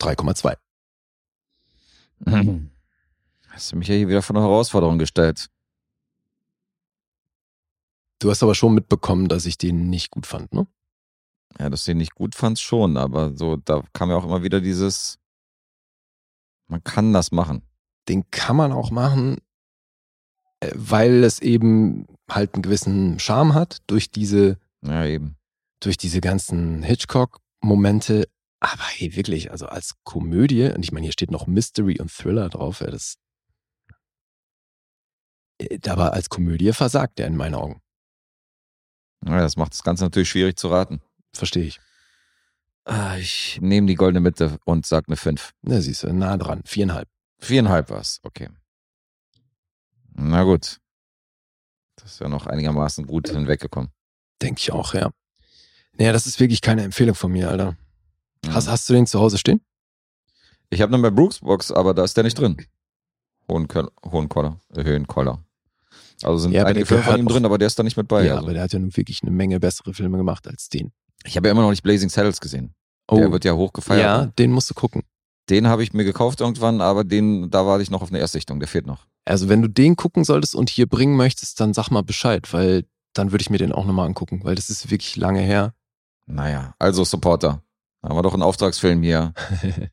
[0.01, 0.57] 3,2.
[3.49, 5.49] Hast du mich ja hier wieder vor eine Herausforderung gestellt.
[8.21, 10.67] Du hast aber schon mitbekommen, dass ich den nicht gut fand, ne?
[11.59, 14.43] Ja, dass du ihn nicht gut fandst schon, aber so, da kam ja auch immer
[14.43, 15.19] wieder dieses,
[16.67, 17.63] man kann das machen.
[18.09, 19.39] Den kann man auch machen,
[20.61, 25.37] äh, weil es eben halt einen gewissen Charme hat durch diese, Ja, eben.
[25.81, 28.29] durch diese ganzen Hitchcock-Momente.
[28.61, 32.49] Aber hey, wirklich, also als Komödie, und ich meine, hier steht noch Mystery und Thriller
[32.49, 33.17] drauf, ja, das.
[35.59, 37.81] Äh, Aber als Komödie versagt er in meinen Augen.
[39.25, 41.01] Ja, das macht das Ganze natürlich schwierig zu raten.
[41.35, 41.81] Verstehe ich.
[42.85, 45.53] Ah, Ich nehme die goldene Mitte und sag eine 5.
[45.63, 46.63] Na, siehst du, nah dran.
[46.65, 47.09] Viereinhalb.
[47.39, 48.49] Viereinhalb war's, okay.
[50.15, 50.81] Na gut.
[51.97, 53.91] Das ist ja noch einigermaßen gut hinweggekommen.
[54.41, 55.11] Denke ich auch, ja.
[55.93, 57.77] Naja, das ist wirklich keine Empfehlung von mir, Alter.
[58.49, 58.71] Hast, Mhm.
[58.73, 59.61] hast du den zu Hause stehen?
[60.71, 62.57] Ich habe noch bei Brooks Box, aber da ist der nicht drin.
[63.51, 63.91] Hohenkoller.
[64.05, 64.61] Hohenkoller.
[64.75, 65.43] Äh, Höhenkoller.
[66.23, 68.25] Also sind Ja, einige Filme von ihm drin, aber der ist da nicht mit bei.
[68.25, 68.45] ja, also.
[68.45, 70.93] aber der hat ja nun wirklich eine Menge bessere Filme gemacht als den.
[71.25, 72.75] Ich habe ja immer noch nicht Blazing Saddles gesehen.
[73.09, 74.01] Oh, Der wird ja hochgefeiert.
[74.03, 74.33] ja, ne?
[74.39, 75.03] den musst du gucken.
[75.49, 78.61] Den habe ich mir gekauft irgendwann, aber den, da warte ich noch auf eine Erstsichtung.
[78.61, 79.07] Der fehlt noch.
[79.25, 82.85] Also wenn du den gucken solltest und hier bringen möchtest, dann sag mal Bescheid, weil
[83.15, 85.73] dann würde ich mir den auch nochmal angucken, weil das ist wirklich lange her.
[86.27, 87.63] Naja, also Supporter.
[88.03, 89.33] Haben wir doch einen Auftragsfilm hier,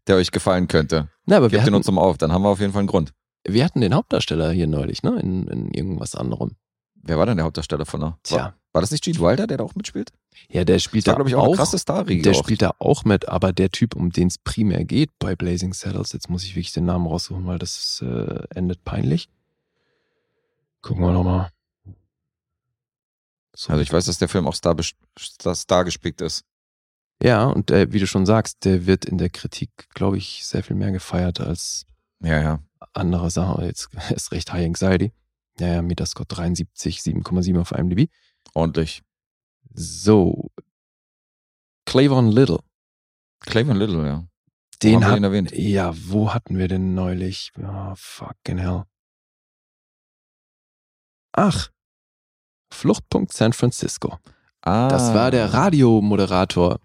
[0.08, 1.10] der euch gefallen könnte.
[1.26, 2.82] Na, aber wir Gebt den hatten, uns mal auf, dann haben wir auf jeden Fall
[2.82, 3.14] einen Grund.
[3.48, 5.20] wir hatten den Hauptdarsteller hier neulich, ne?
[5.20, 6.56] In, in irgendwas anderem.
[6.96, 8.18] Wer war denn der Hauptdarsteller von der?
[8.24, 10.12] Tja, War das nicht Gene Wilder, der da auch mitspielt?
[10.50, 11.48] Ja, der spielt Das war, da glaube ich, auch, auch.
[11.48, 12.22] eine krasse Starriege.
[12.24, 12.44] der auch.
[12.44, 16.14] spielt da auch mit, aber der Typ, um den es primär geht bei Blazing Saddles,
[16.14, 19.30] jetzt muss ich wirklich den Namen raussuchen, weil das äh, endet peinlich.
[20.82, 21.50] Gucken wir nochmal.
[23.56, 23.72] So.
[23.72, 24.76] Also ich weiß, dass der Film auch Star,
[25.18, 26.44] Star, Star gespickt ist.
[27.24, 30.64] Ja, und äh, wie du schon sagst, der wird in der Kritik, glaube ich, sehr
[30.64, 31.86] viel mehr gefeiert als
[32.22, 32.60] Ja, ja.
[32.94, 33.64] andere Sachen.
[33.66, 35.12] Jetzt ist recht High Anxiety.
[35.60, 38.10] Ja, ja, Metascore 73, 7,7 auf IMDb.
[38.54, 39.02] Ordentlich.
[39.74, 40.52] So.
[41.86, 42.60] Clavon Little.
[43.42, 44.28] Clavon Little, ja.
[44.84, 45.52] Den haben wir hat, erwähnt?
[45.54, 47.52] Ja, wo hatten wir denn neulich?
[47.58, 48.84] Oh, fucking hell.
[51.32, 51.70] Ach.
[52.72, 54.20] Fluchtpunkt San Francisco.
[54.62, 56.80] Ah, Das war der Radiomoderator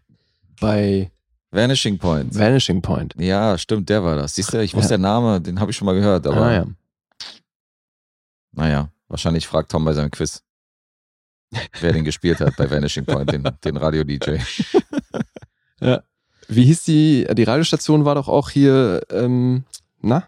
[0.60, 1.10] bei
[1.50, 2.34] Vanishing Point.
[2.38, 3.14] Vanishing Point.
[3.18, 4.34] ja, stimmt, der war das.
[4.34, 4.98] Siehst du, ich wusste Ja.
[4.98, 6.66] der Name, den habe ich schon mal gehört, aber ah, ja.
[8.52, 10.42] naja, wahrscheinlich fragt Tom bei seinem Quiz,
[11.80, 14.38] wer den gespielt hat bei Vanishing Point, den, den Radio-DJ.
[16.48, 17.26] Wie hieß die?
[17.32, 19.64] Die Radiostation war doch auch hier, ähm,
[20.00, 20.26] na?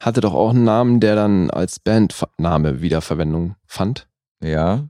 [0.00, 4.08] Hatte doch auch einen Namen, der dann als Bandname Wiederverwendung fand.
[4.40, 4.86] Ja,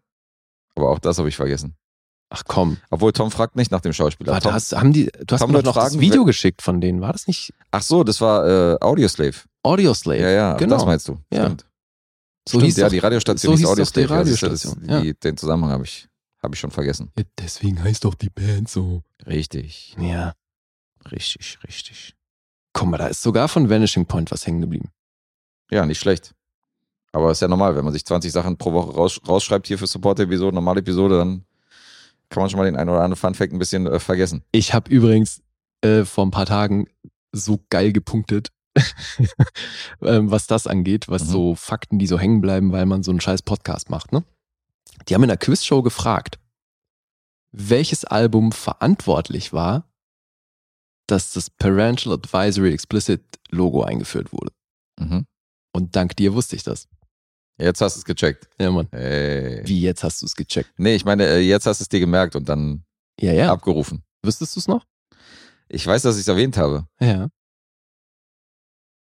[0.74, 1.77] aber auch das habe ich vergessen.
[2.30, 4.32] Ach komm, Obwohl Tom fragt nicht nach dem Schauspieler.
[4.32, 6.26] warte, Tom, hast, haben die, du hast Tom mir doch noch das fragen, Video wer-
[6.26, 9.34] geschickt von denen, war das nicht ach so, das war äh, Audioslave.
[9.62, 10.20] Audioslave?
[10.20, 10.76] Ja, ja, genau.
[10.76, 11.18] das meinst du.
[11.32, 11.44] Ja.
[11.46, 11.62] Stimmt.
[12.46, 14.14] So Stimmt, hieß ja, doch- die Radiostation so hieß doch die Audioslave.
[14.14, 16.08] Ja, das- Radiostation, die, Den Zusammenhang habe ich,
[16.42, 17.10] hab ich schon vergessen.
[17.18, 19.02] Ja, deswegen heißt doch die Band so.
[19.26, 20.34] Richtig, Ja.
[21.10, 22.14] richtig, richtig.
[22.74, 24.90] Guck mal, da ist sogar von Vanishing Point was hängen geblieben.
[25.70, 26.34] Ja, nicht schlecht.
[27.12, 29.86] Aber ist ja normal, wenn man sich 20 Sachen pro Woche raus, rausschreibt hier für
[29.86, 31.44] Support-Episode, normale Episode, dann
[32.30, 34.42] kann man schon mal den einen oder anderen Funfact ein bisschen äh, vergessen.
[34.52, 35.42] Ich habe übrigens
[35.82, 36.86] äh, vor ein paar Tagen
[37.32, 38.50] so geil gepunktet,
[40.02, 41.28] ähm, was das angeht, was Mhm.
[41.30, 44.12] so Fakten, die so hängen bleiben, weil man so einen scheiß Podcast macht.
[44.12, 44.24] Ne?
[45.08, 46.38] Die haben in der Quizshow gefragt,
[47.52, 49.84] welches Album verantwortlich war,
[51.06, 54.52] dass das Parental Advisory Explicit Logo eingeführt wurde.
[55.00, 55.26] Mhm.
[55.72, 56.88] Und dank dir wusste ich das.
[57.58, 58.48] Jetzt hast du es gecheckt.
[58.60, 58.86] Ja, Mann.
[58.92, 59.62] Ey.
[59.66, 60.70] Wie jetzt hast du es gecheckt?
[60.78, 62.84] Nee, ich meine, äh, jetzt hast du es dir gemerkt und dann
[63.20, 63.52] Ja, ja.
[63.52, 64.02] abgerufen.
[64.22, 64.84] Wüsstest du es noch?
[65.68, 66.86] Ich weiß, dass ich es erwähnt habe.
[67.00, 67.28] Ja.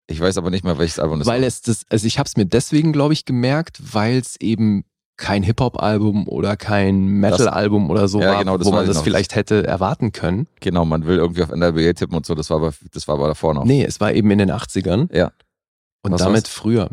[0.07, 1.47] Ich weiß aber nicht mehr, welches Album das weil war.
[1.47, 4.85] es das, also ich habe es mir deswegen, glaube ich, gemerkt, weil es eben
[5.17, 9.03] kein Hip-Hop-Album oder kein Metal-Album oder so Ja, war, genau, das wo man das noch.
[9.03, 10.47] vielleicht hätte erwarten können.
[10.59, 13.29] Genau, man will irgendwie auf NRBA tippen und so, das war aber, das war aber
[13.29, 13.65] davor noch.
[13.65, 15.11] Nee, es war eben in den 80ern.
[15.15, 15.31] Ja.
[16.03, 16.49] Und Was damit war's?
[16.53, 16.89] früher.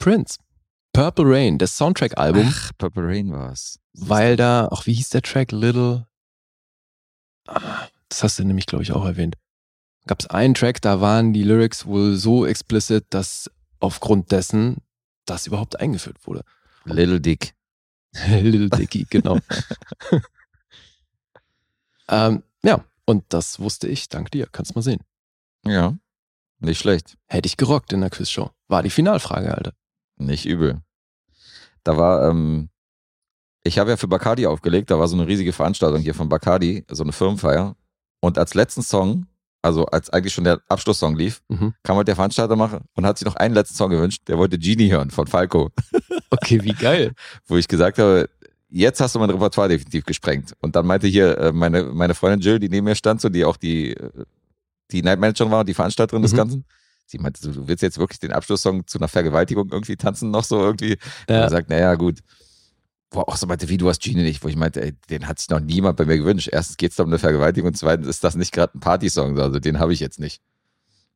[0.00, 0.38] Prince.
[0.92, 3.78] Purple Rain, das Soundtrack-Album, Ach, Purple Rain war es.
[3.92, 5.52] weil da, auch wie hieß der Track?
[5.52, 6.08] Little.
[7.46, 9.36] Ah, Das hast du nämlich, glaube ich, auch erwähnt.
[10.06, 13.48] Gab es einen Track, da waren die Lyrics wohl so explicit, dass
[13.78, 14.78] aufgrund dessen
[15.26, 16.42] das überhaupt eingeführt wurde.
[16.84, 17.54] Little Dick.
[18.26, 19.38] Little Dicky, genau.
[22.08, 25.02] ähm, ja, und das wusste ich, dank dir, kannst mal sehen.
[25.64, 25.96] Ja,
[26.58, 27.16] nicht schlecht.
[27.28, 28.50] Hätte ich gerockt in der Quizshow.
[28.68, 29.72] War die Finalfrage, Alter.
[30.20, 30.80] Nicht übel.
[31.84, 32.68] Da war, ähm,
[33.64, 36.84] ich habe ja für Bacardi aufgelegt, da war so eine riesige Veranstaltung hier von Bacardi,
[36.90, 37.76] so eine Firmenfeier.
[38.20, 39.26] Und als letzten Song,
[39.62, 41.74] also als eigentlich schon der Abschlusssong lief, Mhm.
[41.82, 44.22] kam halt der Veranstalter machen und hat sich noch einen letzten Song gewünscht.
[44.28, 45.70] Der wollte Genie hören von Falco,
[46.30, 47.12] Okay, wie geil.
[47.46, 48.28] wo ich gesagt habe,
[48.68, 50.54] jetzt hast du mein Repertoire definitiv gesprengt.
[50.60, 53.44] Und dann meinte hier äh, meine, meine Freundin Jill, die neben mir stand, so, die
[53.44, 54.10] auch die, äh,
[54.92, 56.36] die Night Managerin war und die Veranstalterin des Mhm.
[56.36, 56.64] Ganzen.
[57.10, 60.60] Sie meinte, du willst jetzt wirklich den Abschlusssong zu einer Vergewaltigung irgendwie tanzen, noch so
[60.60, 60.92] irgendwie.
[60.92, 61.00] Und
[61.34, 61.40] Ja.
[61.42, 62.20] er sagt, naja, gut.
[63.10, 65.40] Wo auch so meinte, wie, du hast Genie nicht, wo ich meinte, ey, den hat
[65.40, 66.48] sich noch niemand bei mir gewünscht.
[66.52, 69.58] Erstens geht's da um eine Vergewaltigung und zweitens ist das nicht gerade ein Partysong, also
[69.58, 70.40] den habe ich jetzt nicht.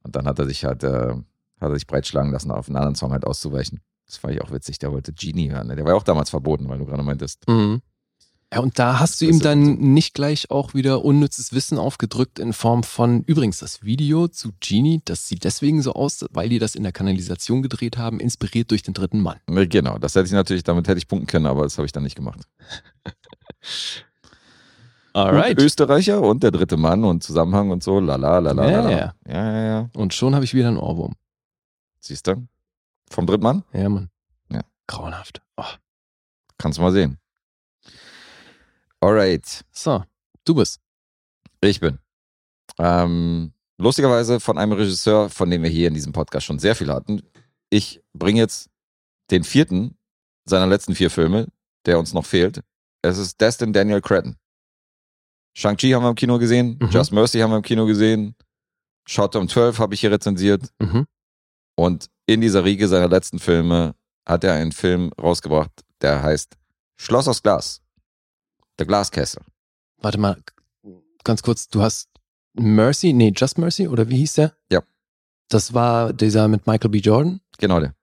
[0.03, 2.97] Und dann hat er sich halt, äh, hat er sich breitschlagen lassen, auf einen anderen
[2.97, 3.81] Song halt auszuweichen.
[4.07, 5.69] Das fand ich auch witzig, der wollte Genie hören.
[5.69, 5.77] Ne?
[5.77, 7.47] Der war ja auch damals verboten, weil du gerade meintest.
[7.49, 7.81] Mhm.
[8.55, 9.73] Ja, und da hast du ihm ist dann so.
[9.83, 15.03] nicht gleich auch wieder unnützes Wissen aufgedrückt in Form von, übrigens, das Video zu Genie,
[15.05, 18.83] das sieht deswegen so aus, weil die das in der Kanalisation gedreht haben, inspiriert durch
[18.85, 19.41] den dritten Mann.
[19.49, 21.91] Ne, Genau, das hätte ich natürlich, damit hätte ich punkten können, aber das habe ich
[21.93, 22.43] dann nicht gemacht.
[25.15, 25.57] Alright.
[25.57, 28.91] Gut, Österreicher und der dritte Mann und Zusammenhang und so, lala, lala, Ja, lala.
[28.91, 29.15] ja.
[29.27, 29.91] ja, ja, ja.
[29.95, 31.15] Und schon habe ich wieder einen Ohrwurm.
[32.01, 32.47] Siehst du?
[33.11, 33.65] Vom dritten Mann?
[33.73, 34.11] Ja, Mann.
[34.51, 34.61] Ja.
[34.87, 35.41] Grauenhaft.
[35.57, 35.65] Oh.
[36.59, 37.19] Kannst du mal sehen.
[39.05, 40.03] Alright, So,
[40.47, 40.81] du bist.
[41.61, 41.99] ich bin.
[42.79, 46.91] Ähm, lustigerweise von einem Regisseur, von dem wir hier in diesem Podcast schon sehr viel
[46.91, 47.21] hatten.
[47.69, 48.71] Ich bringe jetzt
[49.31, 49.99] den vierten
[50.47, 51.49] seiner letzten vier Filme,
[51.85, 52.63] der uns noch fehlt.
[53.03, 54.37] Es ist Destin Daniel Cretton.
[55.55, 56.89] Shang-Chi haben wir im Kino gesehen, Mhm.
[56.89, 58.35] Just Mercy haben wir im Kino gesehen,
[59.07, 60.71] Shot um 12 habe ich hier rezensiert.
[60.81, 61.07] Mhm.
[61.77, 63.95] Und in dieser Riege seiner letzten Filme
[64.27, 66.57] hat er einen Film rausgebracht, der heißt
[66.97, 67.83] Schloss aus Glas.
[68.79, 69.43] Der Glaskessel.
[70.01, 70.37] Warte mal,
[71.23, 72.09] ganz kurz, du hast
[72.55, 74.53] Mercy, nee, Just Mercy, oder wie hieß der?
[74.71, 74.83] Ja.
[75.49, 76.99] Das war dieser mit Michael B.
[76.99, 77.41] Jordan?
[77.59, 77.95] Genau der.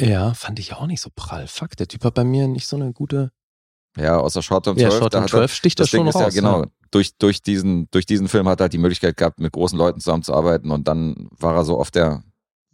[0.00, 1.46] Ja, fand ich auch nicht so prall.
[1.48, 3.32] Fuck, der Typ hat bei mir nicht so eine gute.
[3.96, 4.98] Ja, außer Short Term Ja, 12.
[5.00, 6.22] Short da Term hat er- 12 sticht das das Ding schon ist raus.
[6.34, 6.62] ja genau.
[6.62, 6.68] ja.
[6.90, 10.00] Durch, durch, diesen, durch diesen Film hat er halt die Möglichkeit gehabt, mit großen Leuten
[10.00, 12.22] zusammenzuarbeiten und dann war er so auf der,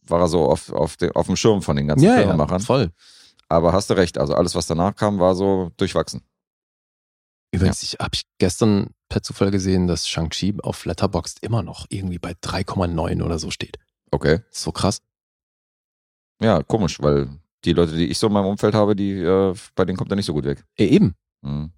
[0.02, 2.60] war er so auf, auf, de, auf dem Schirm von den ganzen Ja, ja, Filmemachern.
[2.60, 2.92] voll.
[3.48, 6.22] Aber hast du recht, also alles, was danach kam, war so durchwachsen.
[7.54, 12.18] Übrigens, ich habe ich gestern per Zufall gesehen, dass Shang-Chi auf Letterboxd immer noch irgendwie
[12.18, 13.78] bei 3,9 oder so steht.
[14.10, 14.40] Okay.
[14.50, 15.00] So krass.
[16.40, 17.28] Ja, komisch, weil
[17.64, 20.16] die Leute, die ich so in meinem Umfeld habe, die, äh, bei denen kommt er
[20.16, 20.64] nicht so gut weg.
[20.76, 21.14] Eben.
[21.42, 21.72] Mhm.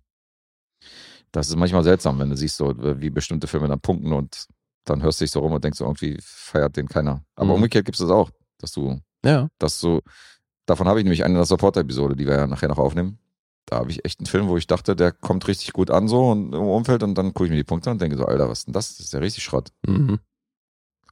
[1.32, 4.46] Das ist manchmal seltsam, wenn du siehst, so, wie bestimmte Filme dann punkten und
[4.84, 7.24] dann hörst du dich so rum und denkst, so, irgendwie feiert den keiner.
[7.34, 7.54] Aber Mhm.
[7.56, 9.48] umgekehrt gibt es das auch, dass du, Ja.
[9.58, 10.00] dass du,
[10.64, 13.18] davon habe ich nämlich eine in der Supporter-Episode, die wir ja nachher noch aufnehmen.
[13.66, 16.30] Da habe ich echt einen Film, wo ich dachte, der kommt richtig gut an so
[16.30, 18.48] und im Umfeld und dann gucke ich mir die Punkte an und denke so, Alter,
[18.48, 18.96] was ist denn das?
[18.96, 19.72] Das ist ja richtig Schrott.
[19.86, 20.20] Mhm.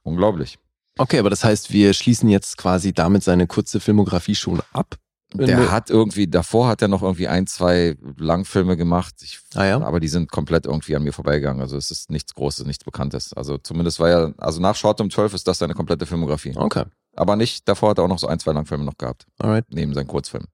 [0.03, 0.57] Unglaublich.
[0.97, 4.95] Okay, aber das heißt, wir schließen jetzt quasi damit seine kurze Filmografie schon ab.
[5.33, 9.15] Der hat irgendwie, davor hat er noch irgendwie ein, zwei Langfilme gemacht.
[9.21, 9.81] Ich, Ah ja?
[9.81, 11.61] Aber die sind komplett irgendwie an mir vorbeigegangen.
[11.61, 13.33] Also es ist nichts Großes, nichts Bekanntes.
[13.33, 16.53] Also zumindest war ja, also nach Short um 12 ist das seine komplette Filmografie.
[16.55, 16.85] Okay,
[17.17, 19.65] Aber nicht, davor hat er auch noch so ein, zwei Langfilme noch gehabt, alright.
[19.69, 20.47] neben seinen Kurzfilmen.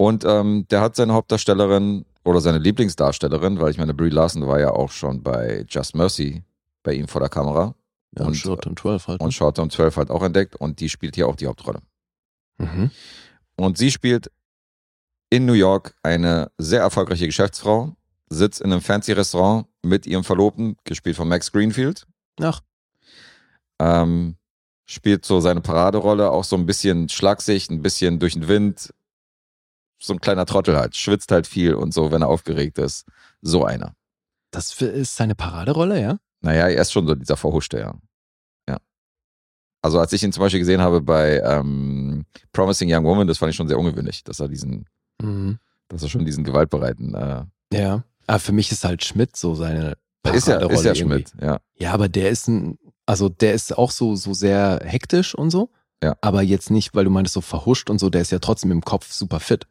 [0.00, 4.58] Und ähm, der hat seine Hauptdarstellerin oder seine Lieblingsdarstellerin, weil ich meine, Brie Larson war
[4.58, 6.42] ja auch schon bei Just Mercy
[6.82, 7.74] bei ihm vor der Kamera
[8.16, 9.20] Ja, Und- Short und 12 halt.
[9.20, 9.24] ne?
[9.26, 11.80] und Short um 12 halt auch entdeckt und die spielt hier auch die Hauptrolle.
[12.56, 12.90] Mhm.
[13.56, 14.30] Und sie spielt
[15.28, 17.94] in New York eine sehr erfolgreiche Geschäftsfrau,
[18.30, 22.06] sitzt in einem fancy Restaurant mit ihrem Verlobten, gespielt von Max Greenfield.
[22.40, 22.62] Ach.
[23.78, 24.36] Ähm,
[24.86, 28.94] spielt so seine Paraderolle, auch so ein bisschen schlagsig, ein bisschen durch den Wind.
[30.02, 33.04] So ein kleiner Trottel halt, schwitzt halt viel und so, wenn er aufgeregt ist.
[33.42, 33.94] So einer.
[34.50, 36.18] Das ist seine Paraderolle, ja?
[36.40, 37.94] Naja, er ist schon so dieser Verhuschte, ja.
[38.68, 38.78] Ja.
[39.82, 43.50] Also als ich ihn zum Beispiel gesehen habe bei ähm, Promising Young Woman, das fand
[43.50, 44.86] ich schon sehr ungewöhnlich, dass er diesen,
[45.22, 45.58] Mhm.
[45.88, 48.04] dass er schon diesen gewaltbereiten, äh, Ja.
[48.26, 49.96] Aber für mich ist halt Schmidt so seine
[50.32, 51.14] ist ja, Paraderolle ist ja irgendwie.
[51.28, 51.60] Schmidt, ja.
[51.78, 55.70] Ja, aber der ist ein, also der ist auch so, so sehr hektisch und so.
[56.02, 56.16] Ja.
[56.22, 58.80] Aber jetzt nicht, weil du meintest so verhuscht und so, der ist ja trotzdem im
[58.82, 59.66] Kopf super fit.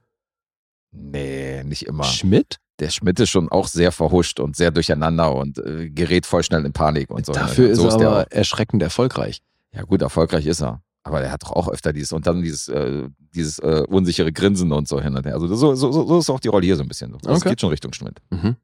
[0.91, 2.03] Nee, nicht immer.
[2.03, 2.57] Schmidt?
[2.79, 6.65] Der Schmidt ist schon auch sehr verhuscht und sehr durcheinander und äh, gerät voll schnell
[6.65, 7.33] in Panik und so.
[7.33, 9.41] Dafür so ist er aber erschreckend erfolgreich.
[9.73, 10.81] Ja gut, erfolgreich ist er.
[11.03, 14.71] Aber er hat doch auch öfter dieses und dann dieses, äh, dieses äh, unsichere Grinsen
[14.71, 15.33] und so hin und her.
[15.33, 17.15] Also so, so, so ist auch die Rolle hier so ein bisschen.
[17.21, 17.49] Das Okay.
[17.49, 18.19] geht schon Richtung Schmidt.
[18.29, 18.55] Mhm.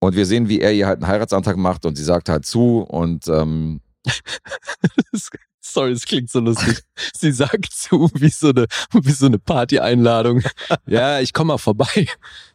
[0.00, 2.80] Und wir sehen, wie er ihr halt einen Heiratsantrag macht und sie sagt halt zu
[2.80, 3.80] und ähm,
[5.66, 6.82] Sorry, es klingt so lustig.
[7.16, 10.42] Sie sagt zu, wie so eine, wie so eine Party-Einladung.
[10.86, 12.06] Ja, ich komme mal vorbei.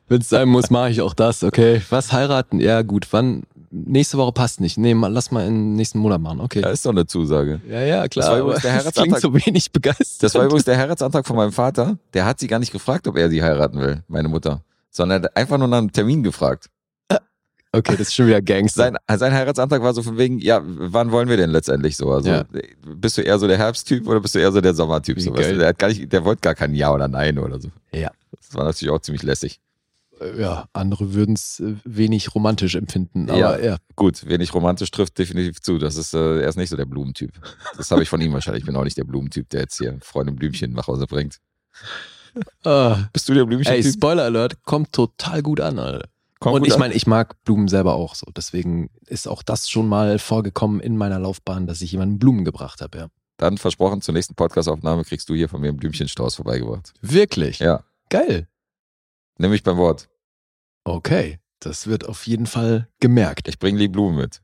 [0.07, 1.43] Wenn es sein muss, mache ich auch das.
[1.43, 2.59] Okay, was heiraten?
[2.59, 3.07] Ja, gut.
[3.11, 3.43] Wann?
[3.71, 4.77] Nächste Woche passt nicht.
[4.77, 6.39] Nee, mal, lass mal im nächsten Monat machen.
[6.39, 6.61] Okay.
[6.61, 7.61] da ist doch eine Zusage.
[7.67, 8.25] Ja, ja, klar.
[8.25, 9.21] Das war übrigens der es klingt Heiratsantrag.
[9.21, 10.23] so wenig begeistert.
[10.23, 11.97] Das war übrigens der Heiratsantrag von meinem Vater.
[12.13, 14.63] Der hat sie gar nicht gefragt, ob er sie heiraten will, meine Mutter.
[14.91, 16.69] Sondern er hat einfach nur nach einem Termin gefragt.
[17.71, 18.91] Okay, das ist schon wieder Gangster.
[19.07, 22.11] Sein, sein Heiratsantrag war so von wegen, ja, wann wollen wir denn letztendlich so?
[22.11, 22.45] Also, Ja.
[22.95, 25.19] bist du eher so der Herbsttyp oder bist du eher so der Sommertyp?
[25.21, 25.57] So, weißt du?
[25.59, 27.69] der, nicht, der wollte gar kein Ja oder Nein oder so.
[27.93, 28.09] Ja.
[28.31, 29.59] Das war natürlich auch ziemlich lässig.
[30.37, 33.29] ja, andere würden es wenig romantisch empfinden.
[33.29, 33.57] Aber Ja.
[33.59, 33.77] ja.
[33.95, 35.77] Gut, wer nicht romantisch trifft, definitiv zu.
[35.77, 37.31] Das ist, äh, er ist nicht so der Blumentyp.
[37.77, 38.63] Das habe ich von ihm wahrscheinlich.
[38.63, 41.37] Ich bin auch nicht der Blumentyp, der jetzt hier Freunde Blümchen nach Hause bringt.
[42.63, 43.93] Ah, Bist du der ey, Blümchen-Typ?
[43.93, 46.09] Spoiler Alert, kommt total gut an, Alter.
[46.39, 48.25] Komm Und ich meine, ich mag Blumen selber auch so.
[48.35, 52.81] Deswegen ist auch das schon mal vorgekommen in meiner Laufbahn, dass ich jemanden Blumen gebracht
[52.81, 53.07] habe, ja.
[53.37, 56.93] Dann versprochen, zur nächsten Podcastaufnahme kriegst du hier von mir einen Blümchenstrauß vorbeigebracht.
[57.01, 57.59] Wirklich?
[57.59, 58.47] Ja, Geil.
[59.37, 60.09] nimm mich beim Wort.
[60.83, 61.39] Okay.
[61.61, 63.49] Das wird auf jeden Fall gemerkt.
[63.49, 64.41] Ich bringe die Blumen mit.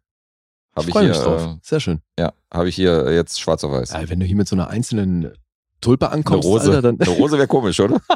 [0.76, 1.46] Habe ich freue hier, mich drauf.
[1.46, 2.02] äh, Sehr schön.
[2.20, 3.92] ja, habe ich hier jetzt schwarz auf weiß.
[3.92, 5.32] Ja, wenn du hier mit so einer einzelnen
[5.80, 8.02] Tulpe Eine ankommst, Rose, Alter, dann eine Rose wäre komisch, oder?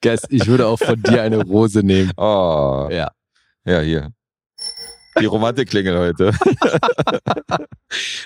[0.00, 2.10] Guess, ich würde auch von dir eine Rose nehmen.
[2.16, 3.10] Oh, Ja.
[3.64, 4.12] ja, hier.
[5.20, 6.32] Die Romantikklingel heute.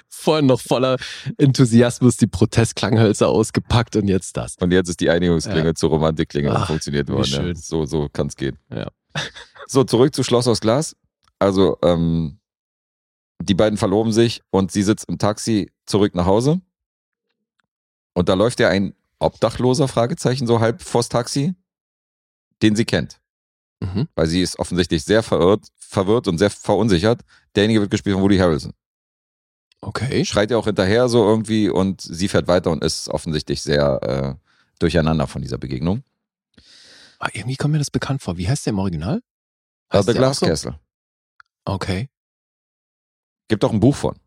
[0.08, 0.96] Vorhin noch voller
[1.38, 4.56] Enthusiasmus die Protestklanghölzer ausgepackt und jetzt das.
[4.60, 5.74] Und jetzt ist die Einigungsklingel Ja.
[5.74, 7.48] zur Romantikklingel Ach, funktioniert worden.
[7.48, 7.54] Ja.
[7.54, 8.56] So, so kann es gehen.
[8.70, 8.88] Ja.
[9.68, 10.94] So, zurück zu Schloss aus Glas.
[11.40, 12.38] Also, ähm,
[13.42, 16.60] die beiden verloben sich und sie sitzt im Taxi zurück nach Hause.
[18.14, 21.54] Und da läuft ja ein Obdachloser, Fragezeichen, so halb vors Taxi,
[22.62, 23.20] den sie kennt.
[23.80, 24.08] Mhm.
[24.14, 27.22] Weil sie ist offensichtlich sehr verirrt, verwirrt und sehr verunsichert.
[27.54, 28.72] Derjenige wird gespielt von Woody Harrelson.
[29.82, 30.24] Okay.
[30.24, 34.46] Schreit ja auch hinterher so irgendwie und sie fährt weiter und ist offensichtlich sehr, äh,
[34.78, 36.02] durcheinander von dieser Begegnung.
[37.18, 38.36] Ah, irgendwie kommt mir das bekannt vor.
[38.36, 39.22] Wie heißt der im Original?
[39.92, 40.46] Heißt The der Glass so?
[40.46, 40.78] Castle.
[41.64, 42.08] Okay.
[43.48, 44.18] Gibt auch ein Buch von,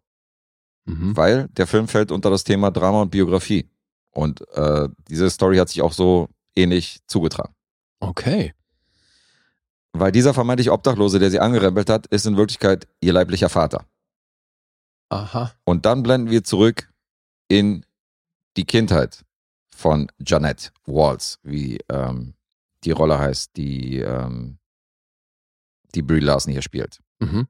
[0.85, 1.15] Mhm.
[1.17, 3.69] weil der Film fällt unter das Thema Drama und Biografie.
[4.11, 7.53] Und äh, diese Story hat sich auch so ähnlich zugetragen.
[7.99, 8.53] Okay.
[9.93, 13.85] Weil dieser vermeintlich Obdachlose, der sie angerempelt hat, ist in Wirklichkeit ihr leiblicher Vater.
[15.09, 15.51] Aha.
[15.63, 16.91] Und dann blenden wir zurück
[17.47, 17.85] in
[18.57, 19.25] die Kindheit
[19.75, 22.35] von Janet Walls, wie ähm,
[22.83, 24.59] die Rolle heißt, die, ähm,
[25.95, 26.99] die Brie Larson hier spielt.
[27.19, 27.47] Mhm.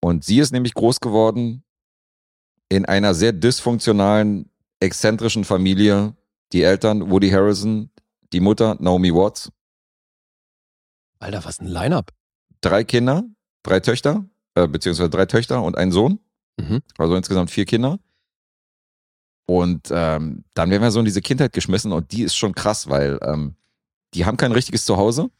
[0.00, 1.64] Und sie ist nämlich groß geworden
[2.68, 4.50] in einer sehr dysfunktionalen,
[4.80, 6.14] exzentrischen Familie.
[6.52, 7.90] Die Eltern Woody Harrison,
[8.32, 9.50] die Mutter Naomi Watts,
[11.18, 12.12] Alter, was ein Line-Up.
[12.60, 13.24] drei Kinder,
[13.62, 16.20] drei Töchter, äh, beziehungsweise drei Töchter und einen Sohn.
[16.58, 16.82] Mhm.
[16.98, 17.98] Also insgesamt vier Kinder.
[19.46, 22.88] Und ähm, dann werden wir so in diese Kindheit geschmissen und die ist schon krass,
[22.88, 23.56] weil ähm,
[24.14, 25.30] die haben kein richtiges Zuhause,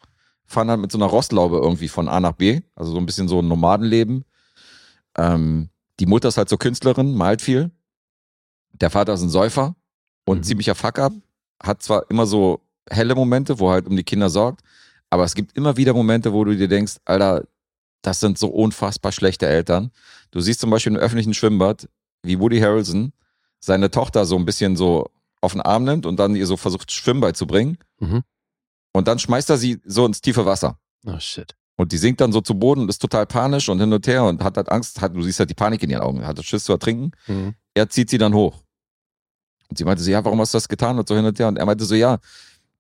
[0.45, 3.29] fahren dann mit so einer Rostlaube irgendwie von A nach B, also so ein bisschen
[3.29, 4.25] so ein Nomadenleben.
[5.17, 5.71] Ähm,
[6.01, 7.71] die Mutter ist halt so Künstlerin, malt viel.
[8.81, 9.75] Der Vater ist ein Säufer
[10.27, 10.43] und Mhm.
[10.43, 11.13] ziemlicher Fuck-up.
[11.63, 12.61] Hat zwar immer so
[12.91, 14.61] helle Momente, wo er halt um die Kinder sorgt,
[15.11, 17.45] aber es gibt immer wieder Momente, wo du dir denkst, Alter,
[18.03, 19.91] das sind so unfassbar schlechte Eltern.
[20.31, 21.89] Du siehst zum Beispiel im öffentlichen Schwimmbad,
[22.23, 23.13] wie Woody Harrelson
[23.61, 25.09] seine Tochter so ein bisschen so
[25.41, 27.79] auf den Arm nimmt und dann ihr so versucht, Schwimmen beizubringen.
[28.01, 28.23] Mhm.
[28.93, 30.79] Und dann schmeißt er sie so ins tiefe Wasser.
[31.07, 31.55] Oh shit.
[31.77, 34.25] Und die sinkt dann so zu Boden und ist total panisch und hin und her
[34.25, 36.65] und hat halt Angst, hat, du siehst halt die Panik in ihren Augen, hat Schiss
[36.65, 37.13] zu ertrinken.
[37.27, 37.55] Mhm.
[37.75, 38.63] Er zieht sie dann hoch.
[39.75, 40.97] Und sie meinte so, ja, warum hast du das getan?
[40.97, 41.49] Und so hin und her.
[41.49, 42.19] Und er meinte so, ja,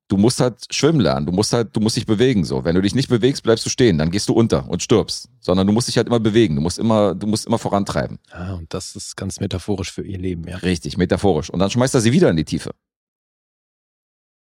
[0.07, 1.26] du musst halt schwimmen lernen.
[1.26, 2.45] Du musst halt, du musst dich bewegen.
[2.45, 3.99] So, wenn du dich nicht bewegst, bleibst du stehen.
[3.99, 5.28] Dann gehst du unter und stirbst.
[5.40, 6.55] Sondern du musst dich halt immer bewegen.
[6.55, 8.20] Du musst immer, du musst immer vorantreiben.
[8.30, 10.59] Ah, und das ist ganz metaphorisch für ihr Leben, ja.
[10.59, 11.51] Richtig, metaphorisch.
[11.51, 12.70] Und dann schmeißt er sie wieder in die Tiefe.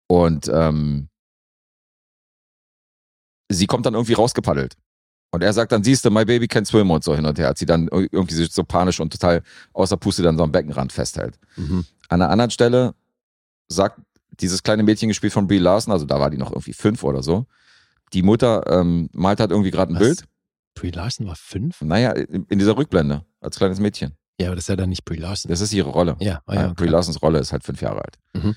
[0.06, 1.08] Und ähm,
[3.48, 4.76] sie kommt dann irgendwie rausgepaddelt.
[5.30, 7.48] Und er sagt dann, siehst du, my baby can swim und so hin und her,
[7.48, 11.38] als sie dann irgendwie so panisch und total außer Puste dann so am Beckenrand festhält.
[11.56, 11.84] Mhm.
[12.08, 12.94] An einer anderen Stelle
[13.68, 14.00] sagt
[14.40, 17.22] dieses kleine Mädchen gespielt von Brie Larson, also da war die noch irgendwie fünf oder
[17.22, 17.46] so,
[18.12, 20.02] die Mutter ähm, malt halt irgendwie gerade ein Was?
[20.02, 20.24] Bild.
[20.74, 21.80] Brie Larson war fünf?
[21.80, 24.16] Naja, in, dieser Rückblende, als kleines Mädchen.
[24.38, 25.48] Ja, aber das ist ja dann nicht Brie Larson.
[25.48, 26.16] Das ist ihre Rolle.
[26.20, 26.92] ja, ah, Ja, ja, Brie okay.
[26.92, 28.18] Larsons Rolle ist halt fünf Jahre alt.
[28.34, 28.54] Mhm.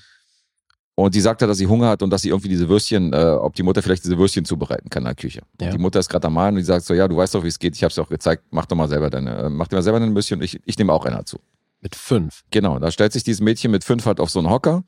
[1.00, 3.16] Und die sagt ja, dass sie Hunger hat und dass sie irgendwie diese Würstchen, äh,
[3.16, 5.40] ob die Mutter vielleicht diese Würstchen zubereiten kann in der Küche.
[5.58, 5.70] Und Ja.
[5.70, 7.48] Die Mutter ist gerade am Malen und die sagt so, ja, du weißt doch, wie
[7.48, 9.68] es geht, ich habe es dir auch gezeigt, mach doch mal selber deine, äh, mach
[9.68, 11.38] dir mal selber deine Würstchen, ich, ich nehme auch einer zu.
[11.80, 12.42] Mit fünf.
[12.50, 14.84] Genau, da stellt sich dieses Mädchen mit fünf halt auf so einen Hocker,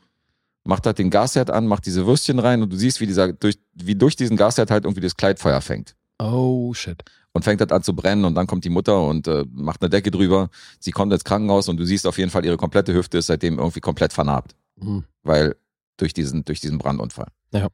[0.65, 3.59] macht halt den Gasherd an, macht diese Würstchen rein und du siehst, wie dieser, durch,
[3.73, 5.97] wie durch diesen Gasherd halt irgendwie das Kleidfeuer fängt.
[6.19, 7.03] Oh shit.
[7.33, 9.89] Und fängt halt an zu brennen und dann kommt die Mutter und äh, macht eine
[9.89, 10.51] Decke drüber.
[10.79, 13.59] Sie kommt ins Krankenhaus und du siehst auf jeden Fall, ihre komplette Hüfte ist seitdem
[13.59, 14.55] irgendwie komplett vernarbt.
[14.77, 15.05] Mhm.
[15.23, 15.55] weil
[16.03, 17.29] durch diesen, durch diesen Brandunfall.
[17.53, 17.69] Ja.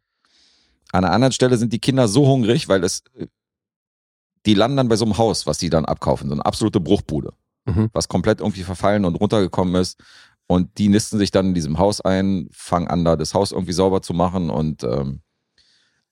[0.93, 3.26] An einer anderen Stelle sind die Kinder so hungrig, weil es, äh,
[4.47, 7.33] die landen dann bei so einem Haus, was die dann abkaufen, so eine absolute Bruchbude,
[7.66, 7.91] Mhm.
[7.93, 9.99] was komplett irgendwie verfallen und runtergekommen ist.
[10.47, 13.74] Und die nisten sich dann in diesem Haus ein, fangen an, da das Haus irgendwie
[13.74, 15.20] sauber zu machen und ähm,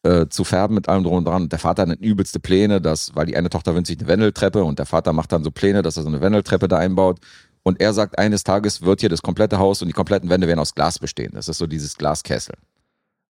[0.02, 1.42] äh, zu färben mit allem drum und dran.
[1.44, 4.62] Und der Vater hat übelste Pläne, dass, weil die eine Tochter wünscht sich eine Wendeltreppe
[4.62, 7.20] und der Vater macht dann so Pläne, dass er so eine Wendeltreppe da einbaut.
[7.66, 10.60] Und er sagt, eines Tages wird hier das komplette Haus und die kompletten Wände werden
[10.60, 11.32] aus Glas bestehen.
[11.34, 12.54] Das ist so dieses Glaskessel.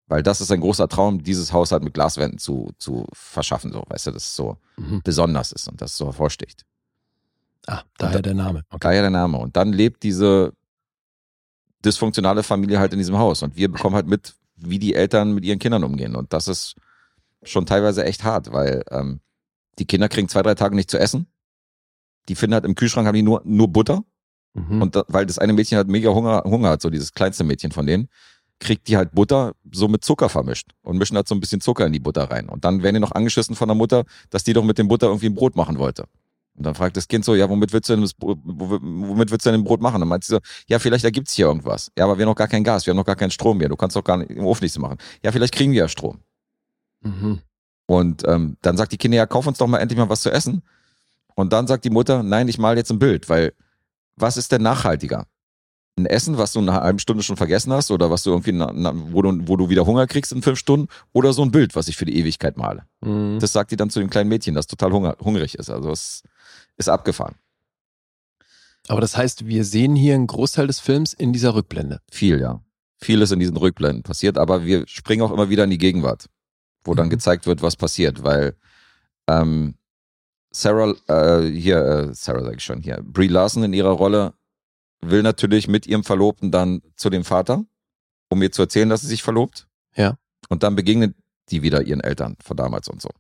[0.09, 3.83] Weil das ist ein großer Traum, dieses Haus halt mit Glaswänden zu, zu verschaffen, so,
[3.89, 5.01] weißt du, dass es so Mhm.
[5.03, 6.67] besonders ist und das so hervorsticht.
[7.67, 8.59] Ah, daher der Name.
[8.69, 8.79] Okay.
[8.81, 9.39] Daher der Name.
[9.39, 10.53] Und dann lebt diese
[11.83, 13.43] dysfunktionale Familie halt in diesem Haus.
[13.43, 16.15] Und wir bekommen halt mit, wie die Eltern mit ihren Kindern umgehen.
[16.15, 16.75] Und das ist
[17.43, 19.21] schon teilweise echt hart, weil ähm,
[19.79, 21.27] die Kinder kriegen zwei, drei Tage nicht zu essen.
[22.29, 24.05] Die finden halt im Kühlschrank haben die nur, nur Butter.
[24.57, 24.83] Mhm.
[24.83, 27.73] Und da, weil das eine Mädchen halt mega Hunger, Hunger hat, so dieses kleinste Mädchen
[27.73, 28.09] von denen,
[28.59, 31.87] kriegt die halt Butter so mit Zucker vermischt und mischen halt so ein bisschen Zucker
[31.87, 32.49] in die Butter rein.
[32.49, 35.09] Und dann werden die noch angeschissen von der Mutter, dass die doch mit dem Butter
[35.09, 36.05] irgendwie ein Brot machen wollte.
[36.55, 39.51] Und dann fragt das Kind so, ja, womit willst du denn das womit willst du
[39.51, 40.01] denn ein Brot machen?
[40.01, 40.39] Dann meint sie so,
[40.69, 41.93] ja, vielleicht ergibt's hier irgendwas.
[41.99, 43.69] Ja, aber wir haben noch gar kein Gas, wir haben noch gar keinen Strom mehr.
[43.69, 44.97] Du kannst doch gar nicht im Ofen nichts machen.
[45.23, 46.21] Ja, vielleicht kriegen wir ja Strom.
[47.03, 47.41] Mhm.
[47.85, 50.31] Und ähm, dann sagt die Kinder, ja, kauf uns doch mal endlich mal was zu
[50.31, 50.63] essen.
[51.35, 53.53] Und dann sagt die Mutter, nein, ich mal jetzt ein Bild, weil
[54.17, 55.27] was ist denn nachhaltiger?
[55.99, 58.53] Ein Essen, was du in einer halben Stunde schon vergessen hast oder was du irgendwie,
[58.53, 61.51] na, na, wo, du, wo du wieder Hunger kriegst in fünf Stunden oder so ein
[61.51, 62.85] Bild, was ich für die Ewigkeit male.
[63.01, 63.39] Mhm.
[63.41, 65.71] Das sagt die dann zu dem kleinen Mädchen, das total hunger, hungrig ist.
[65.71, 66.23] Also es
[66.77, 67.37] ist abgefahren.
[68.89, 72.01] Aber das heißt, wir sehen hier einen Großteil des Films in dieser Rückblende.
[72.11, 72.61] Viel, ja.
[72.99, 76.27] Vieles in diesen Rückblenden passiert, aber wir springen auch immer wieder in die Gegenwart,
[76.85, 77.11] wo dann Mhm.
[77.11, 78.55] gezeigt wird, was passiert, weil
[79.29, 79.75] ähm,
[80.57, 84.33] Sarah, äh, hier, äh, Sarah sag ich schon, hier, Brie Larson in ihrer Rolle
[85.01, 87.65] will natürlich mit ihrem Verlobten dann zu dem Vater
[88.29, 89.67] um ihr zu erzählen, dass sie sich verlobt.
[89.95, 90.19] Ja.
[90.49, 91.15] Und dann begegnet
[91.51, 93.11] die wieder ihren Eltern von damals und so.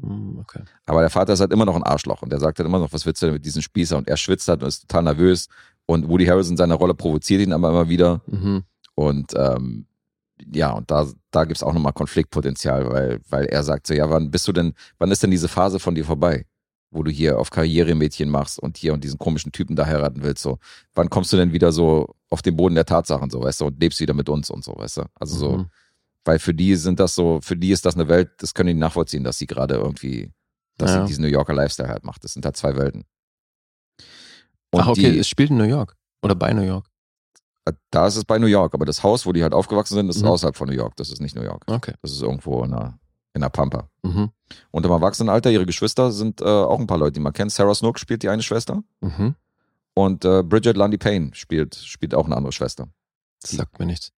[0.00, 0.62] Hm, Okay.
[0.86, 2.92] Aber der Vater ist halt immer noch ein Arschloch und der sagt halt immer noch,
[2.92, 3.96] was willst du denn mit diesem Spießer?
[3.96, 5.48] Und er schwitzt halt und ist total nervös.
[5.86, 8.22] Und Woody Harrelson seine Rolle provoziert ihn aber immer wieder.
[8.26, 8.64] Mhm.
[8.94, 9.86] Und ähm,
[10.52, 14.08] ja, und da, da gibt es auch nochmal Konfliktpotenzial, weil, weil er sagt so, ja,
[14.10, 16.46] wann bist du denn, wann ist denn diese Phase von dir vorbei?
[16.94, 20.42] Wo du hier auf Karrieremädchen machst und hier und diesen komischen Typen da heiraten willst,
[20.42, 20.58] so.
[20.94, 23.80] Wann kommst du denn wieder so auf den Boden der Tatsachen, so, weißt du, und
[23.80, 25.02] lebst wieder mit uns und so, weißt du?
[25.16, 25.66] Also so, Mhm.
[26.24, 28.74] weil für die sind das so, für die ist das eine Welt, das können die
[28.74, 30.30] nachvollziehen, dass sie gerade irgendwie,
[30.78, 31.00] dass Ja.
[31.00, 32.22] sie diesen New Yorker Lifestyle halt macht.
[32.22, 33.04] Das sind halt zwei Welten.
[34.70, 35.96] Und Ach, okay, die, es spielt in New York.
[36.22, 36.86] Oder bei New York.
[37.90, 40.20] da ist es bei New York, aber das Haus, wo die halt aufgewachsen sind, ist
[40.22, 40.28] Mhm.
[40.28, 40.94] außerhalb von New York.
[40.96, 41.64] Das ist nicht New York.
[41.66, 41.94] Okay.
[42.02, 42.98] Das ist irgendwo in der,
[43.34, 43.88] in der Pampa.
[44.02, 44.30] Mhm.
[44.70, 47.52] Und im Erwachsenenalter, ihre Geschwister sind äh, auch ein paar Leute, die man kennt.
[47.52, 49.34] Sarah Snook spielt die eine Schwester Mhm.
[49.94, 52.88] und äh, Bridget Lundy Payne spielt, spielt auch eine andere Schwester.
[53.42, 54.12] Das sagt mir nichts.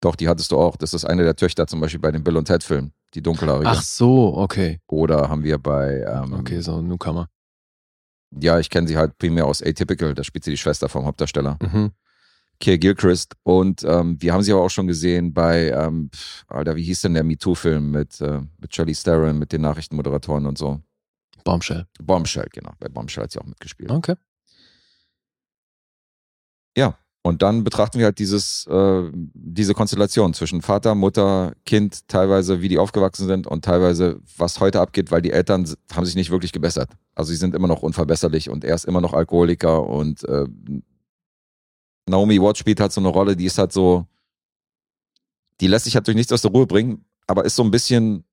[0.00, 0.76] Doch, die hattest du auch.
[0.76, 3.68] Das ist eine der Töchter zum Beispiel bei den Bill und Ted Filmen, die dunkelhaarige.
[3.70, 4.80] Ach so, okay.
[4.88, 7.28] Oder haben wir bei, ähm, Okay, so Newcomer.
[8.32, 11.56] ja, ich kenne sie halt primär aus Atypical, da spielt sie die Schwester vom Hauptdarsteller.
[11.62, 11.92] Mhm.
[12.60, 13.34] Kay Gilchrist.
[13.42, 16.10] Und ähm, wir haben sie aber auch schon gesehen bei, ähm,
[16.46, 20.58] Alter, wie hieß denn der MeToo-Film mit, äh, mit Charlie Theron, mit den Nachrichtenmoderatoren und
[20.58, 20.80] so?
[21.44, 21.86] Bombshell.
[22.00, 22.72] Bombshell, genau.
[22.78, 23.90] Bei Bombshell hat sie auch mitgespielt.
[23.90, 24.14] Okay.
[26.76, 32.62] Ja, und dann betrachten wir halt dieses, äh, diese Konstellation zwischen Vater, Mutter, Kind, teilweise
[32.62, 36.30] wie die aufgewachsen sind und teilweise was heute abgeht, weil die Eltern haben sich nicht
[36.30, 36.90] wirklich gebessert.
[37.14, 40.46] Also sie sind immer noch unverbesserlich und er ist immer noch Alkoholiker und äh,
[42.08, 44.06] Naomi Watts spielt halt so eine Rolle, die ist halt so,
[45.60, 48.24] die lässt sich halt durch nichts aus der Ruhe bringen, aber ist so ein bisschen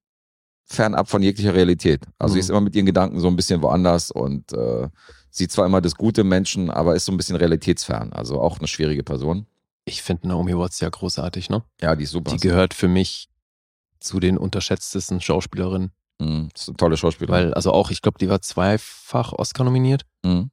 [0.65, 2.01] fernab von jeglicher Realität.
[2.17, 2.41] Also sie Mhm.
[2.41, 4.87] ist immer mit ihren Gedanken so ein bisschen woanders und äh,
[5.31, 8.13] sieht zwar immer das Gute im Menschen, aber ist so ein bisschen realitätsfern.
[8.13, 9.45] Also auch eine schwierige Person.
[9.85, 11.63] Ich finde Naomi Watts ja großartig, ne?
[11.81, 12.31] Ja, die ist super.
[12.31, 13.29] Die gehört für mich
[13.99, 15.91] zu den unterschätztesten Schauspielerinnen.
[16.19, 17.45] Mhm, das ist eine tolle Schauspielerin.
[17.47, 20.03] Weil, also auch, ich glaube, die war zweifach Oscar nominiert.
[20.23, 20.51] Mhm.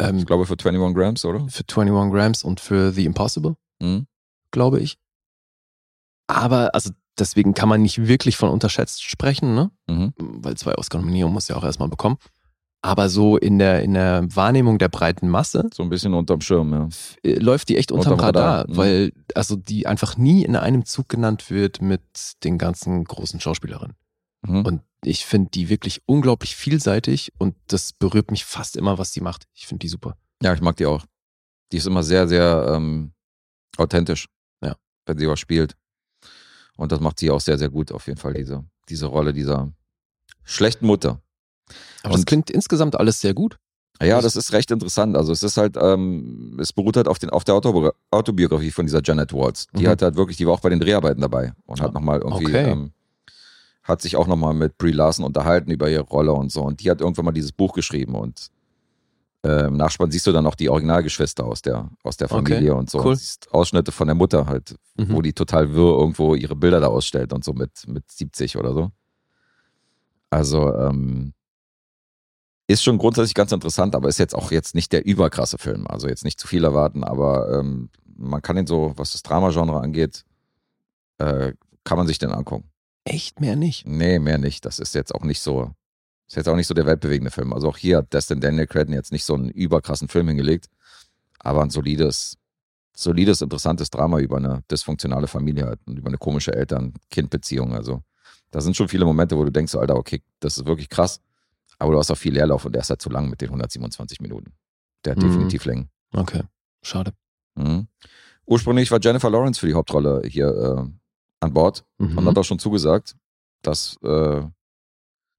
[0.00, 1.46] Ähm, Ich glaube für 21 Grams, oder?
[1.48, 4.06] für 21 Grams und für The Impossible, Mhm.
[4.50, 4.98] glaube ich.
[6.26, 9.70] Aber, also deswegen kann man nicht wirklich von unterschätzt sprechen, ne?
[9.88, 10.12] Mhm.
[10.16, 12.16] Weil zwei Oscar-Nominierungen muss ja auch erstmal bekommen.
[12.82, 16.72] Aber so in der, in der Wahrnehmung der breiten Masse So ein bisschen unterm Schirm,
[16.72, 16.88] ja.
[17.22, 18.76] äh, läuft die echt unterm, Unterm Radar, Radar, mhm.
[18.76, 22.00] weil also die einfach nie in einem Zug genannt wird mit
[22.42, 23.96] den ganzen großen Schauspielerinnen.
[24.46, 24.64] Mhm.
[24.64, 29.20] Und ich finde die wirklich unglaublich vielseitig und das berührt mich fast immer, was sie
[29.20, 29.44] macht.
[29.54, 30.16] Ich finde die super.
[30.42, 31.04] Ja, ich mag die auch.
[31.72, 33.12] Die ist immer sehr, sehr ähm,
[33.76, 34.26] authentisch.
[34.62, 34.76] Ja.
[35.06, 35.76] Wenn sie was spielt.
[36.76, 39.72] Und das macht sie auch sehr, sehr gut, auf jeden Fall, diese, diese Rolle dieser
[40.44, 41.20] schlechten Mutter.
[42.02, 43.58] Aber das Und- klingt insgesamt alles sehr gut.
[44.02, 45.14] Ja, das ist recht interessant.
[45.14, 48.86] Also es ist halt, ähm, es beruht halt auf, den, auf der Autobi Autobiografie von
[48.86, 49.66] dieser Janet Waltz.
[49.74, 49.88] Die Mhm.
[49.88, 52.70] hat halt wirklich, die war auch bei den Dreharbeiten dabei und hat nochmal irgendwie, Okay.
[52.70, 52.92] ähm,
[53.82, 56.62] hat sich auch nochmal mit Brie Larson unterhalten über ihre Rolle und so.
[56.62, 58.48] Und die hat irgendwann mal dieses Buch geschrieben und
[59.42, 62.74] äh, im Nachspann siehst du dann auch die Originalgeschwister aus der, aus der Okay, Familie
[62.74, 62.98] und so.
[63.02, 63.12] cool.
[63.12, 65.14] Und Ausschnitte von der Mutter halt, Mhm.
[65.14, 68.74] wo die total wirr irgendwo ihre Bilder da ausstellt und so mit, mit 70 oder
[68.74, 68.90] so.
[70.28, 71.32] Also, ähm,
[72.66, 75.86] ist schon grundsätzlich ganz interessant, aber ist jetzt auch jetzt nicht der überkrasse Film.
[75.88, 79.80] Also jetzt nicht zu viel erwarten, aber ähm, man kann ihn so, was das Drama-Genre
[79.80, 80.24] angeht,
[81.18, 82.69] äh, kann man sich den angucken.
[83.10, 83.86] Echt mehr nicht.
[83.86, 84.64] Nee, mehr nicht.
[84.64, 85.72] Das ist jetzt auch nicht so,
[86.28, 87.52] ist jetzt auch nicht so der weltbewegende Film.
[87.52, 90.66] Also auch hier hat Destin Daniel Cretton jetzt nicht so einen überkrassen Film hingelegt,
[91.40, 92.36] aber ein solides,
[92.94, 97.74] solides, interessantes Drama über eine dysfunktionale Familie halt und über eine komische Eltern-Kind-Beziehung.
[97.74, 98.02] Also
[98.52, 101.20] da sind schon viele Momente, wo du denkst, so, Alter, okay, das ist wirklich krass.
[101.78, 104.20] Aber du hast auch viel Leerlauf und der ist halt zu lang mit den 127
[104.20, 104.52] Minuten.
[105.04, 105.22] Der hat Mhm.
[105.28, 105.88] definitiv Längen.
[106.12, 106.42] Okay,
[106.82, 107.12] schade.
[107.56, 107.88] Mhm.
[108.46, 110.90] Ursprünglich war Jennifer Lawrence für die Hauptrolle hier äh,
[111.40, 112.26] an Bord und Mhm.
[112.26, 113.16] hat auch schon zugesagt,
[113.62, 114.42] dass äh,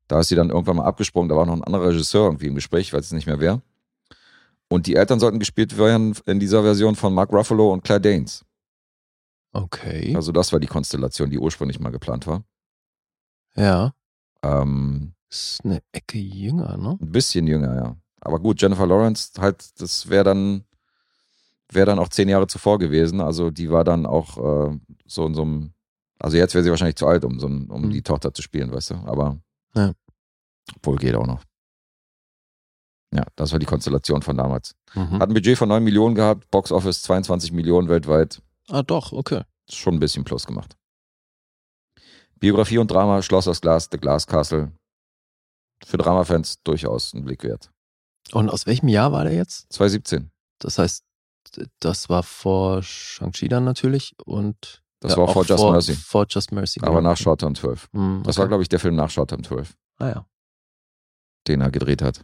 [0.07, 2.55] da ist sie dann irgendwann mal abgesprungen, da war noch ein anderer Regisseur irgendwie im
[2.55, 3.61] Gespräch, weiß jetzt nicht mehr wer.
[4.67, 8.43] Und die Eltern sollten gespielt werden in dieser Version von Mark Ruffalo und Claire Danes.
[9.53, 10.13] Okay.
[10.15, 12.43] Also das war die Konstellation, die ursprünglich mal geplant war.
[13.55, 13.93] ja.
[14.43, 16.97] Ähm, Ist eine Ecke jünger, ne?
[16.99, 17.95] ein bisschen jünger, ja.
[18.21, 20.63] Aber gut, Jennifer Lawrence, halt, das wäre dann,
[21.71, 23.21] wäre dann auch zehn Jahre zuvor gewesen.
[23.21, 24.37] Also die war dann auch
[24.71, 25.73] äh, so in so einem,
[26.21, 27.89] also jetzt wäre sie wahrscheinlich zu alt, um, so um Mhm.
[27.91, 28.95] die Tochter zu spielen, weißt du.
[29.05, 29.39] Aber
[29.75, 29.93] Ja.
[30.75, 31.43] obwohl geht auch noch.
[33.13, 34.73] Ja, das war die Konstellation von damals.
[34.93, 35.19] Mhm.
[35.19, 38.41] Hat ein Budget von 9 Millionen gehabt, Box Office 22 Millionen weltweit.
[38.69, 39.43] Ah, doch, okay.
[39.69, 40.77] Schon ein bisschen plus gemacht.
[42.39, 44.71] Biografie und Drama, Schloss aus Glas, The Glass Castle.
[45.85, 47.71] Für Dramafans durchaus ein Blick wert.
[48.31, 49.71] Und aus welchem Jahr war der jetzt?
[49.73, 50.31] 2017.
[50.59, 51.03] Das heißt
[51.79, 55.93] Das war vor Shang-Chi dann natürlich und Das war auch vor Just Mercy.
[55.95, 56.79] Vor Just Mercy.
[56.81, 57.09] Aber genau.
[57.09, 57.89] nach Short-Term 12.
[57.91, 58.41] Hm, Das okay.
[58.41, 60.25] war, glaube ich, der Film nach Short-Term 12, Ah ja.
[61.47, 62.21] den er gedreht hat.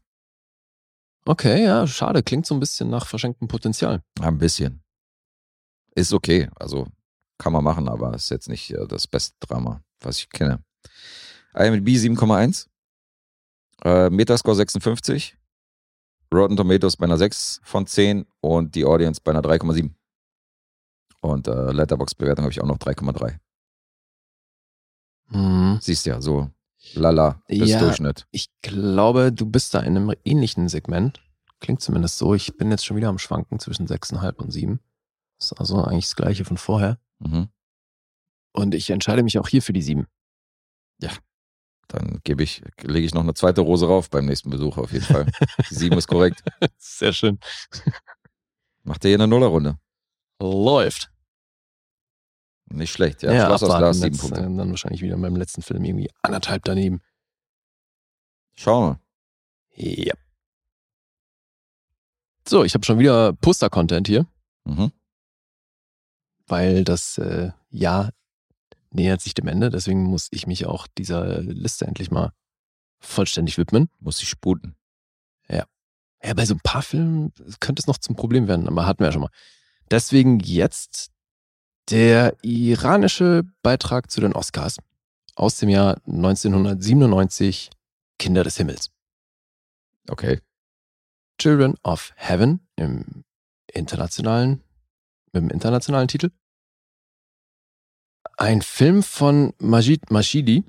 [1.25, 2.23] Okay, ja, schade.
[2.23, 4.01] Klingt so ein bisschen nach verschenktem Potenzial.
[4.21, 4.81] Ein bisschen.
[5.95, 6.49] Ist okay.
[6.55, 6.87] Also
[7.37, 10.63] kann man machen, aber ist jetzt nicht äh, das beste Drama, was ich kenne.
[11.55, 12.67] IMDb 7,1.
[13.83, 15.35] Äh, Metascore 56.
[16.33, 19.91] Rotten Tomatoes bei einer 6 von 10 und die Audience bei einer 3,7.
[21.21, 23.37] Und äh, Letterbox-Bewertung habe ich auch noch 3,3.
[25.29, 25.79] Hm.
[25.81, 26.49] Siehst ja, so
[26.93, 27.79] lala bis Ja.
[27.79, 28.27] Durchschnitt.
[28.31, 31.21] Ich glaube, du bist da in einem ähnlichen Segment.
[31.59, 32.33] Klingt zumindest so.
[32.33, 34.79] Ich bin jetzt schon wieder am Schwanken zwischen 6,5 und 7.
[35.39, 36.99] Das ist also eigentlich das gleiche von vorher.
[37.19, 37.49] Mhm.
[38.53, 40.07] Und ich entscheide mich auch hier für die 7.
[41.87, 45.05] Dann gebe ich, lege ich noch eine zweite Rose rauf beim nächsten Besuch auf jeden
[45.05, 45.25] Fall.
[45.69, 46.43] Die 7 ist korrekt.
[46.77, 47.39] Sehr schön.
[48.83, 49.77] Macht ihr hier eine Nullerrunde?
[50.39, 51.11] Läuft.
[52.69, 53.45] Nicht schlecht, ja.
[53.45, 53.77] Schloss aus.
[53.77, 54.41] Glas, sieben Punkte.
[54.41, 57.01] äh, Dann wahrscheinlich wieder beim letzten Film irgendwie anderthalb daneben.
[58.55, 58.99] Schauen
[59.75, 60.05] wir.
[60.05, 60.13] Ja.
[62.47, 64.25] So, ich habe schon wieder Poster-Content hier,
[64.65, 64.91] Mhm.
[66.47, 68.11] weil das äh, Jahr
[68.89, 69.69] nähert sich dem Ende.
[69.69, 72.31] Deswegen muss ich mich auch dieser Liste endlich mal
[72.99, 73.89] vollständig widmen.
[73.99, 74.75] Muss ich sputen.
[76.23, 79.05] Ja, bei so ein paar Filmen könnte es noch zum Problem werden, aber hatten wir
[79.05, 79.29] ja schon mal.
[79.89, 81.11] Deswegen jetzt
[81.89, 84.77] der iranische Beitrag zu den Oscars
[85.35, 87.69] aus dem Jahr 1997,
[88.19, 88.91] Kinder des Himmels.
[90.09, 90.41] Okay.
[91.39, 93.23] Children of Heaven im
[93.71, 94.63] internationalen,
[95.31, 96.31] mit dem internationalen Titel.
[98.37, 100.63] Ein Film von Majid Mashidi.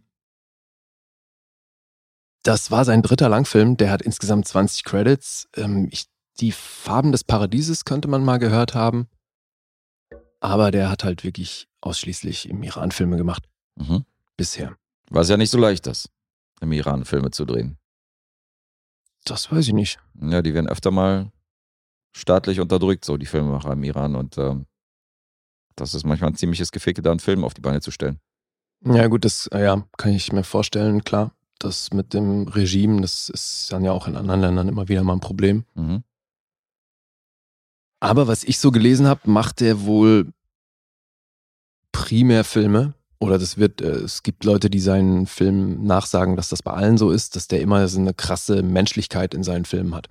[2.42, 5.48] Das war sein dritter Langfilm, der hat insgesamt 20 Credits.
[5.56, 6.06] Ähm, ich,
[6.40, 9.08] die Farben des Paradieses könnte man mal gehört haben.
[10.40, 13.44] Aber der hat halt wirklich ausschließlich im Iran Filme gemacht.
[13.76, 14.04] Mhm.
[14.36, 14.76] Bisher.
[15.10, 16.10] Was ja nicht so leicht ist,
[16.60, 17.78] im Iran Filme zu drehen.
[19.24, 19.98] Das weiß ich nicht.
[20.20, 21.32] Ja, die werden öfter mal
[22.16, 24.14] staatlich unterdrückt, so die Filmemacher im Iran.
[24.14, 24.66] Und ähm,
[25.74, 28.20] das ist manchmal ein ziemliches Geficke, da einen Film auf die Beine zu stellen.
[28.84, 31.32] Ja, gut, das äh, ja, kann ich mir vorstellen, klar.
[31.58, 35.14] Das mit dem Regime, das ist dann ja auch in anderen Ländern immer wieder mal
[35.14, 35.64] ein Problem.
[35.74, 36.04] Mhm.
[38.00, 40.32] Aber was ich so gelesen habe, macht er wohl
[41.92, 42.94] primär Filme.
[43.20, 46.98] Oder das wird, äh, es gibt Leute, die seinen Filmen nachsagen, dass das bei allen
[46.98, 50.08] so ist, dass der immer so eine krasse Menschlichkeit in seinen Filmen hat.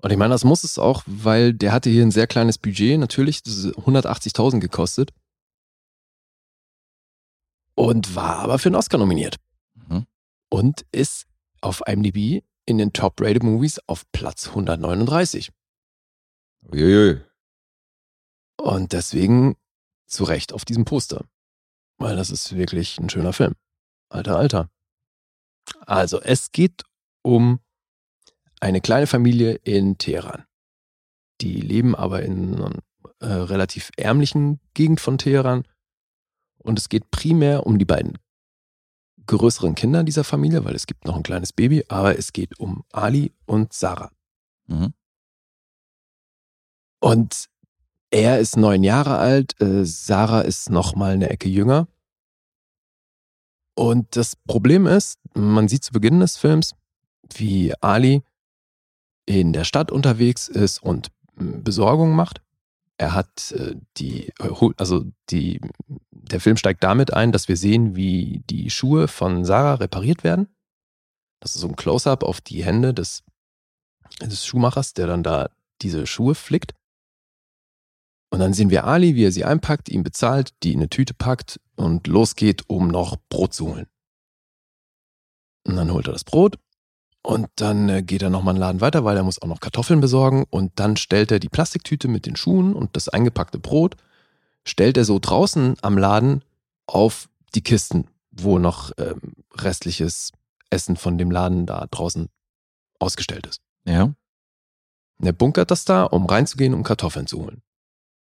[0.00, 2.98] Und ich meine, das muss es auch, weil der hatte hier ein sehr kleines Budget,
[2.98, 5.12] natürlich, das ist 180.000 gekostet.
[7.74, 9.36] Und war aber für einen Oscar nominiert.
[9.74, 10.06] Mhm.
[10.48, 11.26] Und ist
[11.60, 15.50] auf IMDb in den Top-Rated Movies auf Platz 139.
[16.70, 17.20] Uiuiui.
[18.56, 19.56] Und deswegen
[20.06, 21.24] zu Recht auf diesem Poster.
[21.98, 23.54] Weil das ist wirklich ein schöner Film.
[24.08, 24.70] Alter, alter.
[25.86, 26.82] Also, es geht
[27.22, 27.60] um
[28.60, 30.44] eine kleine Familie in Teheran.
[31.40, 32.78] Die leben aber in einer
[33.20, 35.66] äh, relativ ärmlichen Gegend von Teheran.
[36.58, 38.18] Und es geht primär um die beiden
[39.26, 42.84] größeren Kinder dieser Familie, weil es gibt noch ein kleines Baby, aber es geht um
[42.92, 44.10] Ali und Sarah.
[44.66, 44.94] Mhm.
[47.02, 47.48] Und
[48.12, 51.88] er ist neun Jahre alt, äh, Sarah ist noch mal eine Ecke jünger.
[53.74, 56.76] Und das Problem ist, man sieht zu Beginn des Films,
[57.34, 58.22] wie Ali
[59.26, 62.40] in der Stadt unterwegs ist und mm, Besorgung macht.
[62.98, 65.60] Er hat äh, die, äh, also die,
[66.10, 70.54] der Film steigt damit ein, dass wir sehen, wie die Schuhe von Sarah repariert werden.
[71.40, 73.24] Das ist so ein Close-up auf die Hände des,
[74.20, 75.50] des Schuhmachers, der dann da
[75.80, 76.74] diese Schuhe flickt.
[78.32, 81.12] Und dann sehen wir Ali, wie er sie einpackt, ihn bezahlt, die in eine Tüte
[81.12, 83.86] packt und losgeht, um noch Brot zu holen.
[85.66, 86.58] Und dann holt er das Brot
[87.22, 90.00] und dann äh, geht er nochmal einen Laden weiter, weil er muss auch noch Kartoffeln
[90.00, 93.96] besorgen und dann stellt er die Plastiktüte mit den Schuhen und das eingepackte Brot,
[94.64, 96.42] stellt er so draußen am Laden
[96.86, 100.32] auf die Kisten, wo noch ähm, restliches
[100.70, 102.28] Essen von dem Laden da draußen
[102.98, 103.60] ausgestellt ist.
[103.84, 104.04] Ja.
[104.04, 107.60] Und er bunkert das da, um reinzugehen, um Kartoffeln zu holen.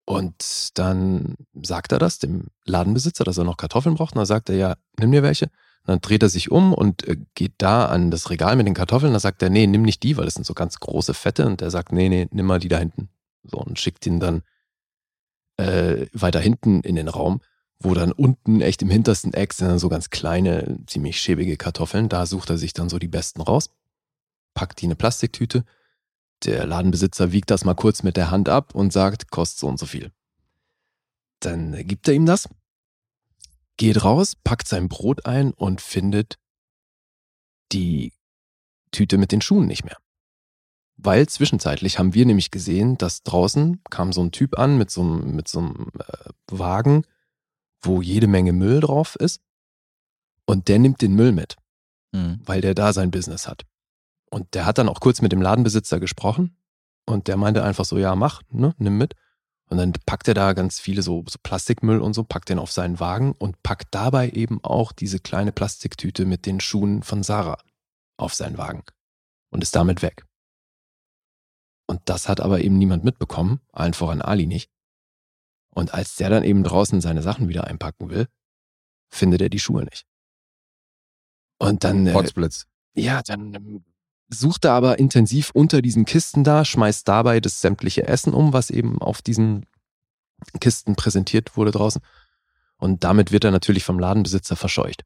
[0.06, 4.14] Und dann sagt er das dem Ladenbesitzer, dass er noch Kartoffeln braucht.
[4.14, 5.46] Und dann sagt er, ja, nimm dir welche.
[5.46, 8.74] Und dann dreht er sich um und äh, geht da an das Regal mit den
[8.74, 9.12] Kartoffeln.
[9.12, 11.44] Da sagt er, nee, nimm nicht die, weil das sind so ganz große Fette.
[11.44, 13.08] Und er sagt, nee, nee, nimm mal die da hinten.
[13.42, 14.42] So, und schickt ihn dann
[15.56, 17.40] äh, weiter hinten in den Raum,
[17.80, 22.08] wo dann unten echt im hintersten Eck sind dann so ganz kleine, ziemlich schäbige Kartoffeln.
[22.08, 23.70] Da sucht er sich dann so die besten raus,
[24.54, 25.64] packt die in eine Plastiktüte
[26.44, 29.78] Der Ladenbesitzer wiegt das mal kurz mit der Hand ab und sagt, kostet so und
[29.78, 30.12] so viel.
[31.40, 32.48] Dann gibt er ihm das,
[33.76, 36.38] geht raus, packt sein Brot ein und findet
[37.72, 38.12] die
[38.90, 39.96] Tüte mit den Schuhen nicht mehr.
[40.96, 45.02] Weil zwischenzeitlich haben wir nämlich gesehen, dass draußen kam so ein Typ an mit so
[45.02, 47.04] einem, mit so einem äh, Wagen,
[47.82, 49.42] wo jede Menge Müll drauf ist.
[50.46, 51.56] Und der nimmt den Müll mit,
[52.12, 52.40] Mhm.
[52.44, 53.66] weil der da sein Business hat.
[54.36, 56.58] Und der hat dann auch kurz mit dem Ladenbesitzer gesprochen.
[57.06, 59.14] Und der meinte einfach so, ja, mach, ne, nimm mit.
[59.70, 62.70] Und dann packt er da ganz viele so, so Plastikmüll und so, packt den auf
[62.70, 67.56] seinen Wagen und packt dabei eben auch diese kleine Plastiktüte mit den Schuhen von Sarah
[68.18, 68.84] auf seinen Wagen
[69.48, 70.26] und ist damit weg.
[71.86, 74.70] Und das hat aber eben niemand mitbekommen, allen voran Ali nicht.
[75.70, 78.28] Und als der dann eben draußen seine Sachen wieder einpacken will,
[79.08, 80.04] findet er die Schuhe nicht.
[81.58, 82.66] Und dann, äh, Potzblitz.
[82.92, 83.84] ja, dann ähm,
[84.28, 88.70] sucht er aber intensiv unter diesen Kisten da, schmeißt dabei das sämtliche Essen um, was
[88.70, 89.66] eben auf diesen
[90.60, 92.02] Kisten präsentiert wurde draußen.
[92.76, 95.04] Und damit wird er natürlich vom Ladenbesitzer verscheucht.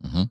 [0.00, 0.30] Mhm.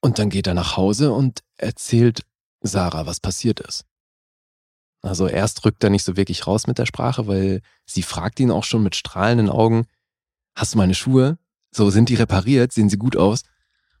[0.00, 2.22] Und dann geht er nach Hause und erzählt
[2.62, 3.84] Sarah, was passiert ist.
[5.02, 8.50] Also erst rückt er nicht so wirklich raus mit der Sprache, weil sie fragt ihn
[8.50, 9.86] auch schon mit strahlenden Augen,
[10.54, 11.38] hast du meine Schuhe?
[11.70, 12.72] So, sind die repariert?
[12.72, 13.42] Sehen sie gut aus?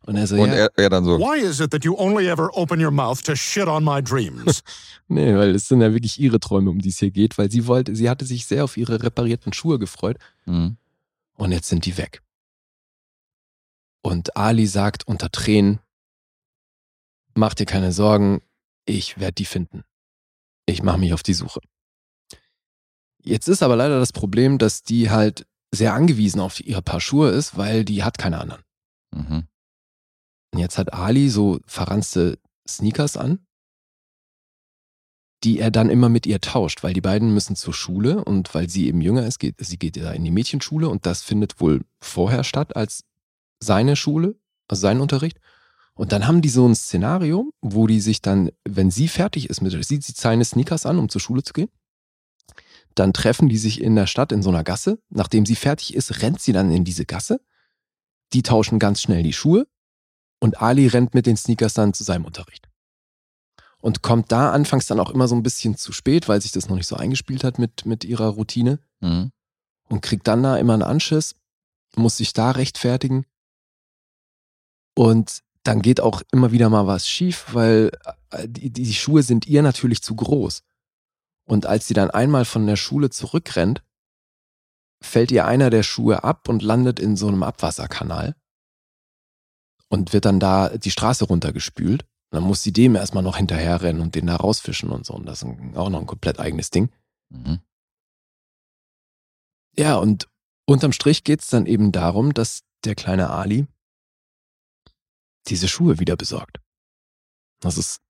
[0.06, 2.26] Und er so, Und ja, er, er dann so, Why is it that you only
[2.26, 4.62] ever open your mouth to shit on my dreams?
[5.08, 7.66] nee, weil es sind ja wirklich ihre Träume, um die es hier geht, weil sie
[7.66, 10.16] wollte, sie hatte sich sehr auf ihre reparierten Schuhe gefreut
[10.46, 10.76] mhm.
[11.36, 12.22] und jetzt sind die weg.
[14.02, 15.80] Und Ali sagt unter Tränen,
[17.34, 18.40] mach dir keine Sorgen,
[18.86, 19.84] ich werde die finden.
[20.64, 21.60] Ich mache mich auf die Suche.
[23.22, 27.30] Jetzt ist aber leider das Problem, dass die halt sehr angewiesen auf ihre Paar Schuhe
[27.30, 28.62] ist, weil die hat keine anderen.
[29.12, 29.44] Mhm.
[30.52, 33.46] Und jetzt hat Ali so verranzte Sneakers an,
[35.42, 38.68] die er dann immer mit ihr tauscht, weil die beiden müssen zur Schule und weil
[38.68, 41.82] sie eben jünger ist, geht, sie geht ja in die Mädchenschule und das findet wohl
[42.00, 43.04] vorher statt als
[43.58, 44.36] seine Schule,
[44.68, 45.40] also sein Unterricht.
[45.94, 49.60] Und dann haben die so ein Szenario, wo die sich dann, wenn sie fertig ist
[49.60, 51.70] mit, sieht sie seine Sneakers an, um zur Schule zu gehen.
[52.94, 54.98] Dann treffen die sich in der Stadt in so einer Gasse.
[55.10, 57.40] Nachdem sie fertig ist, rennt sie dann in diese Gasse.
[58.32, 59.66] Die tauschen ganz schnell die Schuhe
[60.40, 62.68] und Ali rennt mit den Sneakers dann zu seinem Unterricht.
[63.78, 66.68] Und kommt da anfangs dann auch immer so ein bisschen zu spät, weil sich das
[66.68, 68.78] noch nicht so eingespielt hat mit, mit ihrer Routine.
[69.00, 69.30] Mhm.
[69.88, 71.34] Und kriegt dann da immer einen Anschiss,
[71.96, 73.26] muss sich da rechtfertigen.
[74.94, 77.90] Und dann geht auch immer wieder mal was schief, weil
[78.30, 80.62] äh, die, die Schuhe sind ihr natürlich zu groß.
[81.44, 83.82] Und als sie dann einmal von der Schule zurückrennt,
[85.02, 88.36] fällt ihr einer der Schuhe ab und landet in so einem Abwasserkanal
[89.90, 92.02] und wird dann da die Straße runtergespült.
[92.02, 95.14] Und dann muss sie dem erstmal noch hinterherrennen und den da rausfischen und so.
[95.14, 96.90] Und das ist auch noch ein komplett eigenes Ding.
[97.28, 97.60] Mhm.
[99.76, 100.28] Ja, und
[100.66, 103.66] unterm Strich geht's dann eben darum, dass der kleine Ali
[105.48, 106.60] diese Schuhe wieder besorgt.
[107.60, 108.00] Das ist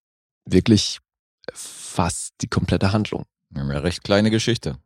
[0.44, 0.98] wirklich
[1.52, 3.24] fast die komplette Handlung.
[3.48, 4.78] Wir haben ja recht kleine Geschichte.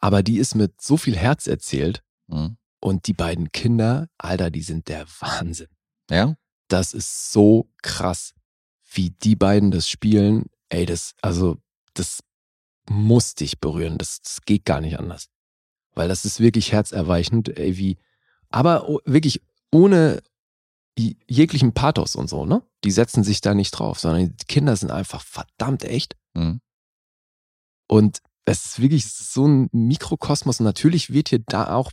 [0.00, 2.56] Aber die ist mit so viel Herz erzählt Mhm.
[2.80, 5.68] und die beiden Kinder, Alter, die sind der Wahnsinn.
[6.10, 6.36] Ja?
[6.68, 8.34] Das ist so krass,
[8.92, 10.46] wie die beiden das spielen.
[10.68, 11.58] Ey, das, also,
[11.94, 12.22] das
[12.88, 13.98] muss dich berühren.
[13.98, 15.28] Das, das geht gar nicht anders.
[15.94, 17.98] Weil das ist wirklich herzerweichend, ey, wie,
[18.50, 19.40] aber wirklich
[19.72, 20.22] ohne
[20.96, 22.62] jeglichen Pathos und so, ne?
[22.84, 26.16] Die setzen sich da nicht drauf, sondern die Kinder sind einfach verdammt echt.
[26.34, 26.60] Mhm.
[27.88, 30.60] Und es ist wirklich so ein Mikrokosmos.
[30.60, 31.92] Und natürlich wird hier da auch,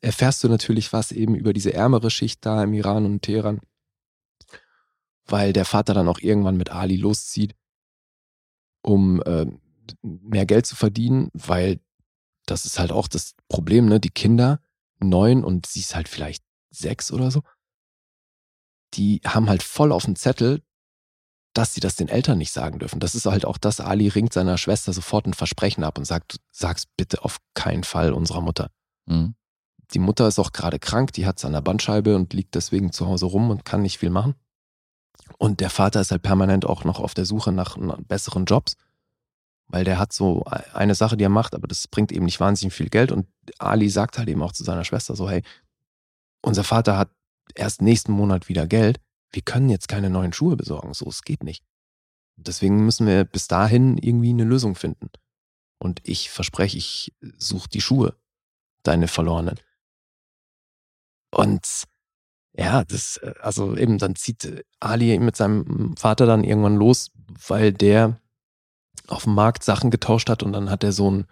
[0.00, 3.60] erfährst du natürlich was eben über diese ärmere Schicht da im Iran und Teheran.
[5.26, 7.54] Weil der Vater dann auch irgendwann mit Ali loszieht,
[8.82, 9.46] um äh,
[10.02, 11.80] mehr Geld zu verdienen, weil
[12.46, 14.00] das ist halt auch das Problem, ne?
[14.00, 14.60] Die Kinder,
[15.00, 17.42] neun und sie ist halt vielleicht sechs oder so,
[18.94, 20.62] die haben halt voll auf dem Zettel,
[21.54, 23.00] dass sie das den Eltern nicht sagen dürfen.
[23.00, 26.40] Das ist halt auch das, Ali ringt seiner Schwester sofort ein Versprechen ab und sagt,
[26.50, 28.70] sag's bitte auf keinen Fall unserer Mutter.
[29.06, 29.34] Mhm.
[29.92, 33.06] Die Mutter ist auch gerade krank, die hat's an der Bandscheibe und liegt deswegen zu
[33.06, 34.34] Hause rum und kann nicht viel machen.
[35.38, 38.76] Und der Vater ist halt permanent auch noch auf der Suche nach, nach besseren Jobs,
[39.66, 42.74] weil der hat so eine Sache, die er macht, aber das bringt eben nicht wahnsinnig
[42.74, 43.12] viel Geld.
[43.12, 43.26] Und
[43.58, 45.42] Ali sagt halt eben auch zu seiner Schwester so, hey,
[46.42, 47.10] unser Vater hat
[47.54, 49.00] erst nächsten Monat wieder Geld.
[49.30, 50.94] Wir können jetzt keine neuen Schuhe besorgen.
[50.94, 51.64] So, es geht nicht.
[52.36, 55.10] Deswegen müssen wir bis dahin irgendwie eine Lösung finden.
[55.78, 58.16] Und ich verspreche, ich suche die Schuhe,
[58.82, 59.58] deine verlorenen.
[61.30, 61.84] Und
[62.56, 67.10] ja, das, äh, also eben, dann zieht Ali mit seinem Vater dann irgendwann los,
[67.46, 68.20] weil der
[69.06, 71.26] auf dem Markt Sachen getauscht hat und dann hat er so ein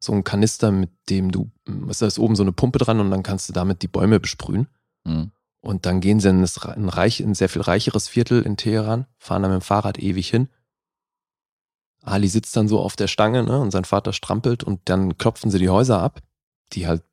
[0.00, 3.22] so Kanister, mit dem du, was da ist oben so eine Pumpe dran und dann
[3.22, 4.66] kannst du damit die Bäume besprühen.
[5.04, 5.30] Mhm.
[5.62, 9.42] Und dann gehen sie in ein, reich, ein sehr viel reicheres Viertel in Teheran, fahren
[9.42, 10.48] dann mit dem Fahrrad ewig hin.
[12.02, 15.52] Ali sitzt dann so auf der Stange ne, und sein Vater strampelt und dann klopfen
[15.52, 16.20] sie die Häuser ab,
[16.72, 17.04] die halt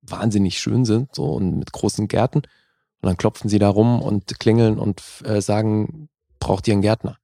[0.00, 2.38] wahnsinnig schön sind so und mit großen Gärten.
[2.38, 6.08] Und dann klopfen sie da rum und klingeln und äh, sagen,
[6.40, 7.18] braucht ihr einen Gärtner?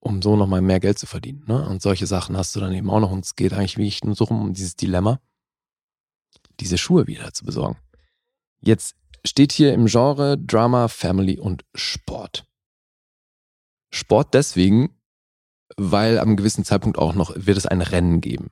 [0.00, 1.44] Um so nochmal mehr Geld zu verdienen.
[1.46, 1.64] Ne?
[1.68, 3.12] Und solche Sachen hast du dann eben auch noch.
[3.12, 5.20] Und es geht eigentlich wirklich nur so rum um dieses Dilemma,
[6.58, 7.78] diese Schuhe wieder zu besorgen.
[8.66, 12.44] Jetzt steht hier im Genre Drama, Family und Sport.
[13.92, 14.90] Sport deswegen,
[15.76, 18.50] weil am gewissen Zeitpunkt auch noch wird es ein Rennen geben.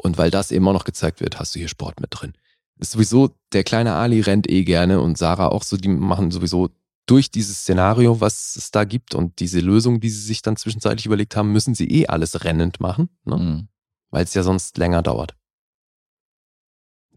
[0.00, 2.32] Und weil das eben auch noch gezeigt wird, hast du hier Sport mit drin.
[2.78, 6.70] Ist sowieso, der kleine Ali rennt eh gerne und Sarah auch so, die machen sowieso
[7.04, 11.04] durch dieses Szenario, was es da gibt und diese Lösung, die sie sich dann zwischenzeitlich
[11.04, 13.36] überlegt haben, müssen sie eh alles rennend machen, ne?
[13.36, 13.68] Mhm.
[14.10, 15.37] weil es ja sonst länger dauert.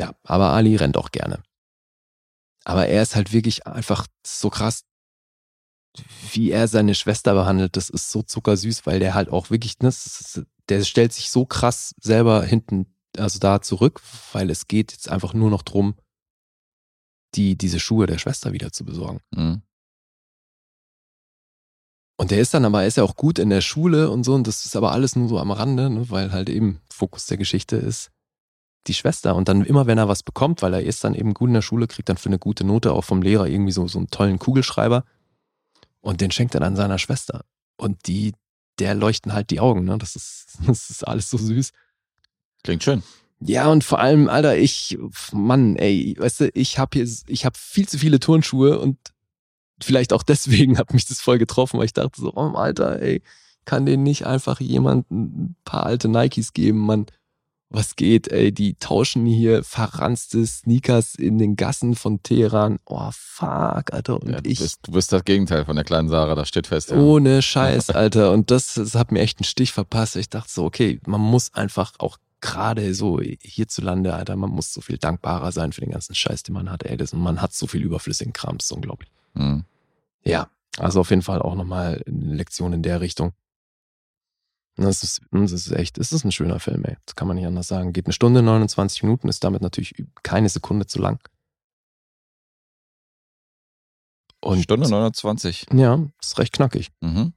[0.02, 1.44] Ja, aber Ali rennt auch gerne.
[2.66, 4.84] Aber er ist halt wirklich einfach so krass,
[6.32, 7.78] wie er seine Schwester behandelt.
[7.78, 9.94] Das ist so zuckersüß, weil der halt auch wirklich, ne,
[10.70, 14.02] der stellt sich so krass selber hinten, also da zurück,
[14.32, 15.94] weil es geht jetzt einfach nur noch drum,
[17.36, 19.22] die, diese Schuhe der Schwester wieder zu besorgen.
[19.30, 19.62] Mhm.
[22.18, 24.34] Und der ist dann aber, er ist ja auch gut in der Schule und so,
[24.34, 27.38] und das ist aber alles nur so am Rande, ne, weil halt eben Fokus der
[27.38, 28.12] Geschichte ist
[28.88, 29.36] die Schwester.
[29.36, 31.62] Und dann immer, wenn er was bekommt, weil er ist dann eben gut in der
[31.62, 34.40] Schule, kriegt dann für eine gute Note auch vom Lehrer irgendwie so, so einen tollen
[34.40, 35.04] Kugelschreiber.
[36.02, 37.46] Und den schenkt er dann seiner Schwester.
[37.78, 38.34] Und die,
[38.80, 39.98] der leuchten halt die Augen, ne?
[39.98, 41.72] Das ist, das ist alles so süß.
[42.64, 43.04] Klingt schön.
[43.44, 44.98] Ja, und vor allem, Alter, ich,
[45.32, 48.98] Mann, ey, weißt du, ich habe hier, ich habe viel zu viele Turnschuhe und
[49.82, 53.22] vielleicht auch deswegen hat mich das voll getroffen, weil ich dachte so, oh, Alter, ey,
[53.66, 57.08] kann denen nicht einfach jemand ein paar alte Nikes geben, Mann?
[57.74, 58.52] Was geht, ey?
[58.52, 62.80] Die tauschen hier verranzte Sneakers in den Gassen von Teheran.
[62.86, 64.22] Oh, fuck, Alter.
[64.22, 66.68] Und Ja, du, ich, bist, du bist das Gegenteil von der kleinen Sarah, das steht
[66.68, 66.92] fest.
[66.92, 66.98] Ja.
[66.98, 68.34] ohne Scheiß, Alter.
[68.34, 70.18] Und das, das hat mir echt einen Stich verpasst.
[70.18, 74.82] Ich dachte so, okay, man muss einfach auch gerade so hierzulande, Alter, man muss so
[74.82, 76.98] viel dankbarer sein für den ganzen Scheiß, den man hat, ey.
[76.98, 79.10] Das, und man hat so viel überflüssigen Kram, das ist unglaublich.
[79.36, 79.64] Mhm.
[80.26, 83.32] Ja, also auf jeden Fall auch nochmal eine Lektion in der Richtung.
[84.78, 86.96] Das ist, das ist echt, es ist ein schöner Film, ey.
[87.06, 87.94] Das kann man nicht anders sagen.
[87.94, 89.94] Geht eine Stunde, 29 Minuten, ist damit natürlich
[90.24, 91.20] keine Sekunde zu lang.
[94.44, 95.68] Und Stunde 29.
[95.74, 96.90] Ja, ist recht knackig.
[97.02, 97.34] Mhm.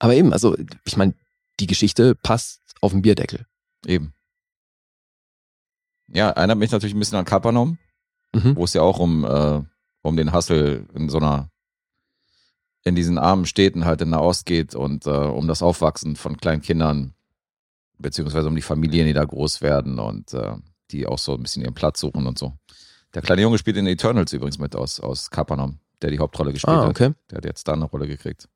[0.00, 1.14] Aber eben, also ich meine,
[1.60, 3.46] die Geschichte passt auf den Bierdeckel.
[3.86, 4.12] Eben.
[6.08, 7.78] Ja, erinnert mich natürlich ein bisschen an Kapernaum,
[8.34, 8.56] Mhm.
[8.56, 9.62] wo es ja auch um, äh,
[10.02, 11.50] um den Hassel in so einer,
[12.88, 16.62] in diesen armen Städten halt in Nahost geht und äh, um das Aufwachsen von kleinen
[16.62, 17.14] Kindern,
[17.98, 20.54] beziehungsweise um die Familien, die da groß werden und äh,
[20.90, 22.54] die auch so ein bisschen ihren Platz suchen und so.
[23.14, 26.76] Der kleine Junge spielt in Eternals übrigens mit aus, aus Kapernaum, der die Hauptrolle gespielt
[26.76, 26.90] Ah, hat.
[26.90, 27.12] okay.
[27.30, 28.48] Der hat jetzt da eine Rolle gekriegt.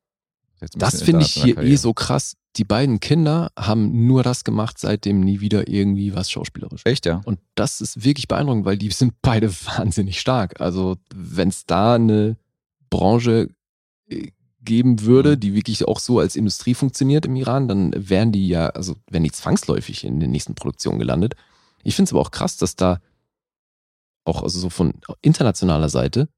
[0.75, 2.37] Das finde ich hier internationale eh so krass.
[2.55, 6.83] Die beiden Kinder haben nur das gemacht, seitdem nie wieder irgendwie was schauspielerisch.
[6.85, 7.21] Echt, ja?
[7.25, 10.61] Und das ist wirklich beeindruckend, weil die sind beide wahnsinnig stark.
[10.61, 12.37] Also wenn es da eine
[12.89, 13.49] Branche
[14.61, 15.39] geben würde, Mhm.
[15.41, 19.23] die wirklich auch so als Industrie funktioniert im Iran, dann wären die ja, also wären
[19.23, 21.35] die zwangsläufig in den nächsten Produktionen gelandet.
[21.83, 22.99] Ich finde es aber auch krass, dass da
[24.25, 26.29] auch also so von internationaler Seite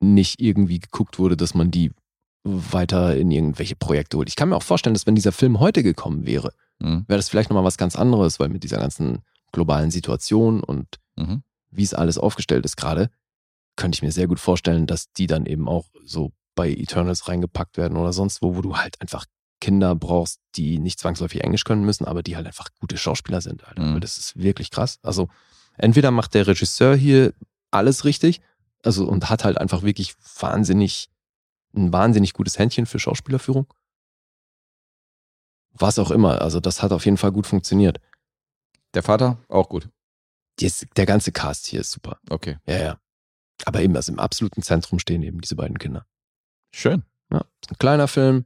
[0.00, 1.90] nicht irgendwie geguckt wurde, dass man die
[2.44, 4.28] weiter in irgendwelche Projekte holt.
[4.28, 7.04] Ich kann mir auch vorstellen, dass wenn dieser Film heute gekommen wäre, Mhm.
[7.08, 9.22] wäre das vielleicht nochmal was ganz anderes, weil mit dieser ganzen
[9.52, 10.86] globalen Situation und
[11.16, 11.42] Mhm.
[11.70, 13.10] wie es alles aufgestellt ist gerade,
[13.76, 17.76] könnte ich mir sehr gut vorstellen, dass die dann eben auch so bei Eternals reingepackt
[17.76, 19.26] werden oder sonst wo, wo du halt einfach
[19.60, 23.64] Kinder brauchst, die nicht zwangsläufig Englisch können müssen, aber die halt einfach gute Schauspieler sind.
[23.64, 23.80] Alter.
[23.80, 24.00] Mhm.
[24.00, 24.98] Das ist wirklich krass.
[25.04, 25.28] Also
[25.76, 27.32] entweder macht der Regisseur hier
[27.70, 28.40] alles richtig,
[28.82, 31.10] also und hat halt einfach wirklich wahnsinnig,
[31.76, 33.72] ein wahnsinnig gutes Händchen für Schauspielerführung.
[35.74, 36.42] Was auch immer.
[36.42, 38.00] Also das hat auf jeden Fall gut funktioniert.
[38.94, 39.88] Der Vater auch gut.
[40.58, 42.18] Jetzt, der ganze Cast hier ist super.
[42.28, 42.56] Okay.
[42.66, 43.00] Ja, ja.
[43.64, 46.04] Aber eben, also im absoluten Zentrum stehen eben diese beiden Kinder.
[46.74, 47.02] Schön.
[47.30, 48.44] Ja, ist ein kleiner Film.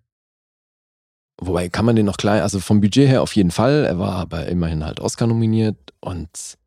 [1.41, 3.85] Wobei kann man den noch klein, also vom Budget her auf jeden Fall.
[3.85, 6.59] Er war aber immerhin halt Oscar nominiert und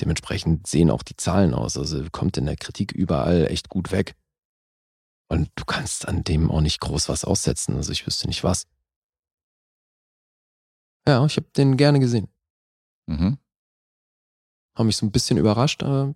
[0.00, 1.76] dementsprechend sehen auch die Zahlen aus.
[1.76, 4.14] Also kommt in der Kritik überall echt gut weg.
[5.28, 7.76] Und du kannst an dem auch nicht groß was aussetzen.
[7.76, 8.66] Also ich wüsste nicht was.
[11.06, 12.28] Ja, ich habe den gerne gesehen.
[13.06, 13.38] Mhm.
[14.76, 16.14] Haben mich so ein bisschen überrascht, aber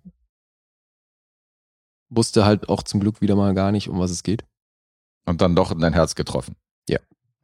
[2.09, 4.45] wusste halt auch zum Glück wieder mal gar nicht, um was es geht.
[5.25, 6.55] Und dann doch in dein Herz getroffen.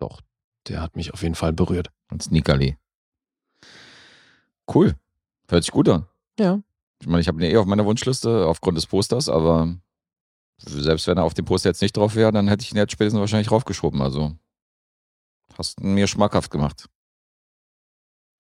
[0.02, 0.20] Doch,
[0.68, 1.92] der hat mich auf jeden Fall berührt.
[2.10, 2.76] Und Sneakerly.
[4.74, 4.96] Cool.
[5.48, 6.08] Hört sich gut an.
[6.40, 6.60] Ja.
[7.00, 9.78] Ich meine, ich habe ihn eh auf meiner Wunschliste aufgrund des Posters, aber
[10.58, 12.94] selbst wenn er auf dem Poster jetzt nicht drauf wäre, dann hätte ich ihn jetzt
[12.94, 14.02] spätestens wahrscheinlich raufgeschoben.
[14.02, 14.36] Also
[15.56, 16.90] hast ihn mir schmackhaft gemacht.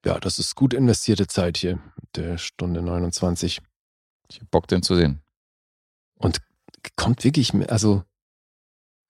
[0.03, 1.79] Ja, das ist gut investierte Zeit hier,
[2.15, 3.61] der Stunde 29.
[4.31, 5.20] Ich hab Bock, den zu sehen.
[6.95, 8.03] Kommt wirklich, also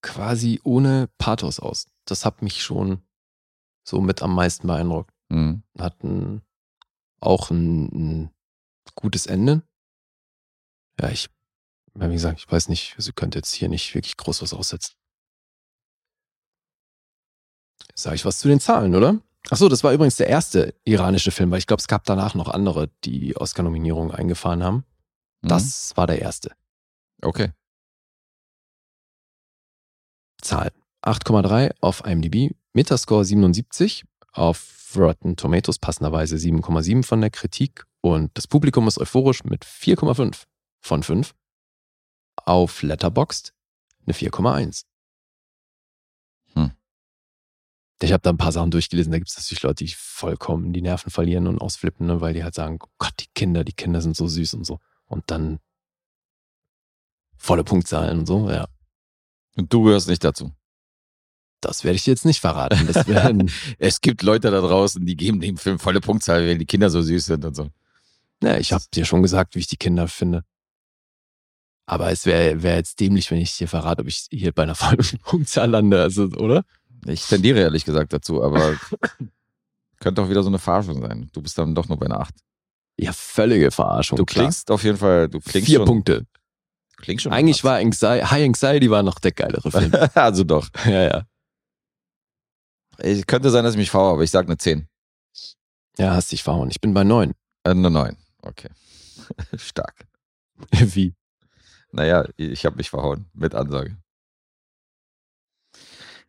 [0.02, 1.88] quasi ohne Pathos aus.
[2.06, 3.02] Das hat mich schon
[3.84, 5.14] so mit am meisten beeindruckt.
[5.30, 5.64] Mhm.
[5.78, 6.42] Hat ein,
[7.20, 8.32] auch ein, ein
[8.96, 9.64] gutes Ende.
[11.00, 11.30] Ja, ich,
[11.94, 14.94] wie gesagt, ich weiß nicht, also ihr könnt jetzt hier nicht wirklich groß was aussetzen.
[17.96, 19.20] Sag ich was zu den Zahlen, oder?
[19.50, 22.36] Ach so, das war übrigens der erste iranische Film, weil ich glaube, es gab danach
[22.36, 24.86] noch andere, die Oscar-Nominierungen eingefahren haben.
[25.42, 25.50] Mhm.
[25.50, 26.52] Das war der erste.
[27.22, 27.52] Okay.
[30.42, 30.72] Zahl.
[31.04, 38.48] 8,3 auf IMDb, Metascore 77, auf Rotten Tomatoes passenderweise 7,7 von der Kritik und das
[38.48, 40.44] Publikum ist euphorisch mit 4,5
[40.82, 41.34] von 5.
[42.44, 43.54] Auf Letterboxd
[44.06, 44.86] eine 4,1.
[46.54, 46.72] Hm.
[48.02, 50.82] Ich habe da ein paar Sachen durchgelesen, da gibt es natürlich Leute, die vollkommen die
[50.82, 54.02] Nerven verlieren und ausflippen, ne, weil die halt sagen, oh Gott, die Kinder, die Kinder
[54.02, 54.80] sind so süß und so.
[55.06, 55.60] Und dann
[57.42, 58.68] volle Punktzahlen und so, ja.
[59.58, 60.52] Und du gehörst nicht dazu.
[61.60, 62.88] Das werde ich dir jetzt nicht verraten.
[63.08, 66.90] Werden, Es gibt Leute da draußen, die geben dem Film volle Punktzahl, weil die Kinder
[66.90, 67.70] so süß sind und so.
[68.42, 70.44] ja, ich habe dir schon gesagt, wie ich die Kinder finde.
[71.86, 74.76] Aber es wäre wär jetzt dämlich, wenn ich dir verrate, ob ich hier bei einer
[74.76, 76.64] vollen Punktzahl lande, also, oder?
[77.06, 78.76] Ich tendiere ehrlich gesagt dazu, aber
[80.00, 81.30] könnte auch wieder so eine Verarschung sein.
[81.34, 82.34] Du bist dann doch nur bei einer 8.
[82.98, 84.18] Ja, völlige Verarschung.
[84.18, 84.46] Du klar.
[84.46, 86.26] klingst auf jeden Fall, du klingst Vier schon, Punkte.
[87.02, 89.92] Klingst schon Eigentlich war Anxiety, High Anxiety war noch der geilere Film.
[90.14, 90.70] also doch.
[90.86, 91.26] ja, ja.
[93.04, 94.88] Ich, könnte sein, dass ich mich fahre, aber ich sag eine 10.
[95.98, 96.70] Ja, hast dich verhauen.
[96.70, 97.32] Ich bin bei neun.
[97.64, 98.16] Äh, eine 9.
[98.44, 98.70] Okay.
[99.58, 100.06] Stark.
[100.72, 101.14] Wie?
[101.92, 103.30] Naja, ich habe mich verhauen.
[103.34, 103.98] Mit Ansage.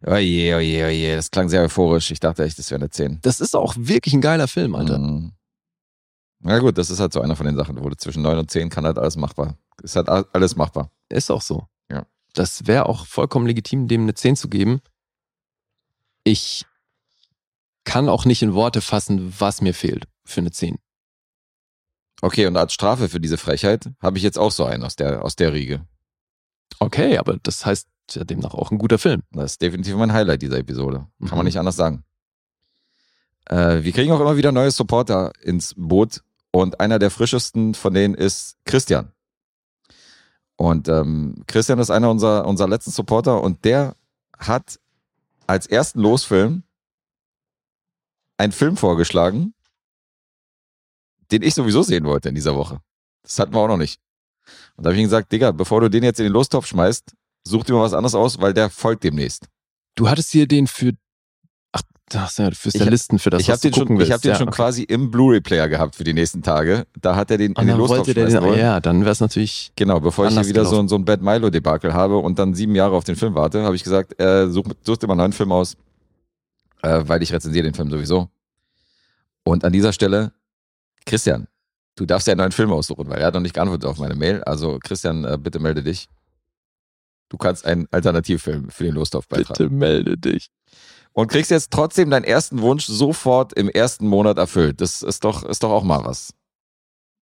[0.05, 1.17] Oje, oje, oje.
[1.17, 2.11] Das klang sehr euphorisch.
[2.11, 3.21] Ich dachte echt, das wäre eine 10.
[3.23, 4.99] Das ist auch wirklich ein geiler Film, Alter.
[4.99, 5.33] Mhm.
[6.43, 8.51] Na gut, das ist halt so einer von den Sachen, wo du zwischen 9 und
[8.51, 9.57] 10 kann halt alles machbar.
[9.83, 10.91] Ist halt alles machbar.
[11.09, 11.67] Ist auch so.
[11.91, 12.05] Ja.
[12.35, 14.81] Das wäre auch vollkommen legitim, dem eine 10 zu geben.
[16.25, 16.67] Ich
[17.85, 20.79] kann auch nicht in Worte fassen, was mir fehlt für eine 10.
[22.21, 25.25] Okay, und als Strafe für diese Frechheit habe ich jetzt auch so einen aus der,
[25.25, 25.85] aus der Riege.
[26.79, 29.23] Okay, aber das heißt ja demnach auch ein guter Film.
[29.33, 30.99] Das ist definitiv mein Highlight dieser Episode.
[31.21, 31.37] Kann Mhm.
[31.37, 32.05] man nicht anders sagen.
[33.47, 36.23] Äh, wir kriegen auch immer wieder neue Supporter ins Boot
[36.53, 39.11] und einer der frischesten von denen ist Christian.
[40.57, 43.97] Und ähm, Christian ist einer unserer, unserer letzten Supporter und der
[44.39, 44.79] hat
[45.47, 46.63] als ersten Losfilm
[48.37, 49.55] einen Film vorgeschlagen,
[51.33, 52.81] den ich sowieso sehen wollte in dieser Woche.
[53.23, 54.01] Das hatten wir auch noch nicht.
[54.77, 57.15] Und da habe ich ihm gesagt, Digga, bevor du den jetzt in den Lostopf schmeißt,
[57.45, 59.49] such dir mal was anderes aus, weil der folgt demnächst.
[59.95, 60.93] Du hattest dir den für
[62.15, 64.09] ach, das ja, hab- Listen für das ich was habe den, du schon, gucken willst.
[64.09, 64.57] ich hab den ja, schon okay.
[64.57, 66.87] quasi im Blu-ray-Player gehabt für die nächsten Tage.
[67.01, 69.21] Da hat er den in den dann Lostopf wollte der den, ja, dann wäre es
[69.21, 70.89] natürlich Genau, bevor ich hier wieder so, gelaufen.
[70.89, 73.85] so ein Bad Milo-Debakel habe und dann sieben Jahre auf den Film warte, habe ich
[73.85, 75.77] gesagt, äh, such, such dir mal einen neuen Film aus,
[76.83, 78.29] äh, weil ich rezensiere den Film sowieso.
[79.45, 80.33] Und an dieser Stelle,
[81.07, 81.49] Christian,
[81.97, 84.15] du darfst ja einen neuen Film aussuchen, weil er hat noch nicht geantwortet auf meine
[84.15, 84.43] Mail.
[84.45, 86.09] Also Christian, äh, bitte melde dich.
[87.29, 89.55] Du kannst einen Alternativfilm für den Lostopf beitragen.
[89.57, 90.51] bitte melde dich.
[91.13, 94.81] Und kriegst jetzt trotzdem deinen ersten Wunsch sofort im ersten Monat erfüllt.
[94.81, 96.33] Das ist doch, ist doch auch mal was.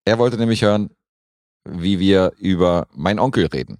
[0.05, 0.89] Er wollte nämlich hören,
[1.63, 3.79] wie wir über meinen Onkel reden.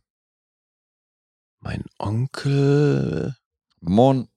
[1.60, 3.36] Mein Onkel
[3.82, 4.28] Mon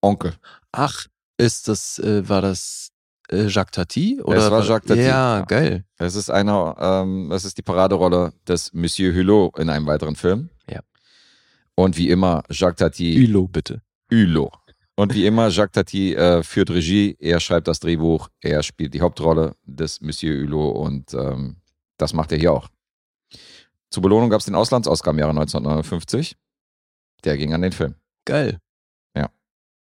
[0.00, 0.34] Onkel.
[0.72, 2.90] Ach, ist das das war das
[3.30, 5.84] äh, Jacques Tati oder war Jacques Tati, Ja, geil.
[5.98, 10.50] Es ist einer, ähm, es ist die Paraderolle des Monsieur Hulot in einem weiteren Film.
[10.68, 10.80] Ja.
[11.74, 13.16] Und wie immer, Jacques Tati.
[13.16, 13.82] Ülo bitte.
[14.10, 14.52] Hulot.
[14.94, 19.00] Und wie immer, Jacques Tati äh, führt Regie, er schreibt das Drehbuch, er spielt die
[19.00, 21.56] Hauptrolle des Monsieur Hulot und ähm,
[21.96, 22.68] das macht er hier auch.
[23.90, 26.36] Zur Belohnung gab es den Auslands-Oscar im Jahre 1959.
[27.24, 27.94] Der ging an den Film.
[28.24, 28.60] Geil.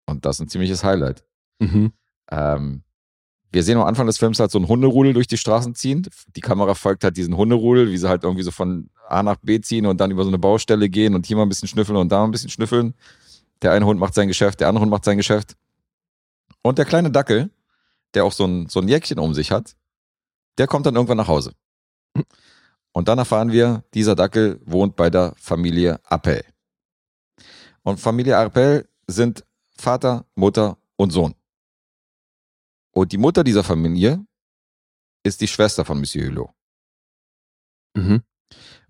[0.10, 1.24] Und das ist ein ziemliches Highlight.
[1.60, 1.94] Mhm.
[2.32, 2.82] Ähm,
[3.52, 6.08] wir sehen am Anfang des Films halt so ein Hunderudel durch die Straßen ziehen.
[6.36, 9.60] Die Kamera folgt halt diesen Hunderudel, wie sie halt irgendwie so von A nach B
[9.62, 12.12] ziehen und dann über so eine Baustelle gehen und hier mal ein bisschen schnüffeln und
[12.12, 12.94] da mal ein bisschen schnüffeln.
[13.62, 15.56] Der eine Hund macht sein Geschäft, der andere Hund macht sein Geschäft.
[16.62, 17.50] Und der kleine Dackel,
[18.14, 19.76] der auch so ein, so ein Jäckchen um sich hat,
[20.58, 21.54] der kommt dann irgendwann nach Hause.
[22.92, 26.44] Und dann erfahren wir, dieser Dackel wohnt bei der Familie Appel.
[27.84, 31.36] Und Familie Arpel sind Vater, Mutter und Sohn.
[32.92, 34.26] Und die Mutter dieser Familie
[35.24, 36.50] ist die Schwester von Monsieur Hulot.
[37.96, 38.24] Mhm.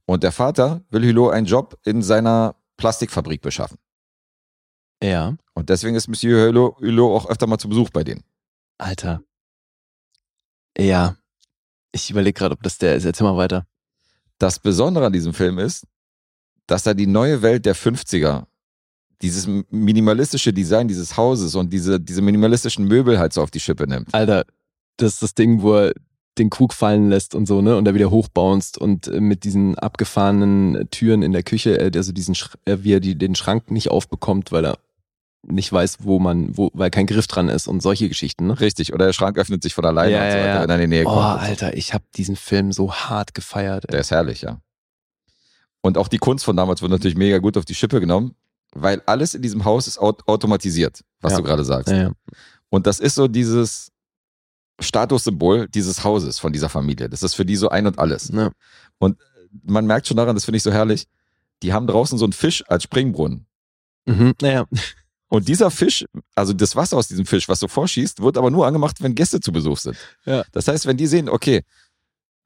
[0.05, 3.77] Und der Vater will Hulot einen Job in seiner Plastikfabrik beschaffen.
[5.03, 5.35] Ja.
[5.53, 8.23] Und deswegen ist Monsieur Hulot, Hulot auch öfter mal zu Besuch bei denen.
[8.77, 9.21] Alter.
[10.77, 11.15] Ja.
[11.91, 13.05] Ich überlege gerade, ob das der ist.
[13.05, 13.65] Erzähl mal weiter.
[14.37, 15.85] Das Besondere an diesem Film ist,
[16.67, 18.45] dass er die neue Welt der 50er,
[19.21, 23.87] dieses minimalistische Design dieses Hauses und diese, diese minimalistischen Möbel halt so auf die Schippe
[23.87, 24.13] nimmt.
[24.13, 24.45] Alter,
[24.97, 25.93] das ist das Ding, wo er
[26.37, 27.75] den Krug fallen lässt und so, ne?
[27.75, 32.13] Und er wieder hochbounced und äh, mit diesen abgefahrenen Türen in der Küche, äh, also
[32.13, 34.77] diesen, Sch äh, wie er die, den Schrank nicht aufbekommt, weil er
[35.43, 38.59] nicht weiß, wo man, wo, weil kein Griff dran ist und solche Geschichten, ne?
[38.59, 40.61] Richtig, oder der Schrank öffnet sich von alleine Ja, und so ja, weiter, ja.
[40.63, 41.41] wenn er in die Nähe Oh, kommt.
[41.41, 43.85] Alter, ich habe diesen Film so hart gefeiert.
[43.85, 44.01] Der Ey.
[44.01, 44.59] ist herrlich, ja.
[45.81, 48.35] Und auch die Kunst von damals wird natürlich mega gut auf die Schippe genommen,
[48.73, 51.37] weil alles in diesem Haus ist aut automatisiert, was Ja.
[51.37, 51.89] du gerade sagst.
[51.89, 52.11] Ja, ja.
[52.69, 53.91] Und das ist so dieses
[54.79, 57.09] Statussymbol dieses Hauses von dieser Familie.
[57.09, 58.29] Das ist für die so ein und alles.
[58.33, 58.51] Ja.
[58.97, 59.17] Und
[59.63, 61.07] man merkt schon daran, das finde ich so herrlich,
[61.63, 63.45] die haben draußen so einen Fisch als Springbrunnen.
[64.05, 64.33] Mhm.
[64.41, 64.65] Naja.
[65.29, 68.65] Und dieser Fisch, also das Wasser aus diesem Fisch, was so vorschießt, wird aber nur
[68.65, 69.95] angemacht, wenn Gäste zu Besuch sind.
[70.25, 70.43] Ja.
[70.51, 71.63] Das heißt, wenn die sehen, okay,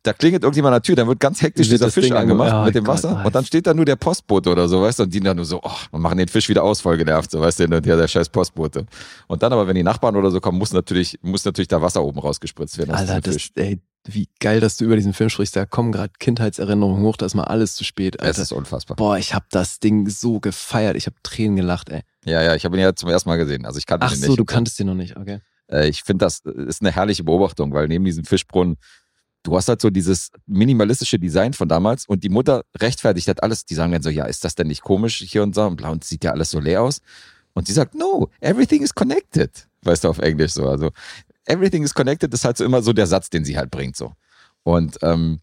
[0.04, 2.50] da klingelt irgendjemand an der Tür, dann wird ganz hektisch Wird dieser Fisch Ding angemacht
[2.52, 2.66] angemacht.
[2.68, 3.26] mit dem Oh Gott, Wasser ey.
[3.26, 5.46] und dann steht da nur der Postbote oder so, weißt du, und die dann nur
[5.46, 8.08] so, oh, wir machen den Fisch wieder aus, voll genervt, so, weißt du, der, der
[8.08, 8.86] scheiß Postbote.
[9.28, 12.04] Und dann aber, wenn die Nachbarn oder so kommen, muss natürlich, muss natürlich da Wasser
[12.04, 12.92] oben rausgespritzt werden.
[12.94, 13.52] Alter, das, Fisch.
[13.56, 15.56] ey, wie geil, dass du über diesen Film sprichst.
[15.56, 18.42] Da kommen gerade Kindheitserinnerungen hoch, da ist mal alles zu spät, Es Alter.
[18.42, 18.98] ist unfassbar.
[18.98, 20.98] Boah, ich hab das Ding so gefeiert.
[20.98, 22.02] Ich hab Tränen gelacht, ey.
[22.26, 23.66] Ja, ja, ich habe ihn ja zum ersten Mal gesehen.
[23.66, 24.40] Also ich kannte Ach ihn so, nicht.
[24.40, 25.40] du kanntest den noch nicht, okay.
[25.72, 28.76] Äh, ich finde, das ist eine herrliche Beobachtung, weil neben diesem Fischbrunnen,
[29.44, 33.66] du hast halt so dieses minimalistische Design von damals und die Mutter rechtfertigt hat alles.
[33.66, 35.90] Die sagen dann so, ja, ist das denn nicht komisch hier und so und bla
[35.90, 37.02] und sieht ja alles so leer aus.
[37.54, 39.68] Und sie sagt, no, everything is connected.
[39.84, 40.68] Weißt du, auf Englisch so.
[40.68, 40.90] Also,
[41.46, 44.14] everything is connected ist halt so immer so der Satz, den sie halt bringt so.
[44.64, 45.40] Und ähm,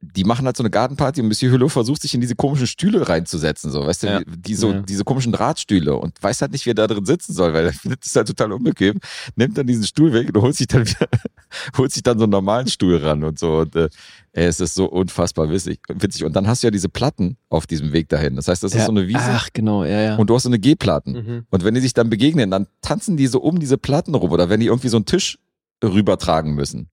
[0.00, 3.08] die machen halt so eine Gartenparty und Monsieur Hulot versucht sich in diese komischen Stühle
[3.08, 4.20] reinzusetzen, so, weißt du, Ja.
[4.26, 4.80] die so, Ja.
[4.82, 7.72] diese komischen Drahtstühle und weiß halt nicht, wie er da drin sitzen soll, weil er
[7.72, 8.98] findet es halt total unbequem,
[9.36, 11.08] nimmt dann diesen Stuhl weg und holt sich dann wieder,
[11.78, 13.88] holt sich dann so einen normalen Stuhl ran und so und äh,
[14.32, 16.24] es ist so unfassbar witzig, witzig.
[16.24, 18.36] Und dann hast du ja diese Platten auf diesem Weg dahin.
[18.36, 18.84] Das heißt, das ist ja.
[18.86, 20.16] so eine Wiese Ach, genau, ja, ja.
[20.16, 21.12] und du hast so eine G-Platten.
[21.12, 21.46] Mhm.
[21.50, 24.48] Und wenn die sich dann begegnen, dann tanzen die so um diese Platten rum oder
[24.48, 25.38] wenn die irgendwie so einen Tisch
[25.82, 26.88] rübertragen müssen.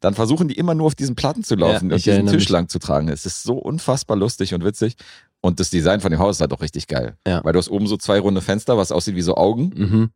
[0.00, 2.48] Dann versuchen die immer nur auf diesen Platten zu laufen Ja, und diesen Tisch mich.
[2.48, 3.08] lang zu tragen.
[3.08, 4.94] Es ist so unfassbar lustig und witzig.
[5.42, 7.16] Und das Design von dem Haus ist halt auch richtig geil.
[7.26, 7.42] Ja.
[7.44, 9.72] Weil du hast oben so zwei runde Fenster, was aussieht wie so Augen.
[9.74, 10.10] Mhm.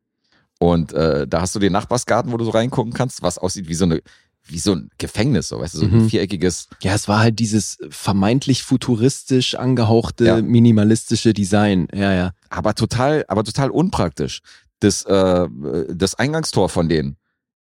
[0.59, 3.74] Und äh, da hast du den Nachbarsgarten, wo du so reingucken kannst, was aussieht wie
[3.74, 4.01] so eine,
[4.47, 6.09] wie so ein Gefängnis, so, weißt du, so ein Mhm.
[6.09, 6.69] viereckiges.
[6.82, 10.40] Ja, es war halt dieses vermeintlich futuristisch angehauchte, Ja.
[10.43, 11.89] minimalistische Design.
[11.94, 12.31] Ja, ja.
[12.51, 14.40] aber total, aber total unpraktisch.
[14.81, 15.48] Das, äh,
[15.90, 17.16] das Eingangstor von denen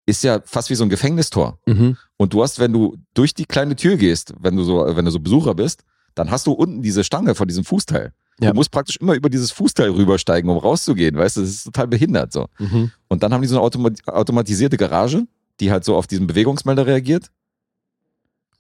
[0.05, 1.59] ist ja fast wie so ein Gefängnistor.
[1.65, 1.97] Mhm.
[2.17, 5.11] Und du hast, wenn du durch die kleine Tür gehst, wenn du so, wenn du
[5.11, 5.83] so Besucher bist,
[6.15, 8.13] dann hast du unten diese Stange von diesem Fußteil.
[8.39, 8.49] Ja.
[8.49, 11.87] Du musst praktisch immer über dieses Fußteil rübersteigen, um rauszugehen, weißt du, das ist total
[11.87, 12.47] behindert so.
[12.59, 12.91] Mhm.
[13.07, 15.25] Und dann haben die so eine automat automatisierte Garage,
[15.59, 17.27] die halt so auf diesen Bewegungsmelder reagiert.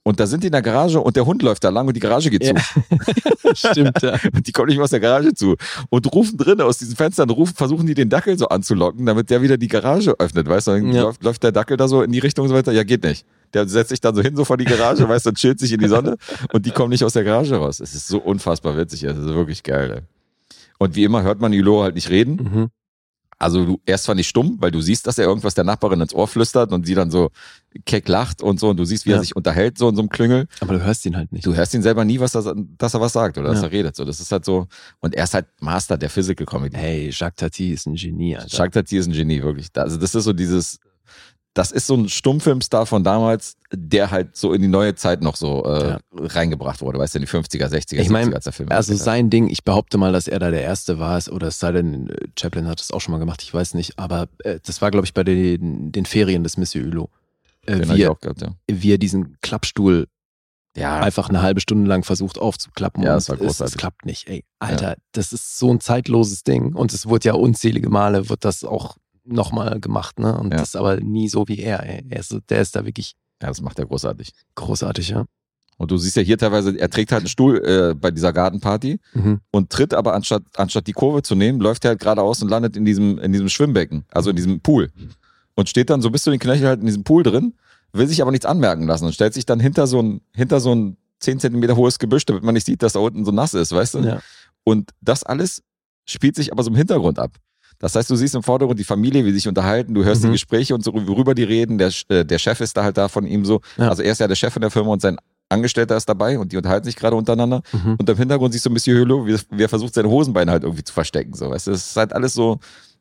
[0.05, 2.01] Und da sind die in der Garage und der Hund läuft da lang und die
[2.01, 2.53] Garage geht Ja.
[2.55, 2.81] zu.
[3.55, 4.17] Stimmt, ja.
[4.33, 5.55] Und die kommen nicht mehr aus der Garage zu.
[5.89, 9.41] Und rufen drinnen aus diesen Fenstern, rufen, versuchen die den Dackel so anzulocken, damit der
[9.41, 10.71] wieder die Garage öffnet, weißt du?
[10.71, 11.03] Dann Ja.
[11.03, 12.71] läuft, läuft der Dackel da so in die Richtung und so weiter.
[12.73, 13.25] Ja, geht nicht.
[13.53, 15.71] Der setzt sich dann so hin, so vor die Garage, weißt du, und chillt sich
[15.71, 16.17] in die Sonne
[16.51, 17.79] und die kommen nicht aus der Garage raus.
[17.79, 20.01] Es ist so unfassbar witzig, es ist wirklich geil, ey.
[20.79, 22.35] Und wie immer hört man Hulot halt nicht reden.
[22.35, 22.67] Mhm.
[23.39, 26.13] Also du erst zwar nicht stumm, weil du siehst, dass er irgendwas der Nachbarin ins
[26.13, 27.29] Ohr flüstert und sie dann so
[27.85, 29.17] keck lacht und so und du siehst, wie Ja.
[29.17, 30.47] er sich unterhält so in so einem Klüngel.
[30.61, 31.45] Aber du hörst ihn halt nicht.
[31.45, 33.67] Du hörst ihn selber nie, was er, dass er was sagt oder dass Ja.
[33.67, 33.95] er redet.
[33.95, 34.67] So, das ist halt so.
[34.99, 36.75] Und er ist halt Master der Physical Comedy.
[36.77, 38.55] Hey, Jacques Tati ist ein Genie, Alter.
[38.57, 39.67] Jacques Tati ist ein Genie, wirklich.
[39.75, 40.79] Also das ist so dieses,
[41.55, 45.35] das ist so ein Stummfilmstar von damals, der halt so in die neue Zeit noch
[45.35, 45.99] so äh, Ja.
[46.15, 46.97] reingebracht wurde.
[46.97, 49.49] Weißt du, in die 50er, 60er, Ich mein, 70er, als der Film Also sein Ding,
[49.49, 52.67] ich behaupte mal, dass er da der Erste war, oder es sei denn, äh, Chaplin
[52.67, 55.13] hat es auch schon mal gemacht, ich weiß nicht, aber äh, das war, glaube ich,
[55.13, 57.09] bei den, den Ferien des Monsieur Hulot.
[57.65, 58.55] Äh, Den wie, ich er, auch gehabt, ja.
[58.67, 60.07] wie er diesen Klappstuhl
[60.75, 63.77] Ja, einfach eine halbe Stunde lang versucht aufzuklappen Ja, und das war es, es großartig.
[63.77, 64.27] klappt nicht.
[64.27, 68.43] Ey, Alter, das ist so ein zeitloses Ding und es wurde ja unzählige Male, wird
[68.43, 70.37] das auch nochmal gemacht, ne?
[70.37, 70.59] Und Ja.
[70.59, 72.05] das aber nie so wie er, ey.
[72.09, 74.31] Er ist, der ist da wirklich ja, das macht er großartig.
[74.55, 75.25] großartig, ja.
[75.75, 78.99] Und du siehst ja hier teilweise, er trägt halt einen Stuhl äh, bei dieser Gartenparty
[79.13, 79.41] Mhm.
[79.51, 82.77] und tritt aber anstatt, anstatt die Kurve zu nehmen, läuft er halt geradeaus und landet
[82.77, 84.91] in diesem, in diesem Schwimmbecken, also in diesem Pool.
[85.55, 87.53] Und steht dann so bis zu den Knöchel halt in diesem Pool drin,
[87.91, 90.73] will sich aber nichts anmerken lassen und stellt sich dann hinter so ein, hinter so
[90.73, 93.71] ein 10 Zentimeter hohes Gebüsch, damit man nicht sieht, dass da unten so nass ist,
[93.73, 93.99] weißt du?
[93.99, 94.19] ja.
[94.63, 95.63] Und das alles
[96.05, 97.31] spielt sich aber so im Hintergrund ab.
[97.79, 100.27] Das heißt, du siehst im Vordergrund die Familie, wie sie sich unterhalten, du hörst Mhm.
[100.27, 101.77] die Gespräche und so, worüber die reden.
[101.77, 103.61] Der, äh, der Chef ist da halt da von ihm so.
[103.77, 103.89] Ja.
[103.89, 105.17] Also er ist ja der Chef von der Firma und sein
[105.49, 107.61] Angestellter ist dabei und die unterhalten sich gerade untereinander.
[107.73, 107.95] Mhm.
[107.99, 110.83] Und im Hintergrund siehst du Monsieur Hulot, wie, wie er versucht, seine Hosenbeine halt irgendwie
[110.83, 111.33] zu verstecken.
[111.33, 112.59] So, weißt du, es ist halt alles so,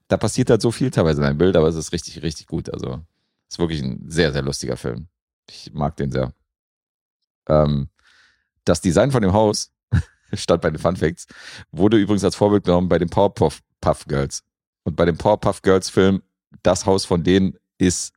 [0.08, 2.68] da passiert halt so viel teilweise in einem Bild, aber es ist richtig, richtig gut.
[2.72, 3.00] Also,
[3.48, 5.06] es ist wirklich ein sehr, sehr lustiger Film.
[5.48, 6.32] Ich mag den sehr.
[7.48, 7.88] Ähm,
[8.64, 9.70] das Design von dem Haus,
[10.34, 11.26] statt bei den Fun Facts,
[11.70, 14.42] wurde übrigens als Vorbild genommen bei den Powerpuff Puff Girls.
[14.84, 16.22] Und bei dem Powerpuff Girls Film,
[16.62, 18.14] das Haus von denen ist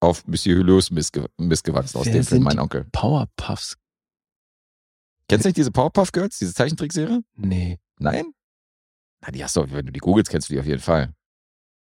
[0.00, 2.84] auf Monsieur Hulots missge missgewachsen aus Wer dem Film, mein Onkel.
[2.92, 3.76] Powerpuffs.
[5.28, 7.22] Kennst du nicht diese Powerpuff Girls, diese Zeichentrickserie?
[7.36, 7.78] Nee.
[7.98, 8.32] Nein?
[9.20, 11.14] Na, die hast du, wenn du die googelst, kennst du die auf jeden Fall.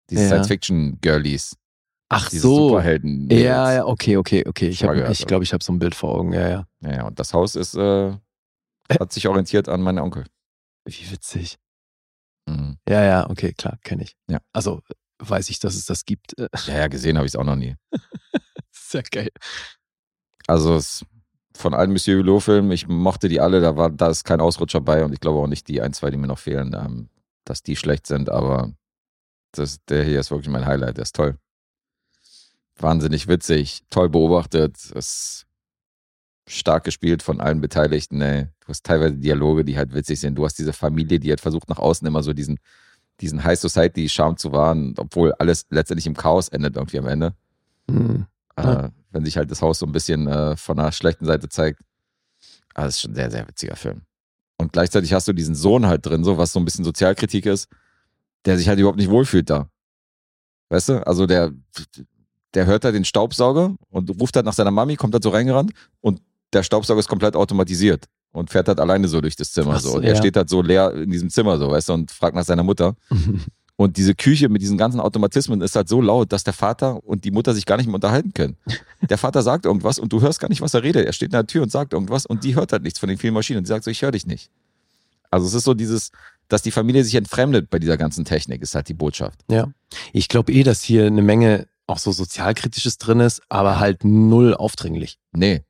[0.10, 0.28] Diese Ja.
[0.30, 1.58] Science-Fiction-Girlies.
[2.10, 2.70] Ach Diese so.
[2.70, 3.30] Superhelden.
[3.30, 4.70] Ja, ja, okay, okay, okay.
[4.70, 6.32] Ich, gehört, ich glaube, ich habe so ein Bild vor Augen.
[6.32, 6.68] Ja, ja.
[6.80, 8.14] Ja, ja, und das Haus ist, äh,
[8.98, 10.26] hat sich orientiert an meinen Onkel.
[10.86, 11.58] Wie witzig.
[12.48, 12.78] Mhm.
[12.88, 14.16] Ja, ja, okay, klar, kenne ich.
[14.28, 14.40] Ja.
[14.54, 14.82] Also
[15.20, 16.34] weiß ich, dass es das gibt.
[16.68, 17.76] Ja, ja, gesehen habe ich es auch noch nie.
[18.72, 19.30] Sehr geil.
[20.48, 21.06] Also es,
[21.56, 25.04] von allen Monsieur Hulot-Filmen, ich mochte die alle, da war, da ist kein Ausrutscher bei
[25.04, 27.10] und ich glaube auch nicht die ein, zwei, die mir noch fehlen, ähm,
[27.44, 28.72] dass die schlecht sind, aber
[29.52, 31.38] das, der hier ist wirklich mein Highlight, der ist toll.
[32.78, 35.48] Wahnsinnig witzig, toll beobachtet, ist
[36.48, 38.48] stark gespielt von allen Beteiligten, ey.
[38.68, 40.36] Du hast teilweise Dialoge, die halt witzig sind.
[40.36, 42.60] Du hast diese Familie, die halt versucht, nach außen immer so diesen,
[43.22, 47.34] diesen High Society-Charme zu wahren, obwohl alles letztendlich im Chaos endet irgendwie am Ende.
[47.90, 48.26] Hm.
[48.58, 48.88] Ja.
[48.88, 51.80] Äh, wenn sich halt das Haus so ein bisschen äh, von einer schlechten Seite zeigt.
[52.74, 54.02] Aber das ist schon ein sehr, sehr witziger Film.
[54.58, 57.70] Und gleichzeitig hast du diesen Sohn halt drin, so was so ein bisschen Sozialkritik ist,
[58.44, 59.70] der sich halt überhaupt nicht wohlfühlt da.
[60.68, 61.08] Weißt du?
[61.08, 61.54] Also der,
[62.54, 65.72] der hört da den Staubsauger und ruft halt nach seiner Mami, kommt halt so reingerannt
[66.02, 66.22] und
[66.52, 69.76] der Staubsauger ist komplett automatisiert und fährt halt alleine so durch das Zimmer.
[69.76, 69.96] Ach so.
[69.96, 70.16] Und er ja.
[70.16, 72.96] steht halt so leer in diesem Zimmer, so, weißt du, und fragt nach seiner Mutter.
[73.80, 77.24] Und diese Küche mit diesen ganzen Automatismen ist halt so laut, dass der Vater und
[77.26, 78.58] die Mutter sich gar nicht mehr unterhalten können.
[79.08, 81.06] Der Vater sagt irgendwas und du hörst gar nicht, was er redet.
[81.06, 83.20] Er steht in der Tür und sagt irgendwas und die hört halt nichts von den
[83.20, 83.60] vielen Maschinen.
[83.60, 84.50] Und sie sagt so, ich höre dich nicht.
[85.30, 86.10] Also es ist so dieses,
[86.48, 89.42] dass die Familie sich entfremdet bei dieser ganzen Technik, ist halt die Botschaft.
[89.48, 89.72] Ja.
[90.12, 94.56] Ich glaube eh, dass hier eine Menge auch so sozialkritisches drin ist, aber halt null
[94.56, 95.20] aufdringlich.
[95.34, 95.62] Nee.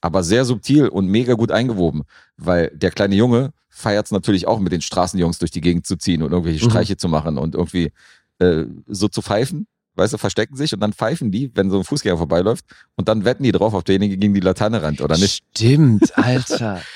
[0.00, 2.02] Aber sehr subtil und mega gut eingewoben,
[2.36, 5.96] weil der kleine Junge feiert es natürlich auch mit den Straßenjungs durch die Gegend zu
[5.96, 6.70] ziehen und irgendwelche Mhm.
[6.70, 7.92] Streiche zu machen und irgendwie
[8.38, 9.66] äh, so zu pfeifen.
[9.96, 12.64] Weißt du, verstecken sich und dann pfeifen die, wenn so ein Fußgänger vorbeiläuft
[12.96, 15.42] und dann wetten die drauf, ob derjenige gegen die Laterne rennt oder nicht.
[15.54, 16.80] Stimmt, Alter.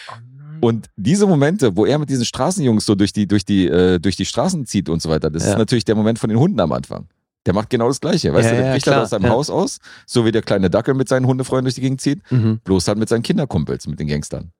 [0.61, 4.17] Und diese Momente, wo er mit diesen Straßenjungs so durch die, durch die, äh, durch
[4.17, 5.51] die Straßen zieht und so weiter, das Ja.
[5.53, 7.07] ist natürlich der Moment von den Hunden am Anfang.
[7.47, 8.33] Der macht genau das Gleiche.
[8.33, 9.31] Weißt Ja, du, der ja, bricht klar, halt aus seinem ja.
[9.31, 12.61] Haus aus, so wie der kleine Dackel mit seinen Hundefreunden durch die Gegend zieht, Mhm.
[12.65, 14.51] bloß halt mit seinen Kinderkumpels, mit den Gangstern.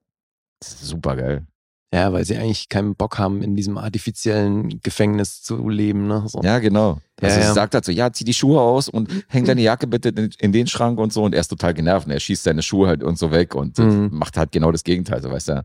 [0.61, 1.47] Das ist super geil.
[1.95, 6.09] Ja, weil sie eigentlich keinen Bock haben, in diesem artifiziellen Gefängnis zu leben.
[6.09, 6.25] Ne?
[6.27, 6.41] So.
[6.43, 6.99] Ja, genau.
[7.21, 7.47] Ja, Also ja.
[7.47, 10.09] sie sagt halt so, ja, zieh die Schuhe aus und häng deine Jacke bitte
[10.41, 11.23] in, den Schrank und so.
[11.23, 13.79] Und er ist total genervt und er schießt seine Schuhe halt und so weg und
[13.79, 14.09] Mhm.
[14.13, 15.23] macht halt genau das Gegenteil.
[15.23, 15.65] So, weißt du,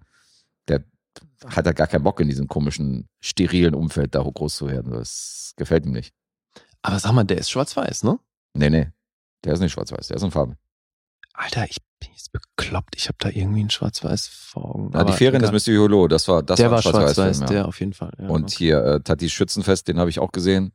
[0.68, 0.84] der
[1.48, 4.92] hat halt gar keinen Bock in diesem komischen, sterilen Umfeld da groß zu werden.
[4.92, 6.14] Das gefällt ihm nicht.
[6.82, 8.20] Aber sag mal, der ist schwarz-weiß, ne?
[8.54, 8.88] Nee, nee.
[9.44, 10.58] Der ist nicht schwarz-weiß, der ist in Farbe.
[11.34, 12.96] Alter, ich bin jetzt bekloppt.
[12.98, 14.92] Ich habe da irgendwie ein Schwarz-Weiß vor Augen.
[14.94, 15.52] Ja, die Ferien des.
[15.52, 17.46] Monsieur Hulot, das war, das der war schwarz-weiß, ja.
[17.46, 18.12] der auf jeden Fall.
[18.20, 18.56] Ja, Und okay.
[18.58, 20.74] hier äh, Tatis Schützenfest, den habe ich auch gesehen.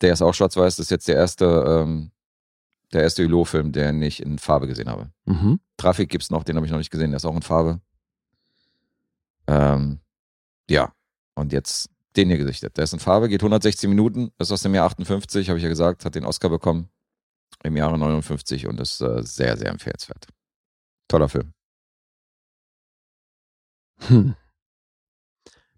[0.00, 0.76] Der ist auch schwarz-weiß.
[0.76, 2.10] Das ist jetzt der erste, ähm,
[2.92, 5.10] der erste Hulot-Film, den ich in Farbe gesehen habe.
[5.24, 5.60] Mhm.
[5.76, 7.80] Trafik gibt's noch, den habe ich noch nicht gesehen, der ist auch in Farbe.
[9.46, 10.00] Ähm,
[10.68, 10.92] ja,
[11.34, 12.76] und jetzt den hier gesichtet.
[12.76, 15.68] Der ist in Farbe, geht 116 Minuten, ist aus dem Jahr 58, habe ich ja
[15.68, 16.88] gesagt, hat den Oscar bekommen
[17.62, 20.26] im Jahre 59 und ist äh, sehr, sehr empfehlenswert.
[21.08, 21.52] Toller Film.
[24.08, 24.34] Hm.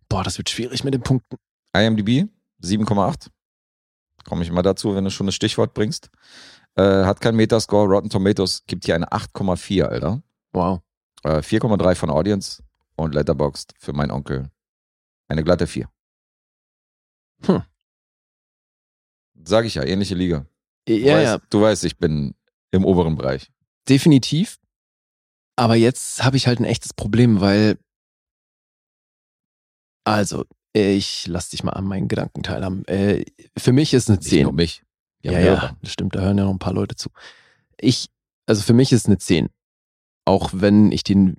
[0.09, 1.36] Boah, das wird schwierig mit den Punkten.
[1.74, 2.28] IMDb
[2.62, 3.28] 7,8.
[4.24, 6.10] Komme ich mal dazu, wenn du schon das Stichwort bringst.
[6.74, 7.89] Äh, hat keinen Metascore.
[7.89, 10.23] Rotten Tomatoes gibt hier eine 8,4, Alter.
[10.52, 10.81] Wow.
[11.23, 12.62] Äh, 4,3 von Audience
[12.97, 14.51] und Letterboxd für meinen Onkel
[15.28, 15.89] eine glatte 4.
[17.44, 17.62] Hm.
[19.44, 20.47] Sag ich ja, ähnliche Liga.
[20.86, 22.35] Du, Ja, weißt, ja, du weißt, ich bin
[22.70, 23.51] im oberen Bereich.
[23.89, 24.59] definitiv.
[25.56, 27.78] Aber jetzt habe ich halt ein echtes Problem, weil.
[30.05, 32.85] Also, ich lass dich mal an meinen Gedanken teilhaben.
[32.86, 33.24] Äh,
[33.56, 34.43] für mich ist eine Nicht 10.
[34.44, 34.82] nur mich.
[35.23, 37.10] Ja, Ja, ja, das stimmt, da hören ja noch ein paar Leute zu.
[37.81, 38.09] Ich,
[38.47, 39.48] also für mich ist eine 10.
[40.24, 41.39] Auch wenn ich den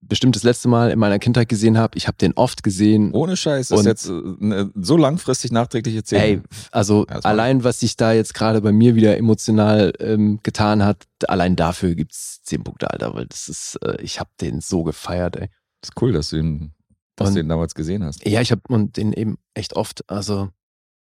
[0.00, 1.96] bestimmt das letzte Mal in meiner Kindheit gesehen habe.
[1.98, 3.12] Ich habe den oft gesehen.
[3.12, 6.18] Ohne Scheiß, das ist jetzt äh, eine so langfristig nachträgliche 10.
[6.20, 6.40] Ey,
[6.70, 10.84] also Ja, das allein, was sich da jetzt gerade bei mir wieder emotional ähm, getan
[10.84, 14.84] hat, allein dafür gibt's 10 Punkte, Alter, weil das ist, äh, ich habe den so
[14.84, 15.48] gefeiert, ey.
[15.82, 16.72] ist cool, dass du ihn
[17.16, 18.26] dass Und- du ihn damals gesehen hast.
[18.28, 20.04] Ja, ich habe und den eben echt oft.
[20.10, 20.50] Also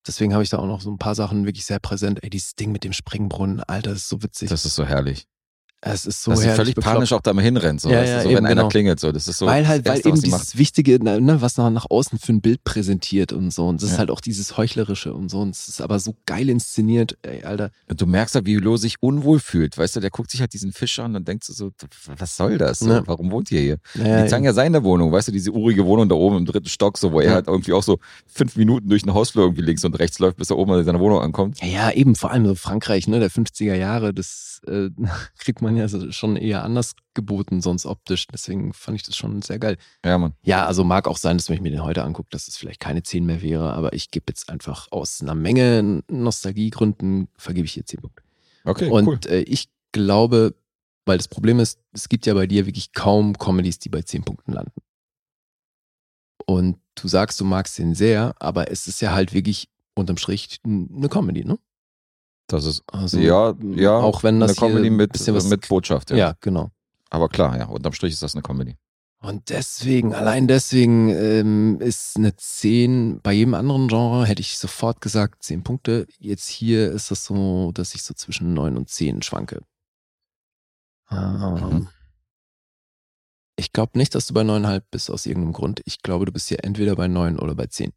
[0.07, 2.23] deswegen habe ich da auch noch so ein paar Sachen wirklich sehr präsent.
[2.23, 4.49] Ey, dieses Ding mit dem Springbrunnen, Alter, das ist so witzig.
[4.49, 5.27] Das ist so herrlich.
[5.81, 6.95] Es ist so dass sie völlig bekloppt.
[6.95, 7.79] panisch auch da mal hinrennt.
[7.79, 8.67] So, Ja, ja, so wenn einer genau.
[8.67, 8.99] klingelt.
[8.99, 9.11] So.
[9.13, 12.19] Das ist so weil halt, weil Erste, eben dieses Wichtige, ne, was noch nach außen
[12.19, 13.67] für ein Bild präsentiert und so.
[13.67, 13.99] Und das ist Ja.
[13.99, 15.39] halt auch dieses Heuchlerische und so.
[15.39, 17.71] Und es ist aber so geil inszeniert, ey, Alter.
[17.89, 19.77] Und du merkst halt, wie Lo sich unwohl fühlt.
[19.77, 21.71] Weißt du, der guckt sich halt diesen Fisch an und denkst du so,
[22.17, 22.79] was soll das?
[22.79, 23.01] So.
[23.05, 23.77] Warum wohnt ihr hier?
[23.95, 26.97] Die zeigen ja seine Wohnung, weißt du, diese urige Wohnung da oben im dritten Stock,
[26.97, 29.97] so, wo er halt irgendwie auch so fünf Minuten durch den Hausflur irgendwie links und
[29.97, 31.61] rechts läuft, bis er oben an seiner Wohnung ankommt.
[31.61, 34.89] Ja, ja, eben, vor allem so Frankreich, ne, der 50er Jahre, das äh,
[35.37, 38.27] kriegt man ja schon eher anders geboten, sonst optisch.
[38.27, 39.77] Deswegen fand ich das schon sehr geil.
[40.05, 40.33] Ja, Mann.
[40.43, 42.79] Ja, also mag auch sein, dass wenn ich mir den heute angucke, dass es vielleicht
[42.79, 47.73] keine 10 mehr wäre, aber ich gebe jetzt einfach aus einer Menge Nostalgiegründen, vergebe ich
[47.73, 48.23] hier 10 Punkte.
[48.63, 49.19] Okay, Und cool.
[49.27, 50.55] äh, ich glaube,
[51.05, 54.23] weil das Problem ist, es gibt ja bei dir wirklich kaum Comedies, die bei 10
[54.23, 54.81] Punkten landen.
[56.45, 60.59] Und du sagst, du magst den sehr, aber es ist ja halt wirklich unterm Strich
[60.63, 61.59] eine Comedy, ne?
[62.49, 65.11] Das ist, Also, ja, ja, auch wenn das eine Comedy mit,
[65.49, 66.09] mit Botschaft.
[66.09, 66.17] Ja.
[66.17, 66.71] Ja, genau.
[67.09, 68.75] Aber klar, ja, unterm Strich ist das eine Comedy.
[69.21, 75.01] Und deswegen, allein deswegen ähm, ist eine 10, bei jedem anderen Genre hätte ich sofort
[75.01, 76.07] gesagt 10 Punkte.
[76.17, 79.61] Jetzt hier ist es so, dass ich so zwischen 9 und 10 schwanke.
[81.11, 81.87] Ähm, Mhm.
[83.57, 85.81] Ich glaube nicht, dass du bei 9,5 bist aus irgendeinem Grund.
[85.83, 87.91] Ich glaube, du bist hier entweder bei 9 oder bei 10.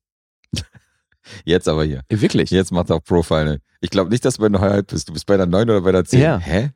[1.44, 2.02] Jetzt aber hier.
[2.08, 2.50] Wirklich?
[2.50, 3.60] Jetzt macht er auch Profile.
[3.80, 5.08] Ich glaube nicht, dass du bei einer halb bist.
[5.08, 6.20] Du bist bei der 9 oder bei der 10.
[6.20, 6.38] Ja.
[6.38, 6.70] Hä?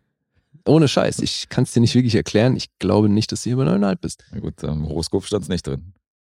[0.66, 1.20] Ohne Scheiß.
[1.20, 2.56] Ich kann es dir nicht wirklich erklären.
[2.56, 4.24] Ich glaube nicht, dass du hier bei 9,5 bist.
[4.32, 5.92] Na gut, im Horoskop stand es nicht drin.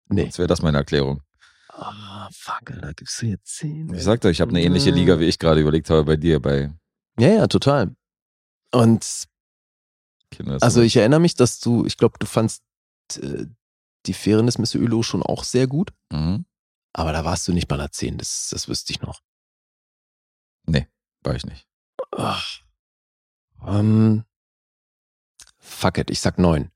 [0.08, 0.22] Nee.
[0.22, 1.22] Sonst wäre das meine Erklärung.
[1.68, 3.94] Ah, fuck, Alter, gibst du jetzt 10?
[3.94, 6.70] Ich sagte, ich habe eine ähnliche Liga, wie ich gerade überlegt habe bei dir, bei
[7.18, 7.94] Ja, ja, total.
[8.72, 9.24] Und
[10.30, 10.58] Kindern.
[10.60, 12.62] Also ich erinnere mich, dass du, ich glaube, du fandst
[13.20, 13.46] äh,
[14.06, 14.76] die Fairness Mr.
[14.76, 16.44] Ülo schon auch sehr gut, Mhm.
[16.92, 19.20] Aber da warst du nicht bei einer 10, das, das wüsste ich noch.
[21.22, 21.66] War ich nicht.
[22.12, 22.60] Ach.
[23.66, 24.24] Ähm,
[25.58, 26.70] fuck it, ich sag 9.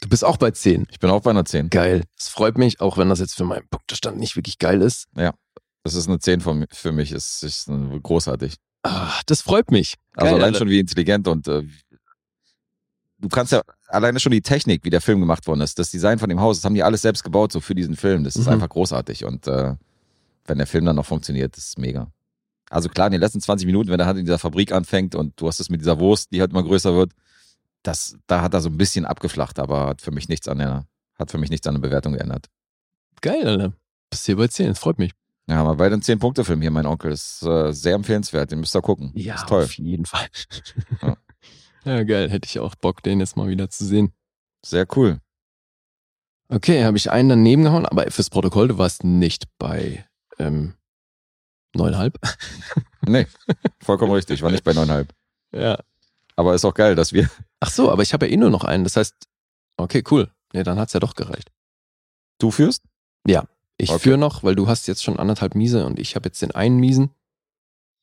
[0.00, 0.86] Du bist auch bei 10.
[0.90, 1.68] Ich bin auch bei einer 10.
[1.68, 2.04] Geil.
[2.16, 5.08] Es freut mich, auch wenn das jetzt für meinen Punktestand nicht wirklich geil ist.
[5.84, 7.12] Das ist eine 10 von, für mich.
[7.12, 8.56] Es ist äh, großartig.
[8.82, 9.96] Ah, das freut mich.
[10.14, 10.58] Also Geil, allein Alter.
[10.60, 11.68] schon wie intelligent und äh,
[13.18, 16.18] du kannst ja alleine schon die Technik, wie der Film gemacht worden ist, das Design
[16.18, 18.24] von dem Haus, das haben die alles selbst gebaut, so für diesen Film.
[18.24, 18.52] Das ist Mhm.
[18.54, 19.74] einfach großartig und äh,
[20.46, 22.10] wenn der Film dann noch funktioniert, das ist mega.
[22.70, 25.40] Also klar, in den letzten 20 Minuten, wenn er halt in dieser Fabrik anfängt und
[25.40, 27.12] du hast es mit dieser Wurst, die halt immer größer wird,
[27.82, 30.84] das, da hat er so ein bisschen abgeflacht, aber hat für mich nichts an der,
[31.18, 32.46] hat für mich nichts an der Bewertung geändert.
[33.22, 33.72] Geil, Alter.
[34.10, 35.12] Bist hier bei 10, das freut mich.
[35.48, 37.10] Ja, haben wir beide einen 10-Punkte-Film hier, mein Onkel.
[37.10, 39.10] Ist äh, sehr empfehlenswert, den müsst ihr gucken.
[39.14, 39.64] Ja, ist toll.
[39.64, 40.26] auf jeden Fall.
[41.02, 41.16] Ja.
[41.84, 42.30] ja, geil.
[42.30, 44.12] Hätte ich auch Bock, den jetzt mal wieder zu sehen.
[44.64, 45.20] Sehr cool.
[46.48, 50.04] Okay, habe ich einen daneben gehauen, aber fürs Protokoll, du warst nicht bei
[50.38, 50.74] ähm,
[51.74, 52.18] neuneinhalb.
[53.06, 53.26] Nee,
[53.82, 54.34] vollkommen richtig.
[54.34, 55.08] Ich war nicht bei 9,5.
[55.54, 55.78] Ja.
[56.36, 57.30] Aber ist auch geil, dass wir.
[57.60, 58.84] Ach so, aber ich habe ja eh nur noch einen.
[58.84, 59.14] Das heißt,
[59.78, 60.30] okay, cool.
[60.52, 61.50] Nee, dann hat's ja doch gereicht.
[62.38, 62.82] Du führst?
[63.78, 63.98] Ich Okay.
[64.00, 66.76] führe noch, weil du hast jetzt schon anderthalb Miese und ich habe jetzt den einen
[66.76, 67.14] Miesen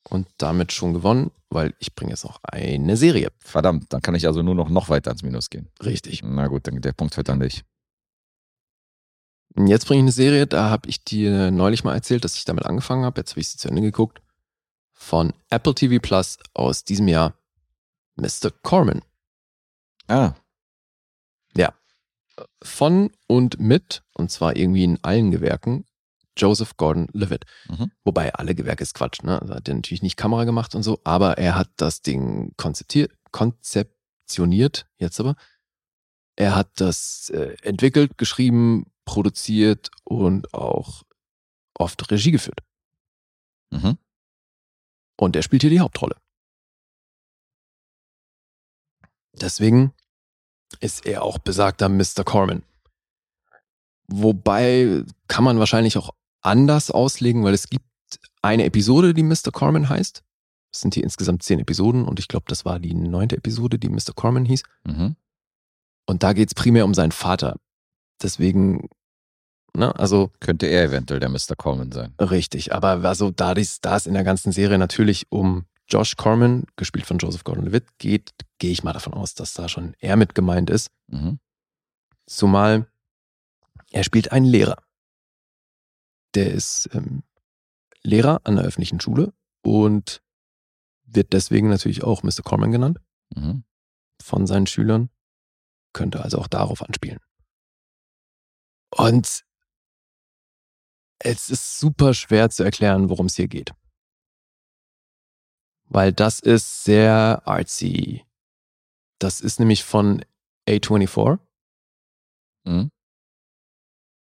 [0.10, 3.32] und damit schon gewonnen, weil ich bringe jetzt noch eine Serie.
[3.40, 5.68] Verdammt, dann kann ich also nur noch, noch weiter ans Minus gehen.
[5.84, 6.22] Richtig.
[6.24, 7.64] Na gut, dann der Punkt fällt an dich.
[9.56, 12.66] Jetzt bringe ich eine Serie, da habe ich dir neulich mal erzählt, dass ich damit
[12.66, 13.20] angefangen habe.
[13.22, 14.22] Jetzt habe ich sie zu Ende geguckt.
[14.94, 17.34] Von Apple TV Plus aus diesem Jahr.
[18.16, 18.52] Mr.
[18.62, 19.02] Corman.
[20.08, 20.34] Ah,
[22.62, 25.86] Von und mit, und zwar irgendwie in allen Gewerken,
[26.38, 27.46] Joseph Gordon-Levitt.
[27.70, 27.92] Mhm.
[28.04, 29.42] Wobei alle Gewerke ist Quatsch, ne?
[29.42, 33.12] Also hat er natürlich nicht Kamera gemacht und so, aber er hat das Ding konzeptiert,
[33.32, 35.36] konzeptioniert, jetzt aber.
[36.36, 41.04] Er hat das äh, entwickelt, geschrieben, produziert und auch
[41.74, 42.60] oft Regie geführt.
[43.72, 43.98] mhm.
[45.20, 46.16] Und er spielt hier die Hauptrolle.
[49.34, 49.94] Deswegen
[50.80, 52.24] ist er auch besagter Mr.
[52.24, 52.64] Corman.
[54.08, 56.12] Wobei kann man wahrscheinlich auch
[56.42, 57.86] anders auslegen, weil es gibt
[58.42, 59.52] eine Episode, die Mr.
[59.52, 60.24] Corman heißt.
[60.72, 63.90] Es sind hier insgesamt zehn Episoden und ich glaube, das war die neunte Episode, die
[63.90, 64.14] Mr.
[64.16, 64.64] Corman hieß.
[64.86, 65.16] Mhm.
[66.06, 67.58] Und da geht es primär um seinen Vater.
[68.22, 68.90] Deswegen,
[69.74, 71.56] ne, also Könnte er eventuell der Mr.
[71.58, 72.14] Coleman sein.
[72.20, 76.66] Richtig, aber also da dies, da es in der ganzen Serie natürlich um Josh Corman,
[76.76, 80.36] gespielt von Joseph Gordon-Levitt, geht, gehe ich mal davon aus, dass da schon er mit
[80.36, 80.90] gemeint ist.
[81.08, 81.40] Mhm.
[82.26, 82.88] Zumal
[83.92, 84.78] er spielt einen Lehrer.
[86.38, 87.24] Der ist ähm,
[88.04, 89.34] Lehrer an der öffentlichen Schule
[89.64, 90.22] und
[91.04, 92.44] wird deswegen natürlich auch Mr.
[92.44, 93.00] Corman genannt
[93.36, 93.64] Mhm.
[94.22, 95.10] von seinen Schülern.
[95.94, 97.20] könnte also auch darauf anspielen.
[98.92, 99.44] Und
[101.18, 103.72] es ist super schwer zu erklären, worum es hier geht.
[105.86, 108.26] Weil das ist sehr artsy.
[109.18, 110.24] Das ist nämlich von
[110.70, 111.40] A24.
[112.66, 112.92] Mhm.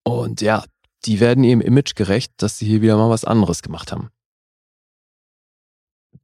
[0.04, 0.66] Und ja,
[1.06, 4.10] die werden ihrem Image gerecht, dass sie hier wieder mal was anderes gemacht haben.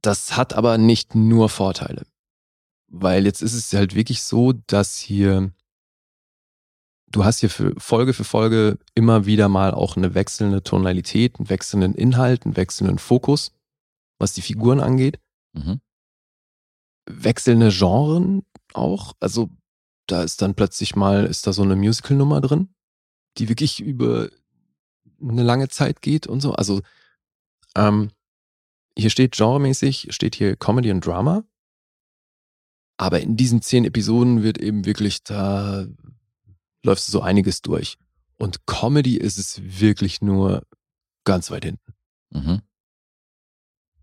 [0.02, 2.06] Das hat aber nicht nur Vorteile.
[2.86, 5.52] Weil jetzt ist es halt wirklich so, dass hier,
[7.10, 11.50] du hast hier für Folge für Folge immer wieder mal auch eine wechselnde Tonalität, einen
[11.50, 13.52] wechselnden Inhalt, einen wechselnden Fokus,
[14.18, 15.18] was die Figuren angeht.
[15.52, 15.80] Mhm.
[17.06, 19.14] Wechselnde Genren auch.
[19.20, 19.50] Also
[20.06, 22.68] da ist dann plötzlich mal, ist da so eine Musical-Nummer drin,
[23.36, 24.30] die wirklich über
[25.20, 26.52] eine lange Zeit geht und so.
[26.52, 26.80] Also
[27.76, 28.10] ähm,
[28.96, 31.44] hier steht genremäßig, steht hier Comedy und Drama.
[32.96, 35.86] Aber in diesen zehn Episoden wird eben wirklich, da
[36.84, 37.96] läuft so einiges durch.
[38.38, 40.62] Und Comedy ist es wirklich nur
[41.24, 41.94] ganz weit hinten.
[42.30, 42.62] Mhm.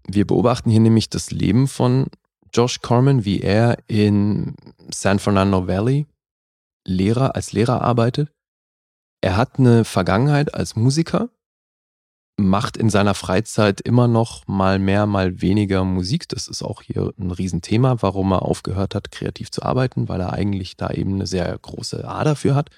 [0.08, 2.08] Wir beobachten hier nämlich das Leben von
[2.54, 4.56] Josh Corman, wie er in
[4.94, 6.06] San Fernando Valley
[6.86, 8.32] Lehrer, als Lehrer arbeitet.
[9.26, 11.32] Er hat eine Vergangenheit als Musiker,
[12.38, 16.30] macht in seiner Freizeit immer noch mal mehr, mal weniger Musik.
[16.30, 20.34] Das ist auch hier ein Riesenthema, warum er aufgehört hat, kreativ zu arbeiten, weil er
[20.34, 22.70] eigentlich da eben eine sehr große Ader für hat.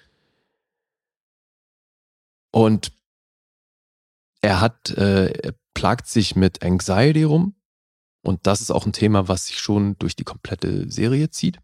[2.54, 2.94] Und
[4.40, 7.56] er hat, äh, er plagt sich mit Anxiety rum.
[8.24, 11.60] Und das ist auch ein Thema, was sich schon durch die komplette Serie zieht.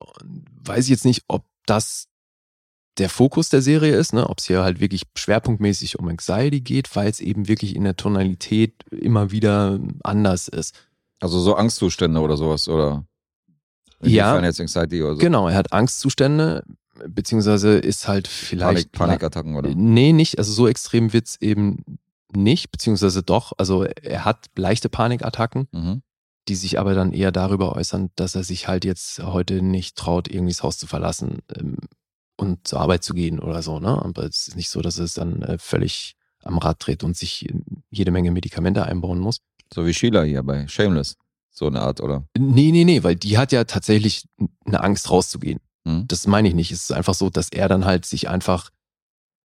[0.00, 2.11] Und weiß ich jetzt nicht, ob das
[2.98, 4.28] der Fokus der Serie ist, ne?
[4.28, 7.96] ob es hier halt wirklich schwerpunktmäßig um Anxiety geht, weil es eben wirklich in der
[7.96, 10.74] Tonalität immer wieder anders ist.
[11.20, 13.06] Also so Angstzustände oder sowas, oder?
[14.02, 14.38] Ja.
[14.42, 15.20] Jetzt Anxiety oder so.
[15.20, 16.64] Genau, er hat Angstzustände,
[17.08, 18.92] beziehungsweise ist halt vielleicht.
[18.92, 19.70] Panik, Panikattacken, oder?
[19.74, 20.38] Nee, nicht.
[20.38, 21.84] Also so extrem wird's eben
[22.34, 23.52] nicht, beziehungsweise doch.
[23.58, 26.02] Also er hat leichte Panikattacken, Mhm.
[26.48, 30.28] die sich aber dann eher darüber äußern, dass er sich halt jetzt heute nicht traut,
[30.28, 31.76] irgendwie das Haus zu verlassen ähm,
[32.42, 33.80] und zur Arbeit zu gehen oder so.
[33.80, 33.88] Ne?
[34.02, 37.16] Aber es ist nicht so, dass er es dann äh, völlig am Rad dreht und
[37.16, 37.54] sich äh,
[37.90, 39.38] jede Menge Medikamente einbauen muss.
[39.72, 41.16] So wie Sheila hier bei Shameless.
[41.50, 42.24] So eine Art, oder?
[42.38, 44.24] Nee, nee, nee, weil die hat ja tatsächlich
[44.64, 45.60] eine Angst rauszugehen.
[45.84, 46.06] Mhm.
[46.08, 46.70] Das meine ich nicht.
[46.72, 48.70] Es ist einfach so, dass er dann halt sich einfach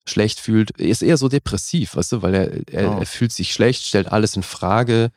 [0.08, 0.80] schlecht fühlt.
[0.80, 3.00] Er ist eher so depressiv, weißt du, weil er, er, Oh.
[3.00, 5.12] er fühlt sich schlecht, stellt alles in Frage,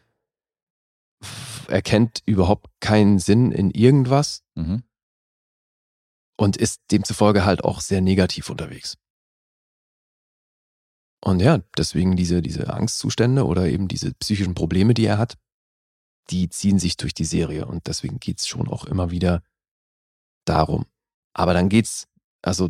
[1.69, 4.83] erkennt überhaupt keinen Sinn in irgendwas Mhm.
[6.37, 8.97] Und ist demzufolge halt auch sehr negativ unterwegs.
[11.25, 15.39] Und ja, deswegen diese, diese Angstzustände oder eben diese psychischen Probleme, die er hat,
[16.31, 19.43] die ziehen sich durch die Serie und deswegen geht's schon auch immer wieder
[20.45, 20.85] darum.
[21.33, 22.07] Aber dann geht's,
[22.43, 22.69] also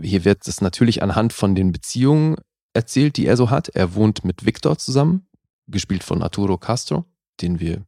[0.00, 2.36] hier wird es natürlich anhand von den Beziehungen
[2.74, 3.70] erzählt, die er so hat.
[3.70, 5.26] Er wohnt mit Victor zusammen,
[5.66, 7.06] gespielt von Arturo Castro,
[7.40, 7.86] den wir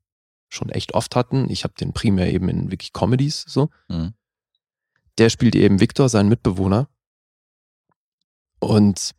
[0.49, 1.51] schon echt oft hatten.
[1.51, 3.69] Ich habe den primär eben in wirklich Comedies so.
[3.89, 4.15] Mhm.
[5.19, 6.89] Der spielt eben Victor, seinen Mitbewohner.
[8.59, 9.15] Und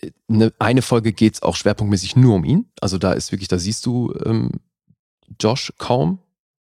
[0.00, 2.70] äh, ne, eine Folge geht's auch schwerpunktmäßig nur um ihn.
[2.80, 4.50] Also da ist wirklich, da siehst du ähm,
[5.38, 6.18] Josh kaum,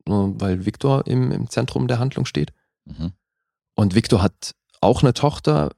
[0.06, 2.52] äh, weil Victor im, im Zentrum der Handlung steht.
[2.84, 3.12] Mhm.
[3.74, 5.70] Und Victor hat auch eine Tochter.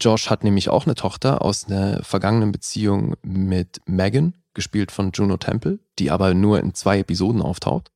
[0.00, 5.36] Josh hat nämlich auch eine Tochter aus einer vergangenen Beziehung mit Megan, gespielt von Juno
[5.36, 7.92] Temple, die aber nur in zwei Episoden auftaucht.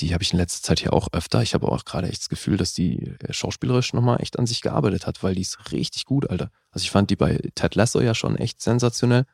[0.00, 1.42] Die habe ich in letzter Zeit hier auch öfter.
[1.42, 4.60] Ich habe auch gerade echt das Gefühl, dass die äh, schauspielerisch nochmal echt an sich
[4.60, 6.50] gearbeitet hat, weil die ist richtig gut, Alter.
[6.70, 9.24] Also ich fand die bei Ted Lasso ja schon echt sensationell.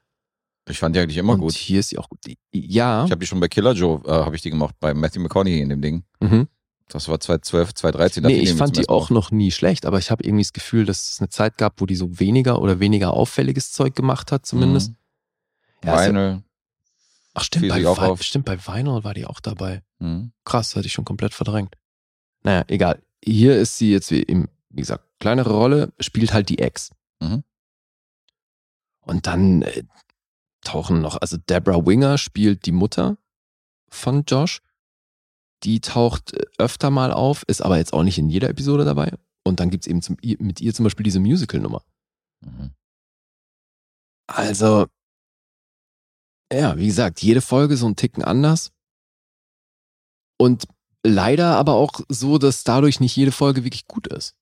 [0.69, 1.53] Ich fand die eigentlich immer Und gut.
[1.53, 2.21] hier ist sie auch gut.
[2.53, 3.05] Ja.
[3.05, 5.61] Ich habe die schon bei Killer Joe, äh, habe ich die gemacht, bei Matthew McConaughey
[5.61, 6.05] in dem Ding.
[6.21, 6.49] mhm.
[6.89, 8.23] Das war 2012, 2013.
[8.23, 10.85] da Nee, ich fand die auch noch nie schlecht, aber ich habe irgendwie das Gefühl,
[10.85, 14.45] dass es eine Zeit gab, wo die so weniger oder weniger auffälliges Zeug gemacht hat,
[14.45, 14.91] zumindest.
[14.91, 14.97] Mhm.
[15.85, 16.43] Ja, ja- Vinyl.
[17.35, 18.23] Ach stimmt, bei, auch auf.
[18.23, 19.83] stimmt, bei Vinyl war die auch dabei.
[19.99, 20.33] Mhm.
[20.45, 21.75] Krass, hatte ich schon komplett verdrängt.
[22.45, 23.03] Naja, egal.
[23.25, 26.91] Hier ist sie jetzt, wie, eben, wie gesagt, kleinere Rolle, spielt halt die Ex.
[27.21, 27.43] Mhm.
[29.01, 29.83] Und dann äh,
[30.63, 33.19] tauchen noch, also Deborah Winger spielt die Mutter
[33.89, 34.61] von Josh.
[35.65, 39.13] Die taucht äh, öfter mal auf, ist aber jetzt auch nicht in jeder Episode dabei.
[39.43, 41.83] Und dann gibt's eben zum, mit ihr zum Beispiel diese Musical-Nummer.
[42.41, 42.71] Mhm.
[44.27, 44.87] Also,
[46.53, 48.73] ja, wie gesagt, jede Folge so ein Ticken anders.
[50.39, 50.67] Und
[51.03, 54.35] leider aber auch so, dass dadurch nicht jede Folge wirklich gut ist.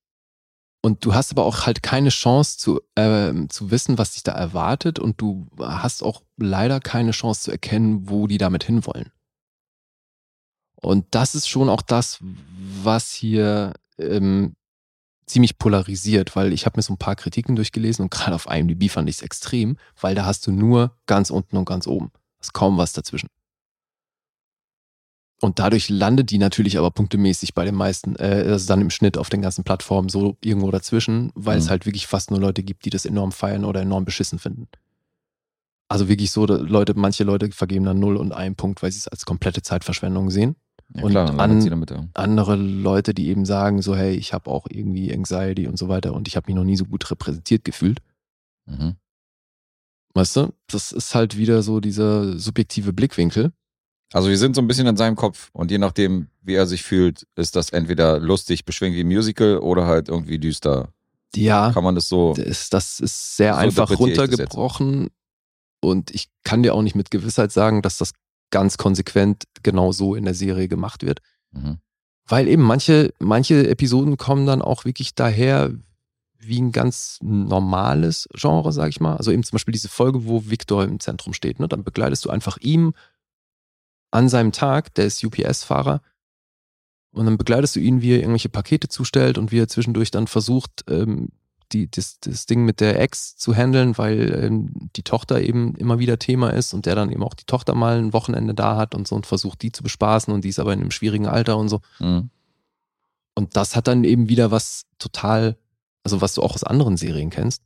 [0.85, 4.33] Und du hast aber auch halt keine Chance zu, ähm, zu wissen, was dich da
[4.33, 4.99] erwartet.
[4.99, 9.13] Und du hast auch leider keine Chance zu erkennen, wo die damit hinwollen.
[10.75, 14.57] Und das ist schon auch das, was hier ähm,
[15.27, 18.91] ziemlich polarisiert, weil ich habe mir so ein paar Kritiken durchgelesen und gerade auf IMDb
[18.91, 22.11] fand ich es extrem, weil da hast du nur ganz unten und ganz oben.
[22.41, 23.29] Es ist kaum was dazwischen.
[25.41, 29.19] Und dadurch landet die natürlich aber punktemäßig bei den meisten, äh, also dann im Schnitt
[29.19, 31.63] auf den ganzen Plattformen so irgendwo dazwischen, weil Mhm.
[31.63, 34.69] es halt wirklich fast nur Leute gibt, die das enorm feiern oder enorm beschissen finden.
[35.89, 38.99] Also wirklich so, da- Leute, manche Leute vergeben dann 0 und 1 Punkt, weil sie
[38.99, 40.55] es als komplette Zeitverschwendung sehen.
[40.95, 42.07] Ja, Und klar, an- damit, ja.
[42.15, 46.13] Andere Leute, die eben sagen, so, hey, ich habe auch irgendwie Anxiety und so weiter
[46.15, 48.01] und ich habe mich noch nie so gut repräsentiert gefühlt.
[48.67, 48.97] Mhm.
[50.15, 50.53] Weißt du?
[50.67, 53.53] Das ist halt wieder so dieser subjektive Blickwinkel.
[54.13, 56.83] Also wir sind so ein bisschen in seinem Kopf und je nachdem, wie er sich
[56.83, 60.93] fühlt, ist das entweder lustig, beschwingt wie ein Musical oder halt irgendwie düster.
[61.35, 62.35] Ja, Kann man das so.
[62.35, 65.09] das, das ist sehr So einfach runtergebrochen
[65.81, 68.13] und ich kann dir auch nicht mit Gewissheit sagen, dass das
[68.53, 71.21] ganz konsequent genau so in der Serie gemacht wird.
[71.51, 71.79] Mhm.
[72.29, 75.73] Weil eben manche, manche Episoden kommen dann auch wirklich daher
[76.39, 79.17] wie ein ganz normales Genre, sag ich mal.
[79.17, 81.59] Also eben zum Beispiel diese Folge, wo Victor im Zentrum steht.
[81.59, 81.69] Ne?
[81.69, 82.95] Dann begleitest du einfach ihm
[84.11, 86.01] an seinem Tag, der ist UPS-Fahrer,
[87.13, 90.27] und dann begleitest du ihn, wie er irgendwelche Pakete zustellt und wie er zwischendurch dann
[90.27, 91.29] versucht, ähm,
[91.73, 95.99] die, das, das Ding mit der Ex zu handeln, weil ähm, die Tochter eben immer
[95.99, 98.95] wieder Thema ist und der dann eben auch die Tochter mal ein Wochenende da hat
[98.95, 101.57] und so und versucht, die zu bespaßen und die ist aber in einem schwierigen Alter
[101.57, 101.81] und so.
[101.99, 102.31] Mhm.
[103.35, 105.57] Und das hat dann eben wieder was total,
[106.05, 107.63] also was du auch aus anderen Serien kennst.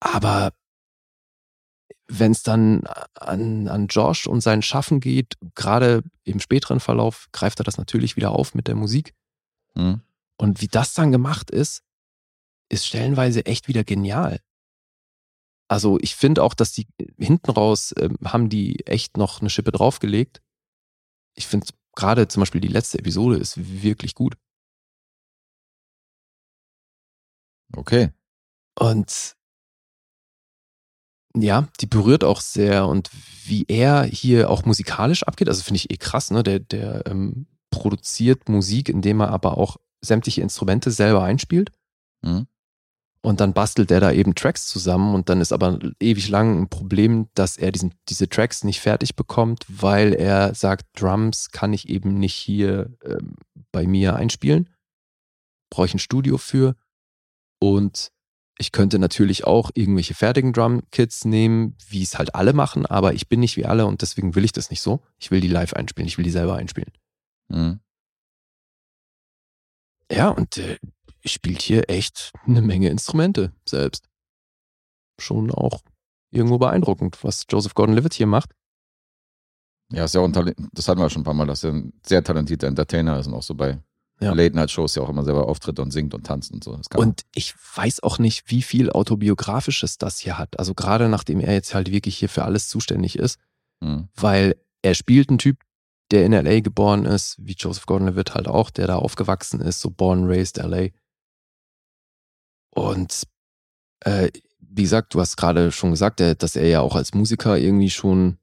[0.00, 0.52] Aber
[2.08, 2.84] wenn es dann
[3.14, 8.16] an, an Josh und sein Schaffen geht, gerade im späteren Verlauf, greift er das natürlich
[8.16, 9.14] wieder auf mit der Musik.
[9.74, 10.02] Mhm.
[10.36, 11.82] Und wie das dann gemacht ist,
[12.72, 14.40] ist stellenweise echt wieder genial.
[15.68, 16.86] Also ich finde auch, dass die
[17.18, 20.42] hinten raus ähm, haben die echt noch eine Schippe draufgelegt.
[21.34, 24.36] Ich finde gerade zum Beispiel die letzte Episode ist wirklich gut.
[27.74, 28.10] Okay.
[28.78, 29.34] Und
[31.34, 33.10] ja, die berührt auch sehr und
[33.46, 36.42] wie er hier auch musikalisch abgeht, also finde ich eh krass, ne?
[36.42, 41.72] Der, der ähm, produziert Musik, indem er aber auch sämtliche Instrumente selber einspielt.
[42.22, 42.46] Mhm.
[43.24, 46.68] Und dann bastelt er da eben Tracks zusammen und dann ist aber ewig lang ein
[46.68, 51.88] Problem, dass er diesen, diese Tracks nicht fertig bekommt, weil er sagt, Drums kann ich
[51.88, 53.36] eben nicht hier ähm,
[53.70, 54.68] bei mir einspielen.
[55.70, 56.74] Brauche ich ein Studio für.
[57.60, 58.10] Und
[58.58, 63.28] ich könnte natürlich auch irgendwelche fertigen Drum-Kits nehmen, wie es halt alle machen, aber ich
[63.28, 65.00] bin nicht wie alle und deswegen will ich das nicht so.
[65.18, 66.92] Ich will die live einspielen, ich will die selber einspielen.
[67.48, 67.80] Mhm.
[70.10, 70.78] Ja, und äh,
[71.24, 74.08] spielt hier echt eine Menge Instrumente selbst.
[75.20, 75.82] Schon auch
[76.30, 78.50] irgendwo beeindruckend, was Joseph Gordon-Levitt hier macht.
[79.92, 81.72] Ja, ist ja auch ein Talent, das hatten wir schon ein paar Mal, dass er
[81.72, 83.78] ein sehr talentierter Entertainer ist und auch so bei
[84.20, 84.32] Ja.
[84.32, 86.78] Late-Night-Shows ja auch immer selber auftritt und singt und tanzt und so.
[86.94, 90.58] Und ich weiß auch nicht, wie viel autobiografisches das hier hat.
[90.58, 93.38] Also gerade nachdem er jetzt halt wirklich hier für alles zuständig ist,
[93.82, 94.08] Mhm.
[94.14, 95.58] weil er spielt einen Typ,
[96.12, 99.90] der in LA geboren ist, wie Joseph Gordon-Levitt halt auch, der da aufgewachsen ist, so
[99.90, 100.88] born, raised LA.
[102.74, 103.24] Und
[104.00, 104.30] äh,
[104.60, 107.90] wie gesagt, du hast gerade schon gesagt, der, dass er ja auch als Musiker irgendwie
[107.90, 108.38] schon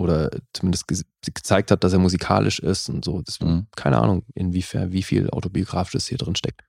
[0.00, 3.20] oder zumindest ge gezeigt hat, dass er musikalisch ist und so.
[3.22, 3.66] Deswegen, Mhm.
[3.76, 6.62] keine Ahnung, inwiefern, wie viel autobiografisches hier drin steckt.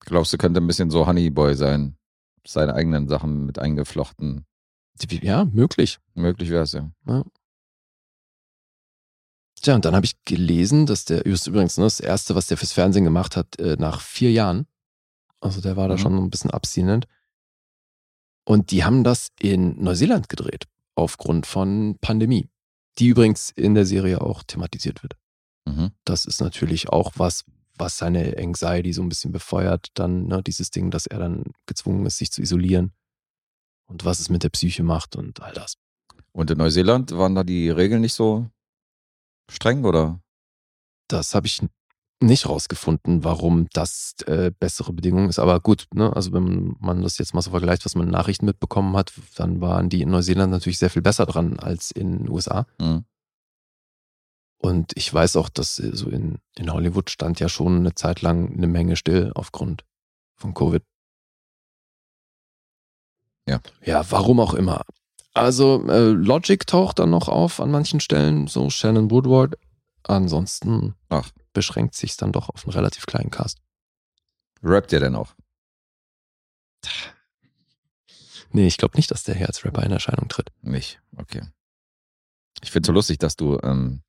[0.00, 1.96] Glaubst du, könnte ein bisschen so Honeyboy sein?
[2.46, 4.46] Seine eigenen Sachen mit eingeflochten.
[5.10, 5.98] Ja, möglich.
[6.14, 6.90] Möglich wäre es ja.
[9.60, 12.72] Tja, und dann habe ich gelesen, dass der, übrigens ne, das erste, was der fürs
[12.72, 14.66] Fernsehen gemacht hat, äh, nach vier Jahren.
[15.40, 15.98] Also der war da Mhm.
[15.98, 17.06] schon ein bisschen abstinent.
[18.44, 22.48] Und die haben das in Neuseeland gedreht, aufgrund von Pandemie,
[22.98, 25.16] die übrigens in der Serie auch thematisiert wird.
[25.66, 25.92] Mhm.
[26.04, 27.44] Das ist natürlich auch was,
[27.76, 29.88] was seine Anxiety so ein bisschen befeuert.
[29.94, 32.92] Dann ne, dieses Ding, dass er dann gezwungen ist, sich zu isolieren
[33.86, 35.76] und was es mit der Psyche macht und all das.
[36.32, 38.48] Und in Neuseeland waren da die Regeln nicht so
[39.50, 40.20] streng oder?
[41.08, 41.60] Das habe ich
[42.20, 45.38] nicht rausgefunden, warum das äh, bessere Bedingungen ist.
[45.38, 48.46] Aber gut, ne, also wenn man das jetzt mal so vergleicht, was man in Nachrichten
[48.46, 52.28] mitbekommen hat, dann waren die in Neuseeland natürlich sehr viel besser dran als in den
[52.28, 52.66] USA.
[52.80, 53.04] Mhm.
[54.60, 58.22] Und ich weiß auch, dass äh, so in, in Hollywood stand ja schon eine Zeit
[58.22, 59.84] lang eine Menge still aufgrund
[60.34, 60.82] von Covid.
[63.46, 63.60] Ja.
[63.84, 64.82] Ja, warum auch immer.
[65.32, 69.56] Also äh, Logic taucht dann noch auf an manchen Stellen, so Shannon Woodward.
[70.02, 71.30] Ansonsten Ach.
[71.58, 73.58] Beschränkt sich dann doch auf einen relativ kleinen Cast.
[74.62, 75.34] Rappt ihr denn auch?
[78.52, 80.50] Nee, ich glaube nicht, dass der hier als Rapper in Erscheinung tritt.
[80.62, 81.00] Nicht.
[81.16, 81.42] Okay.
[82.62, 84.02] Ich finde so lustig, dass du ähm,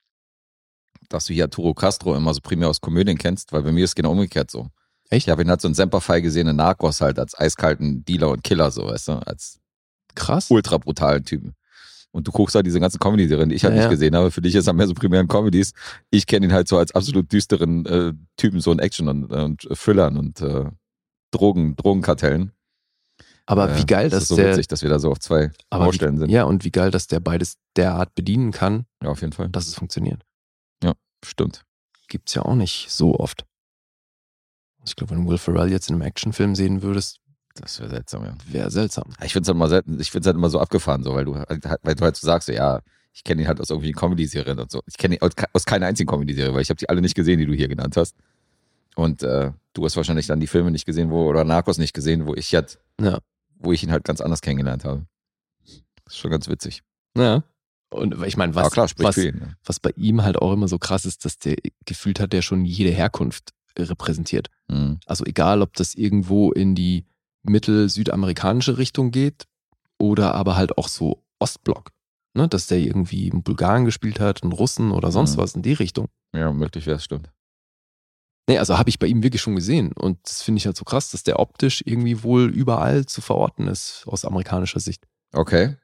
[1.09, 3.91] dass du hier Arturo Castro immer so primär aus Komödien kennst, weil bei mir ist
[3.91, 4.69] es genau umgekehrt so.
[5.09, 5.25] Echt?
[5.25, 8.43] Ich habe ihn halt so einen Semperfei gesehen in Narcos halt als eiskalten Dealer und
[8.43, 9.59] Killer, so, weißt du, als
[10.13, 10.51] Krass.
[10.51, 11.55] ultra brutalen Typen.
[12.11, 13.89] Und du guckst halt diese ganzen Comedy-Serien, die ich halt Ja, nicht ja.
[13.91, 14.31] gesehen habe.
[14.31, 15.73] Für dich ist er mehr so primären Comedies.
[16.09, 19.61] Ich kenne ihn halt so als absolut düsteren äh, Typen, so in Action und, und
[19.73, 20.65] Thrillern und äh,
[21.31, 22.51] Drogen, Drogenkartellen.
[23.45, 24.51] Aber wie Äh, geil, das dass ist so der.
[24.51, 26.29] witzig, dass wir da so auf zwei aber Baustellen sind.
[26.29, 29.49] Ja, und wie geil, dass der beides derart bedienen kann, Ja, auf jeden Fall.
[29.49, 30.23] dass es funktioniert.
[31.25, 31.65] Stimmt.
[32.07, 33.45] Gibt's ja auch nicht so oft.
[34.85, 37.19] Ich glaube, wenn du Will Ferrell jetzt in einem Actionfilm sehen würdest,
[37.55, 38.33] Das wäre seltsam, ja.
[38.47, 39.05] wäre seltsam.
[39.23, 41.35] Ich finde es halt mal selten, ich finde halt immer so abgefahren, so, weil du
[41.35, 41.49] halt,
[41.83, 42.81] weil du halt so sagst, so, ja,
[43.11, 44.81] ich kenne ihn halt aus irgendwelchen Comedy-Serien und so.
[44.85, 47.39] Ich kenne ihn aus, aus keiner einzigen Comedy-Serie, weil ich habe die alle nicht gesehen,
[47.39, 48.15] die du hier genannt hast.
[48.95, 52.27] Und äh, du hast wahrscheinlich dann die Filme nicht gesehen, wo, oder Narcos nicht gesehen,
[52.27, 53.19] wo ich halt, Ja.
[53.57, 55.05] wo ich ihn halt ganz anders kennengelernt habe.
[56.05, 56.83] Das ist schon ganz witzig.
[57.17, 57.43] Ja.
[57.89, 59.55] Und ich meine, was, klar, was, ihn.
[59.65, 61.55] Was bei ihm halt auch immer so krass ist, dass der
[61.85, 64.49] gefühlt hat, der schon jede Herkunft repräsentiert.
[64.67, 64.99] Mhm.
[65.05, 67.05] Also egal, ob das irgendwo in die
[67.43, 69.45] mittel-südamerikanische Richtung geht
[69.97, 71.91] oder aber halt auch so Ostblock.
[72.33, 72.47] Ne?
[72.47, 75.41] Dass der irgendwie einen Bulgaren gespielt hat, einen Russen oder sonst Mhm.
[75.41, 76.07] was in die Richtung.
[76.33, 77.31] Ja, möglich wäre es, stimmt.
[78.47, 79.91] Nee, also habe ich bei ihm wirklich schon gesehen.
[79.93, 83.67] Und das finde ich halt so krass, dass der optisch irgendwie wohl überall zu verorten
[83.67, 85.07] ist aus amerikanischer Sicht.
[85.33, 85.75] Okay.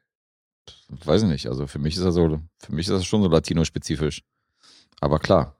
[0.88, 1.46] Weiß ich nicht.
[1.46, 4.22] Also für mich ist er so, für mich ist das schon so latino-spezifisch.
[5.00, 5.56] Aber klar.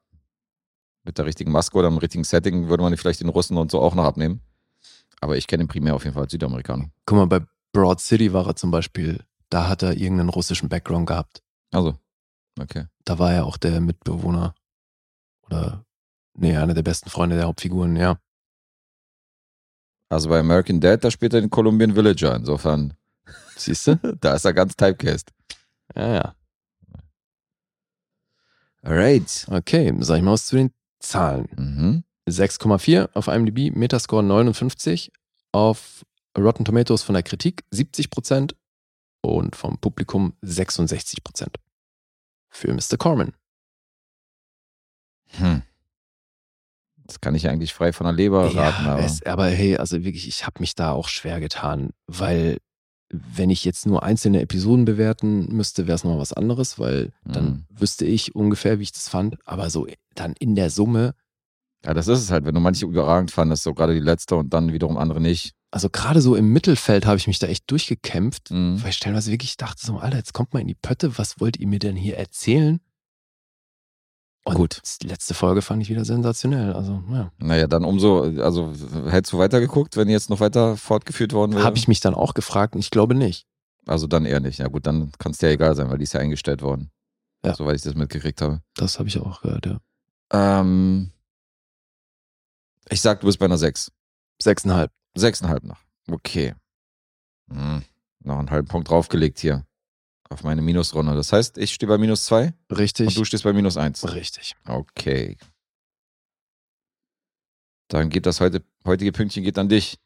[1.04, 3.80] Mit der richtigen Maske oder im richtigen Setting würde man vielleicht den Russen und so
[3.80, 4.40] auch noch abnehmen.
[5.20, 6.90] Aber ich kenne ihn primär auf jeden Fall als Südamerikaner.
[7.06, 11.06] Guck mal, bei Broad City war er zum Beispiel, da hat er irgendeinen russischen Background
[11.06, 11.42] gehabt.
[11.72, 11.98] Also,
[12.60, 12.86] okay.
[13.04, 14.54] Da war er auch der Mitbewohner
[15.42, 15.84] oder,
[16.34, 18.18] nee, einer der besten Freunde der Hauptfiguren, ja.
[20.08, 22.34] Also bei American Dad, da spielt er den Colombian Villager.
[22.36, 22.94] Insofern,
[23.56, 23.96] Siehst du?
[24.20, 25.32] da ist er ganz typecast.
[25.94, 26.36] Ja, ja.
[28.82, 29.46] Alright.
[29.50, 31.48] Okay, sag ich mal was zu den Zahlen.
[31.56, 32.04] Mhm.
[32.28, 35.12] 6,4 auf IMDb, Metascore 59,
[35.52, 36.04] auf
[36.36, 38.54] Rotten Tomatoes von der Kritik 70%
[39.22, 41.54] und vom Publikum 66%.
[42.50, 42.96] Für Mr.
[42.98, 43.32] Corman.
[45.38, 45.62] Hm.
[47.04, 49.02] Das kann ich eigentlich frei von der Leber raten, aber.
[49.04, 52.58] es, aber hey, also wirklich, ich habe mich da auch schwer getan, weil
[53.08, 57.44] wenn ich jetzt nur einzelne Episoden bewerten müsste, wäre es noch was anderes, weil dann
[57.44, 57.64] Mhm.
[57.70, 59.36] wüsste ich ungefähr, wie ich das fand.
[59.46, 59.86] Aber so
[60.16, 61.14] dann in der Summe,
[61.86, 64.52] Ja, das ist es halt, wenn du manche überragend fandest, so gerade die letzte und
[64.52, 65.52] dann wiederum andere nicht.
[65.70, 68.82] also gerade so im Mittelfeld habe ich mich da echt durchgekämpft, Mhm.
[68.82, 71.58] weil ich stellenweise wirklich dachte so, Alter, jetzt kommt mal in die Pötte, was wollt
[71.58, 72.80] ihr mir denn hier erzählen?
[74.44, 74.80] Und Gut.
[75.02, 76.72] die letzte Folge fand ich wieder sensationell.
[76.72, 77.32] Also, ja.
[77.38, 78.72] Naja, dann umso, also
[79.08, 81.64] hättest du weitergeguckt, wenn jetzt noch weiter fortgeführt worden wäre?
[81.64, 83.44] Habe ich mich dann auch gefragt und ich glaube nicht.
[83.86, 84.58] Also dann eher nicht.
[84.58, 86.90] Ja gut, dann kann es dir egal sein, weil die ist ja eingestellt worden.
[87.44, 87.54] Ja.
[87.54, 88.60] Soweit ich das mitgekriegt habe.
[88.76, 89.78] Das habe ich auch gehört, ja.
[90.32, 91.10] Ähm,
[92.90, 93.90] ich sag, du bist bei einer 6.
[94.40, 94.92] Sechseinhalb.
[95.16, 95.78] Sechseinhalb noch.
[96.10, 96.54] Okay.
[97.50, 97.82] Hm,
[98.24, 99.64] noch einen halben Punkt draufgelegt hier.
[100.28, 101.14] Auf meine Minusrunde.
[101.14, 103.08] Das heißt, ich stehe bei minus 2 Richtig.
[103.08, 104.12] und du stehst bei minus 1.
[104.12, 104.54] Richtig.
[104.66, 105.36] Okay.
[107.88, 109.98] Dann geht das heute, heutige Pünktchen geht an dich.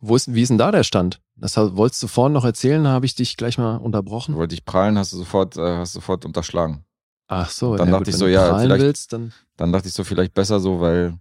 [0.00, 1.20] Wo ist, wie ist denn da der Stand?
[1.36, 4.34] Das wolltest du vorhin noch erzählen, da habe ich dich gleich mal unterbrochen.
[4.34, 6.84] Wollte ich prallen, hast du sofort, äh, hast sofort unterschlagen.
[7.28, 9.72] Ach so, Dann ja, dachte gut, ich wenn so, du ja, vielleicht- willst, dann Dann
[9.72, 11.18] dachte ich so, vielleicht besser so, weil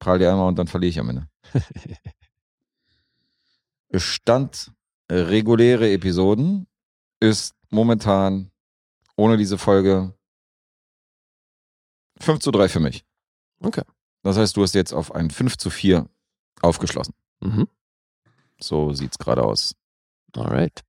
[0.00, 1.28] prall dir einmal und dann verliere ich am Ende.
[3.88, 4.72] Bestand
[5.06, 6.66] äh, reguläre Episoden
[7.20, 8.50] ist momentan
[9.16, 10.12] ohne diese Folge
[12.18, 13.04] 5 zu 3 für mich.
[13.60, 13.82] Okay.
[14.22, 16.08] Das heißt, du hast jetzt auf ein 5 zu 4
[16.60, 17.14] aufgeschlossen.
[17.40, 17.68] Mhm.
[18.60, 19.76] So sieht's gerade aus.
[20.34, 20.84] Alright.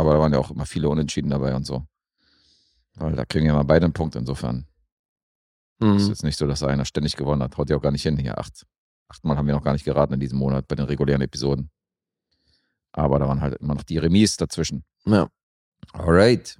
[0.00, 1.84] Aber da waren ja auch immer viele Unentschieden dabei und so.
[2.94, 4.66] Weil da kriegen ja mal beide einen Punkt insofern.
[5.80, 6.08] Ist Mhm.
[6.08, 7.56] jetzt nicht so, dass einer ständig gewonnen hat.
[7.56, 8.38] Haut ja auch gar nicht hin hier.
[8.38, 8.66] Acht.
[9.08, 11.70] Achtmal haben wir noch gar nicht geraten in diesem Monat bei den regulären Episoden.
[12.92, 14.84] Aber da waren halt immer noch die Remis dazwischen.
[15.06, 15.28] Ja.
[15.92, 16.58] Alright.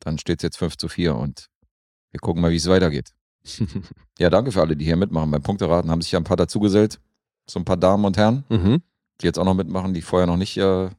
[0.00, 1.46] Dann steht es jetzt 5 zu 4 und
[2.10, 3.12] wir gucken mal, wie es weitergeht.
[4.18, 5.30] Ja, danke für alle, die hier mitmachen.
[5.30, 7.00] Beim Punkteraten haben sich ja ein paar dazugesellt.
[7.48, 8.82] So ein paar Damen und Herren, mhm.
[9.20, 10.90] die jetzt auch noch mitmachen, die vorher noch nicht äh,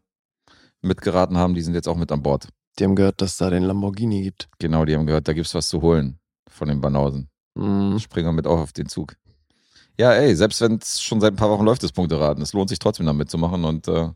[0.82, 1.54] mitgeraten haben.
[1.54, 2.50] Die sind jetzt auch mit an Bord.
[2.78, 4.50] Die haben gehört, dass es da den Lamborghini gibt.
[4.60, 6.20] Genau, die haben gehört, da gibt's was zu holen
[6.50, 7.30] von den Banausen.
[7.56, 8.00] Mhm.
[8.00, 9.16] Springen wir mit auf auf den Zug.
[9.98, 12.70] Ja, ey, selbst wenn es schon seit ein paar Wochen läuft, das Punkteraten, es lohnt
[12.70, 14.10] sich trotzdem da mitzumachen und äh,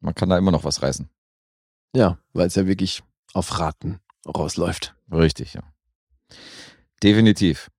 [0.00, 1.08] man kann da immer noch was reißen.
[1.94, 4.94] Ja, weil es ja wirklich auf Raten rausläuft.
[5.10, 5.62] Richtig, ja.
[7.02, 7.70] Definitiv.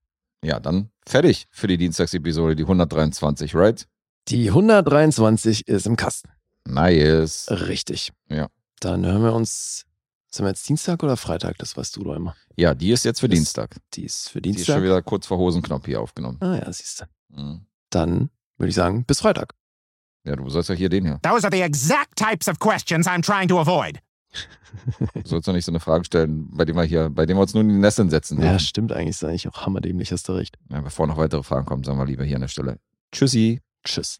[0.43, 3.87] Ja, dann fertig für die Dienstagsepisode, die 123, right?
[4.29, 6.29] Die 123 ist im Kasten.
[6.65, 7.47] Nice.
[7.49, 8.11] Richtig.
[8.29, 8.47] Ja.
[8.79, 9.86] Dann hören wir uns
[10.37, 11.57] Sind wir jetzt Dienstag oder Freitag?
[11.57, 12.35] Das weißt du doch immer.
[12.55, 13.75] Ja, die ist jetzt für Das- Dienstag.
[13.95, 14.75] Die ist für Die ist Dienstag.
[14.75, 16.37] schon wieder kurz vor Hosenknopf hier aufgenommen.
[16.41, 17.41] ah ja, siehst du.
[17.41, 17.65] Mhm.
[17.89, 19.53] Dann würde ich sagen, bis Freitag.
[20.25, 21.19] Ja, du sollst ja hier den hier.
[21.23, 23.99] Those are the exact types of questions I'm trying to avoid.
[25.15, 27.41] Du sollst doch nicht so eine Frage stellen, bei dem wir hier, bei dem wir
[27.41, 28.41] uns nur in die Nesseln setzen.
[28.41, 29.11] Ja, stimmt eigentlich.
[29.15, 30.57] Ist eigentlich auch hammerdämlich, hast du recht.
[30.69, 32.77] Ja, bevor noch weitere Fragen kommen, sagen wir lieber hier an der Stelle.
[33.11, 33.61] Tschüssi.
[33.83, 34.19] Tschüss.